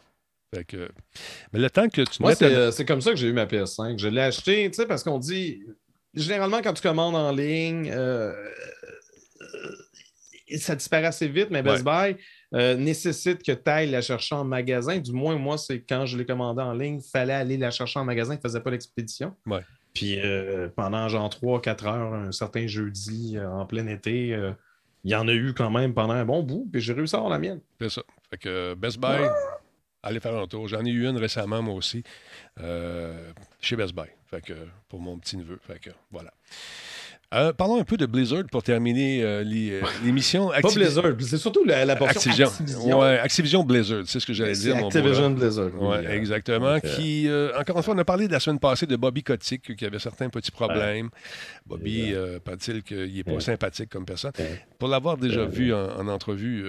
[0.54, 0.88] Fait que,
[1.52, 3.48] mais le temps que tu Moi, c'est euh, c'est comme ça que j'ai eu ma
[3.48, 3.98] PS5.
[3.98, 5.64] Je l'ai acheté, tu sais, parce qu'on dit,
[6.14, 8.32] généralement, quand tu commandes en ligne, euh,
[9.42, 12.16] euh, ça disparaît assez vite, mais Best Buy
[12.54, 14.98] euh, nécessite que tu ailles la chercher en magasin.
[15.00, 18.00] Du moins, moi, c'est quand je l'ai commandé en ligne, il fallait aller la chercher
[18.00, 19.36] en magasin, il ne faisait pas l'expédition.
[19.46, 19.62] Ouais.
[19.94, 24.38] Puis euh, pendant genre 3-4 heures, un certain jeudi, euh, en plein été,
[25.04, 27.20] il y en a eu quand même pendant un bon bout, puis j'ai réussi à
[27.20, 27.60] avoir la mienne.
[27.80, 28.04] C'est ça.
[28.30, 29.28] Fait que Best Buy,
[30.02, 30.68] allez faire un tour.
[30.68, 32.04] J'en ai eu une récemment, moi aussi,
[33.60, 34.08] chez Best Buy.
[34.26, 34.54] Fait que,
[34.90, 35.60] pour mon petit neveu.
[35.62, 36.34] Fait que, voilà.
[37.34, 40.50] Euh, parlons un peu de Blizzard pour terminer euh, euh, l'émission.
[40.50, 42.48] Pas Activi- Blizzard, c'est surtout la, la portion Activision.
[42.48, 43.00] Activision.
[43.00, 44.76] Ouais, Activision Blizzard, c'est ce que j'allais dire.
[44.78, 45.32] Activision.
[45.32, 45.72] Blizzard.
[45.80, 46.80] oui, exactement.
[46.80, 49.76] Qui, euh, encore une fois, on a parlé de la semaine passée de Bobby Kotick,
[49.76, 51.10] qui avait certains petits problèmes.
[51.66, 53.40] Bobby, euh, paraît-il qu'il n'est pas Ouais.
[53.40, 54.32] sympathique comme personne.
[54.38, 54.62] Ouais.
[54.78, 56.66] Pour l'avoir déjà vu en, en entrevue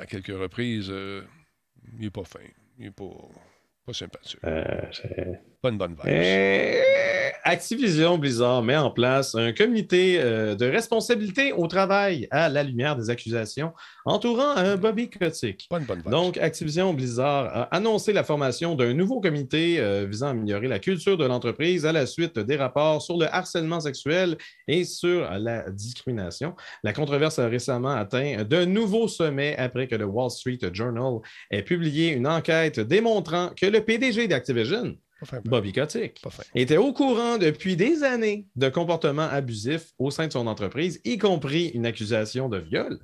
[0.00, 2.40] à quelques reprises, il n'est pas fin.
[2.78, 3.04] Il n'est pas,
[3.86, 4.38] pas sympathique.
[5.62, 6.06] Pas une bonne vibe.
[6.06, 6.80] Euh,
[7.44, 12.96] Activision Blizzard met en place un comité euh, de responsabilité au travail à la lumière
[12.96, 13.72] des accusations
[14.04, 15.66] entourant un Bobby Kotick.
[15.68, 16.10] Pas une bonne vibe.
[16.10, 20.78] Donc, Activision Blizzard a annoncé la formation d'un nouveau comité euh, visant à améliorer la
[20.78, 25.68] culture de l'entreprise à la suite des rapports sur le harcèlement sexuel et sur la
[25.70, 26.54] discrimination.
[26.82, 31.18] La controverse a récemment atteint de nouveaux sommets après que le Wall Street Journal
[31.50, 34.96] ait publié une enquête démontrant que le PDG d'Activision,
[35.44, 36.22] Bobby Kotick,
[36.54, 41.18] était au courant depuis des années de comportements abusifs au sein de son entreprise, y
[41.18, 42.98] compris une accusation de viol,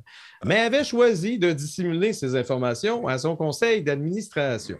[0.44, 4.78] mais avait choisi de dissimuler ces informations à son conseil d'administration.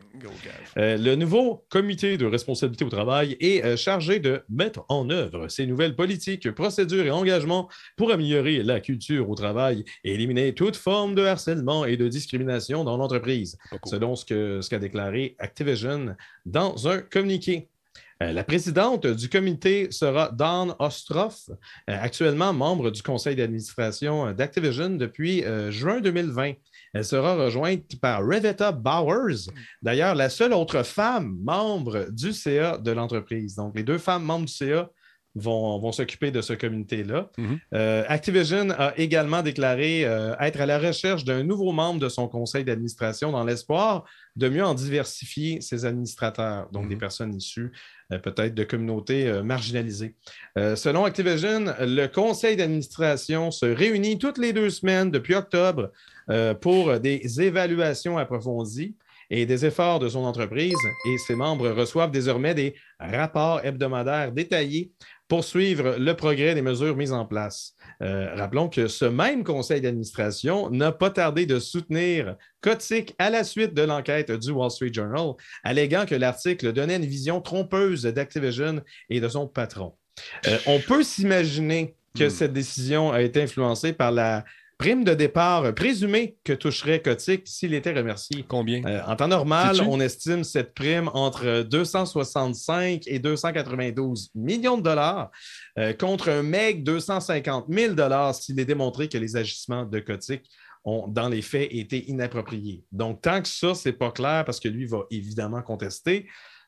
[0.78, 5.48] Euh, le nouveau comité de responsabilité au travail est euh, chargé de mettre en œuvre
[5.48, 10.76] ces nouvelles politiques, procédures et engagements pour améliorer la culture au travail et éliminer toute
[10.76, 13.56] forme de harcèlement et de discrimination dans l'entreprise.
[13.84, 16.14] Selon ce que- ce qu'a déclaré Activision
[16.46, 17.68] dans un communiqué.
[18.22, 21.52] Euh, la présidente du comité sera Dawn Ostroff, euh,
[22.00, 26.52] actuellement membre du conseil d'administration euh, d'Activision depuis juin 2020.
[26.94, 29.50] Elle sera rejointe par Revetta Bowers,
[29.82, 33.56] d'ailleurs la seule autre femme membre du CA de l'entreprise.
[33.56, 34.88] Donc, les deux femmes membres du CA
[35.36, 37.30] vont, vont s'occuper de ce comité-là.
[37.36, 37.58] Mhm.
[37.74, 42.26] Euh, Activision a également déclaré euh, être à la recherche d'un nouveau membre de son
[42.26, 46.88] conseil d'administration dans l'espoir de mieux en diversifier ses administrateurs, donc Mhm.
[46.88, 47.72] des personnes issues
[48.12, 50.14] euh, peut-être de communautés marginalisées.
[50.56, 55.90] Selon Activision, le conseil d'administration se réunit toutes les deux semaines depuis octobre
[56.60, 58.94] pour des évaluations approfondies
[59.30, 60.76] et des efforts de son entreprise
[61.08, 64.92] et ses membres reçoivent désormais des rapports hebdomadaires détaillés
[65.28, 67.74] pour suivre le progrès des mesures mises en place.
[68.02, 73.42] Euh, rappelons que ce même conseil d'administration n'a pas tardé de soutenir Kotick à la
[73.42, 75.32] suite de l'enquête du Wall Street Journal,
[75.64, 79.94] alléguant que l'article donnait une vision trompeuse d'Activision et de son patron.
[80.46, 84.44] Euh, on peut s'imaginer que cette décision a été influencée par la
[84.78, 88.44] prime de départ présumée que toucherait Kotick s'il était remercié.
[88.46, 88.84] Combien?
[88.84, 95.30] Euh, en temps normal, on estime cette prime entre 265 et 292 millions de dollars
[95.78, 100.42] euh, contre un MEG 250 000 dollars s'il est démontré que les agissements de Kotick
[100.84, 102.84] ont, dans les faits, été inappropriés.
[102.92, 106.26] Donc, tant que ça, c'est pas clair, parce que lui va évidemment contester,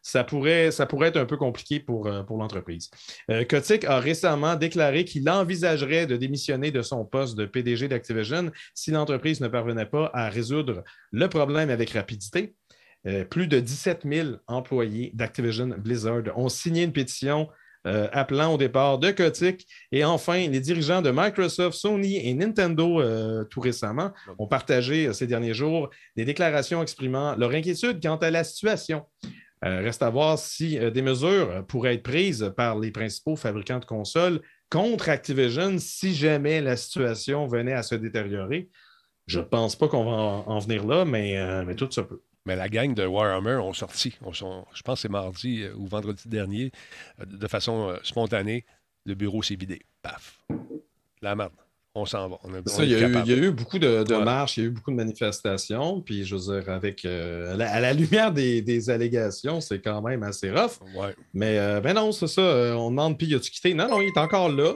[0.08, 2.90] ça pourrait, ça pourrait être un peu compliqué pour, euh, pour l'entreprise.
[3.30, 8.50] Euh, Kotick a récemment déclaré qu'il envisagerait de démissionner de son poste de PDG d'Activision
[8.72, 10.82] si l'entreprise ne parvenait pas à résoudre
[11.12, 12.54] le problème avec rapidité.
[13.06, 17.46] Euh, plus de 17 000 employés d'Activision Blizzard ont signé une pétition
[17.86, 19.66] euh, appelant au départ de Kotick.
[19.92, 23.02] Et enfin, les dirigeants de Microsoft, Sony et Nintendo,
[23.50, 28.42] tout récemment, ont partagé ces derniers jours des déclarations exprimant leur inquiétude quant à la
[28.42, 29.04] situation.
[29.64, 33.34] Euh, reste à voir si euh, des mesures euh, pourraient être prises par les principaux
[33.34, 34.40] fabricants de consoles
[34.70, 38.68] contre Activision si jamais la situation venait à se détériorer.
[39.26, 42.22] Je ne pense pas qu'on va en, en venir là, mais, tout ça peut.
[42.46, 46.72] Mais la gang de Warhammer ont sorti, je pense que c'est mardi ou vendredi dernier,
[47.18, 48.64] de façon spontanée,
[49.04, 49.82] le bureau s'est vidé.
[50.00, 50.40] Paf.
[51.20, 51.52] La merde.
[52.00, 52.38] On s'en va.
[52.44, 53.28] On Ça, il, y a eu, capable.
[53.28, 54.24] il y a eu beaucoup de, de Ouais.
[54.24, 57.56] marches, il y a eu beaucoup de manifestations, puis je veux dire, avec euh, à,
[57.56, 60.78] la, à la lumière des, des allégations, c'est quand même assez rough.
[60.94, 61.14] Ouais.
[61.34, 62.40] Mais euh, ben non, c'est ça.
[62.40, 63.74] euh, on demande, puis as-tu quitté?
[63.74, 64.72] Non, non, il est encore là.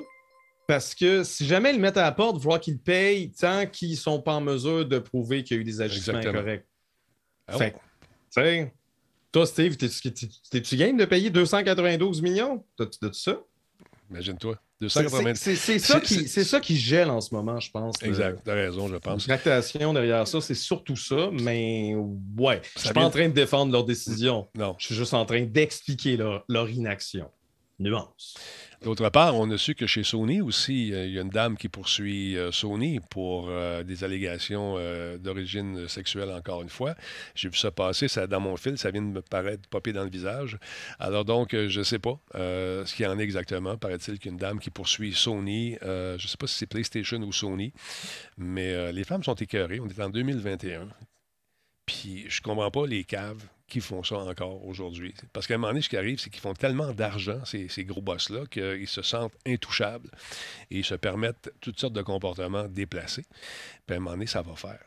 [0.69, 3.91] Parce que si jamais ils le mettent à la porte, falloir qu'ils payent tant qu'ils
[3.91, 6.41] ne sont pas en mesure de prouver qu'il y a eu des agissements Exactement.
[6.43, 6.67] incorrects.
[7.49, 7.81] Ah Fait que, tu
[8.31, 8.73] sais,
[9.33, 12.65] toi, Steve, t'es-tu t'es- t'es-tu game de payer 292 millions?
[12.79, 13.41] De, de ça?
[14.11, 14.57] Imagine-toi.
[14.89, 15.35] C'est 280.
[15.35, 16.01] c'est- c'est ça,
[16.45, 17.95] ça qui gèle en ce moment, je pense.
[18.03, 18.41] Exact.
[18.45, 19.25] T'as raison, je pense.
[19.27, 21.95] Tractation derrière ça, c'est surtout ça, mais
[22.39, 24.49] ouais, je suis pas vient- en train de défendre leur décision.
[24.57, 24.75] Non.
[24.79, 27.29] Je suis juste en train d'expliquer leur, leur inaction.
[27.79, 28.37] Nuance.
[28.83, 31.57] D'autre part, on a su que chez Sony aussi, euh, il y a une dame
[31.57, 34.77] qui poursuit euh, Sony pour euh, des allégations
[35.19, 36.97] d'origine sexuelle, encore une fois.
[37.37, 40.03] J'ai vu ça passer, ça, dans mon fil, ça vient de me paraître popper dans
[40.03, 40.59] le visage.
[40.99, 43.77] Alors donc, je ne sais pas ce qu'il y en est exactement.
[43.77, 47.73] Paraît-il qu'une dame qui poursuit Sony, je ne sais pas si c'est PlayStation ou Sony,
[48.37, 49.81] mais les femmes sont écœurées.
[49.81, 50.89] On est en 2021.
[51.87, 55.15] Puis je comprends pas les caves qui font ça encore aujourd'hui.
[55.33, 57.87] Parce qu'à un moment donné, ce qui arrive, c'est qu'ils font tellement d'argent, ces, ces
[57.87, 60.11] gros boss-là, qu'ils se sentent intouchables
[60.71, 63.25] et ils se permettent toutes sortes de comportements déplacés.
[63.87, 64.85] Puis à un moment donné, ça va faire.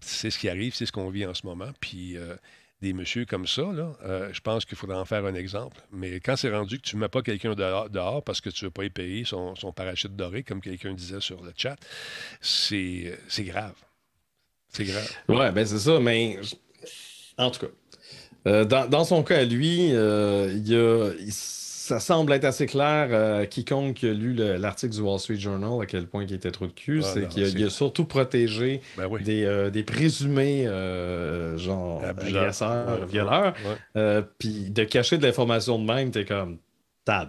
[0.00, 1.70] C'est ce qui arrive, c'est ce qu'on vit en ce moment.
[1.80, 2.36] Puis euh,
[2.80, 5.76] des messieurs comme ça, là, euh, je pense qu'il faudra en faire un exemple.
[5.90, 8.68] Mais quand c'est rendu que tu ne mets pas quelqu'un dehors, parce que tu ne
[8.68, 11.74] veux pas y payer son, son parachute doré, comme quelqu'un disait sur le chat,
[12.40, 13.74] c'est c'est grave.
[14.68, 15.10] C'est grave.
[15.26, 16.38] Ouais, ben c'est ça, mais
[17.36, 17.72] en tout cas,
[18.46, 22.66] euh, dans, dans son cas à lui, euh, il a, il- ça semble être assez
[22.66, 26.32] clair, euh, quiconque a lu le- l'article du Wall Street Journal, à quel point il
[26.34, 29.22] était trop de cul, Ah, c'est qu'il a, surtout protégé Ben oui.
[29.22, 30.64] des, euh, des présumés
[31.56, 33.54] genre agresseurs, violeurs,
[34.38, 36.58] puis de cacher de l'information de même, t'es comme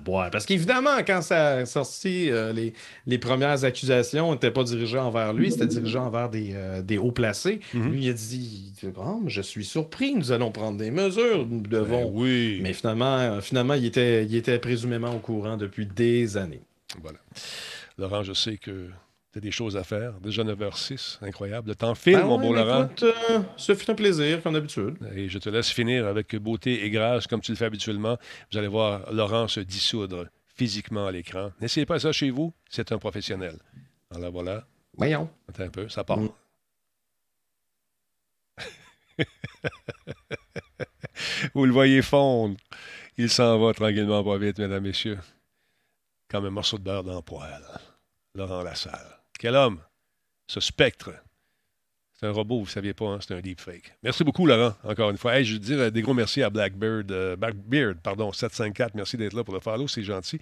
[0.04, 0.30] boire.
[0.30, 2.74] Parce qu'évidemment, quand ça a sorti, euh, les,
[3.08, 7.12] les premières accusations n'étaient pas dirigées envers lui, c'était dirigé envers des, euh, des hauts
[7.12, 7.60] placés.
[7.74, 7.92] Mhm.
[7.92, 12.06] Lui, il a dit Oh, Je suis surpris, nous allons prendre des mesures, nous devons.
[12.06, 12.60] Ben oui.
[12.62, 16.62] Mais finalement, euh, finalement il, était, il était présumément au courant depuis des années.
[17.02, 17.20] Voilà.
[17.98, 18.88] Laurent, je sais que
[19.32, 20.20] tu as des choses à faire.
[20.22, 21.70] Déjà 9h06, incroyable.
[21.70, 22.86] Le temps file, Ben mon ouais, beau mais Laurent?
[22.86, 24.98] écoute, euh, ce fut un plaisir, comme d'habitude.
[25.16, 28.18] Et je te laisse finir avec beauté et grâce, comme tu le fais habituellement.
[28.52, 30.26] Vous allez voir Laurent se dissoudre
[30.56, 31.52] physiquement à l'écran.
[31.62, 33.58] N'essayez pas ça chez vous, c'est un professionnel.
[34.14, 34.66] Alors voilà,
[34.98, 35.30] Voyons.
[35.48, 36.18] attends un peu, ça part.
[36.18, 36.30] Mm.
[41.54, 42.56] vous le voyez fondre.
[43.18, 45.20] Il s'en va tranquillement, pas vite, mesdames, messieurs.
[46.30, 47.64] Comme un morceau de beurre dans le poêle.
[48.36, 49.19] Laurent Lassalle.
[49.40, 49.80] Quel homme!
[50.48, 51.14] Ce spectre.
[52.20, 53.96] C'est un robot, vous ne saviez pas, hein, c'est un deepfake.
[54.04, 55.38] Merci beaucoup, Laurent, encore une fois.
[55.38, 59.32] Hey, je veux dire des gros merci à Blackbird, euh, Blackbeard, pardon, 754, merci d'être
[59.32, 60.40] là pour le follow, c'est gentil.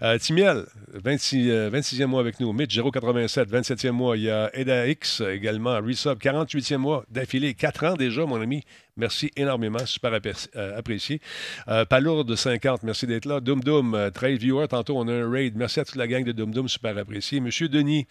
[0.00, 2.50] Euh, Timiel, 26, euh, 26e mois avec nous.
[2.54, 4.16] Mitch, 087, 27e mois.
[4.16, 8.64] Il y a Eda X également, Resub, 48e mois d'affilée, 4 ans déjà, mon ami.
[8.98, 11.20] Merci énormément, super euh, apprécié.
[11.68, 13.40] Euh, Palourde, 50, merci d'être là.
[13.40, 15.54] Dum Dum, euh, trade viewer, tantôt on a un raid.
[15.56, 17.38] Merci à toute la gang de Dum Dum, super apprécié.
[17.38, 18.06] Monsieur Denis,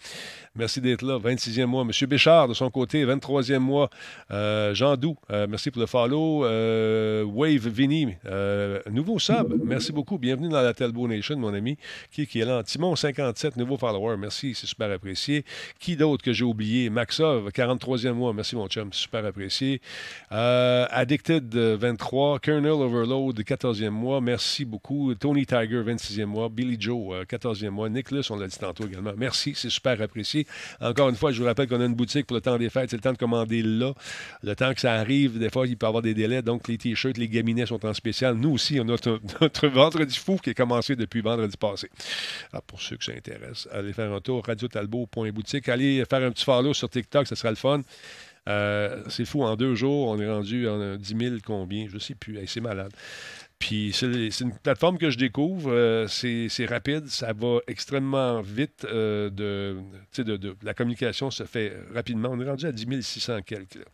[0.54, 1.84] merci d'être là, 26e mois.
[1.84, 3.90] Monsieur Béchard, de son côté, 23e mois.
[4.30, 6.44] Euh, Jean Doux, euh, merci pour le follow.
[6.46, 7.68] Euh, Wave
[8.26, 10.16] euh, nouveau sub, merci beaucoup.
[10.16, 11.76] Bienvenue dans la Telbo Nation, mon ami.
[12.10, 12.62] Qui, qui est là?
[12.62, 15.44] Timon, 57, nouveau follower, merci, c'est super apprécié.
[15.78, 16.88] Qui d'autre que j'ai oublié?
[16.88, 19.80] Maxov, 43e mois, merci mon chum, super apprécié.
[20.32, 25.12] Euh, Euh, Addicted euh, 23, Colonel Overload 14e mois, merci beaucoup.
[25.14, 29.12] Tony Tiger 26e mois, Billy Joe euh, 14e mois, Nicholas, on l'a dit tantôt également.
[29.16, 30.46] Merci, c'est super apprécié.
[30.80, 32.90] Encore une fois, je vous rappelle qu'on a une boutique pour le temps des fêtes,
[32.90, 33.92] c'est le temps de commander là.
[34.42, 36.78] Le temps que ça arrive, des fois, il peut y avoir des délais, donc les
[36.78, 38.34] t-shirts, les gaminets sont en spécial.
[38.34, 38.96] Nous aussi, on a
[39.40, 41.90] notre, vendredi fou qui est commencé depuis vendredi passé.
[42.52, 45.68] Ah, pour ceux que ça intéresse, allez faire un tour, radiotalbo.boutique.
[45.68, 47.82] Allez faire un petit follow sur TikTok, ça sera le fun.
[48.48, 51.98] Euh, c'est fou, en deux jours, on est rendu en 10 000 combien, je ne
[52.00, 52.92] sais plus, Hey, c'est malade.
[53.58, 59.30] Puis c'est une plateforme que je découvre, euh, c'est rapide, ça va extrêmement vite, euh,
[59.30, 59.76] de,
[60.22, 62.30] de, la communication se fait rapidement.
[62.32, 63.84] On est rendu à 10 600 quelques.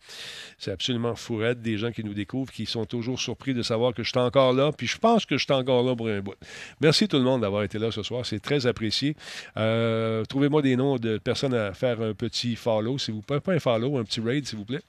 [0.59, 4.03] C'est absolument fourette, des gens qui nous découvrent, qui sont toujours surpris de savoir que
[4.03, 6.35] je suis encore là, puis je pense que je suis encore là pour un bout.
[6.79, 9.15] Merci tout le monde d'avoir été là ce soir, c'est très apprécié.
[9.57, 13.39] Euh, Trouvez-moi des noms de personnes à faire un petit follow, s'il vous plaît.
[13.39, 14.81] Pas un follow, un petit raid, s'il vous plaît.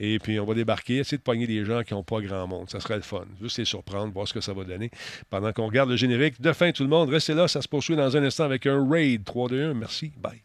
[0.00, 2.68] Et puis, on va débarquer, essayer de pogner des gens qui n'ont pas grand monde.
[2.70, 3.24] Ça serait le fun.
[3.40, 4.90] Juste les surprendre, voir ce que ça va donner.
[5.30, 7.48] Pendant qu'on regarde le générique de fin, tout le monde, restez là.
[7.48, 9.74] Ça se poursuit dans un instant avec un raid 3, 2, 1.
[9.74, 10.12] Merci.
[10.18, 10.42] Bye.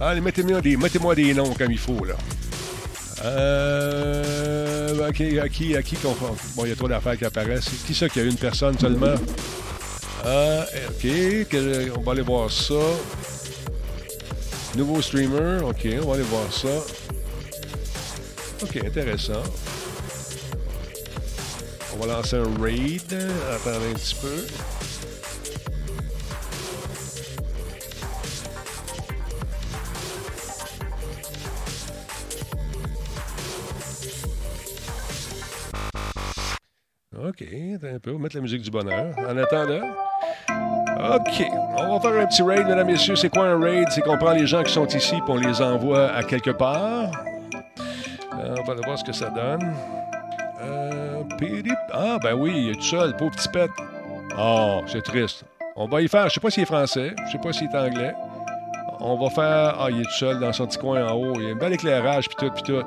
[0.00, 2.14] Allez, mettez-moi des, mettez-moi des noms comme il faut, là.
[3.24, 5.96] Euh, à qui, à qui, qui
[6.56, 7.70] Bon, il y a trop d'affaires qui apparaissent.
[7.86, 9.14] Qui ça qui a une personne seulement?
[10.24, 11.02] Ah, ok,
[11.48, 12.74] que- on va aller voir ça.
[14.76, 16.68] Nouveau streamer, ok, on va aller voir ça.
[18.62, 19.42] Ok, intéressant.
[21.94, 23.12] On va lancer un raid.
[23.54, 24.46] Attendez un petit peu.
[37.16, 37.42] OK,
[37.82, 38.10] un peu.
[38.10, 39.14] On va mettre la musique du bonheur.
[39.18, 39.82] En attendant.
[41.02, 41.46] OK.
[41.78, 43.16] On va faire un petit raid, mesdames, messieurs.
[43.16, 43.88] C'est quoi un raid?
[43.90, 47.10] C'est qu'on prend les gens qui sont ici et on les envoie à quelque part.
[48.38, 49.74] Euh, on va aller voir ce que ça donne.
[50.62, 51.22] Euh,
[51.92, 53.70] ah, ben oui, il est tout seul, pauvre petit pet.
[54.38, 55.44] Oh, c'est triste.
[55.74, 56.28] On va y faire.
[56.28, 57.14] Je sais pas s'il est français.
[57.26, 58.14] Je sais pas s'il est anglais.
[59.00, 59.76] On va faire.
[59.80, 61.32] Ah, il est tout seul dans son petit coin en haut.
[61.36, 62.82] Il y a un bel éclairage, puis tout, puis tout.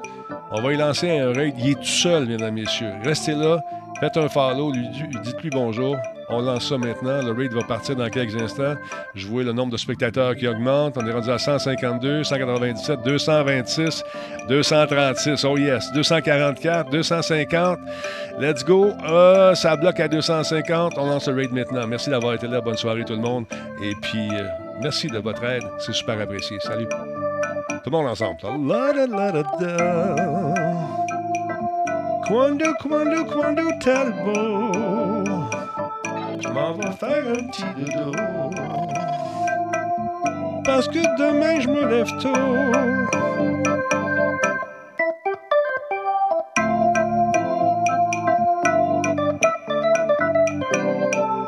[0.52, 1.56] On va y lancer un raid.
[1.58, 2.94] Il est tout seul, mesdames, messieurs.
[3.04, 3.60] Restez là.
[4.00, 4.72] Faites un follow.
[4.72, 5.96] Lui, lui- dites-lui bonjour.
[6.28, 7.22] On lance ça maintenant.
[7.22, 8.74] Le raid va partir dans quelques instants.
[9.14, 10.98] Je vois le nombre de spectateurs qui augmente.
[10.98, 14.04] On est rendu à 152, 197, 226,
[14.50, 15.46] 236.
[15.46, 15.92] Oh yes.
[15.94, 17.78] 244, 250.
[18.40, 18.90] Let's go.
[19.06, 20.94] Ah, ça bloque à 250.
[20.98, 21.86] On lance le raid maintenant.
[21.88, 22.60] Merci d'avoir été là.
[22.60, 23.46] Bonne soirée, tout le monde.
[23.84, 24.48] Et puis, euh,
[24.82, 25.64] merci de votre aide.
[25.78, 26.58] C'est super apprécié.
[26.60, 26.88] Salut.
[27.84, 28.38] Tout le monde ensemble.
[28.68, 30.45] La, la, la.
[32.28, 34.72] Quando, quando, quando talbot.
[36.40, 38.12] Je m'en vais faire un petit dodo.
[40.64, 42.34] Parce que demain, je me lève tôt.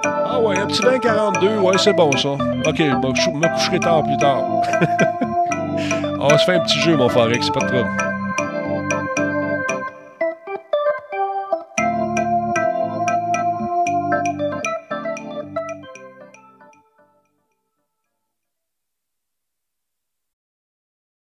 [0.05, 2.29] Ah ouais, un petit 20-42, ouais, c'est bon ça.
[2.67, 2.83] Ok, je
[3.31, 4.43] me coucherai tard plus tard.
[6.19, 8.16] On se fait un petit jeu, mon Forex, c'est pas de.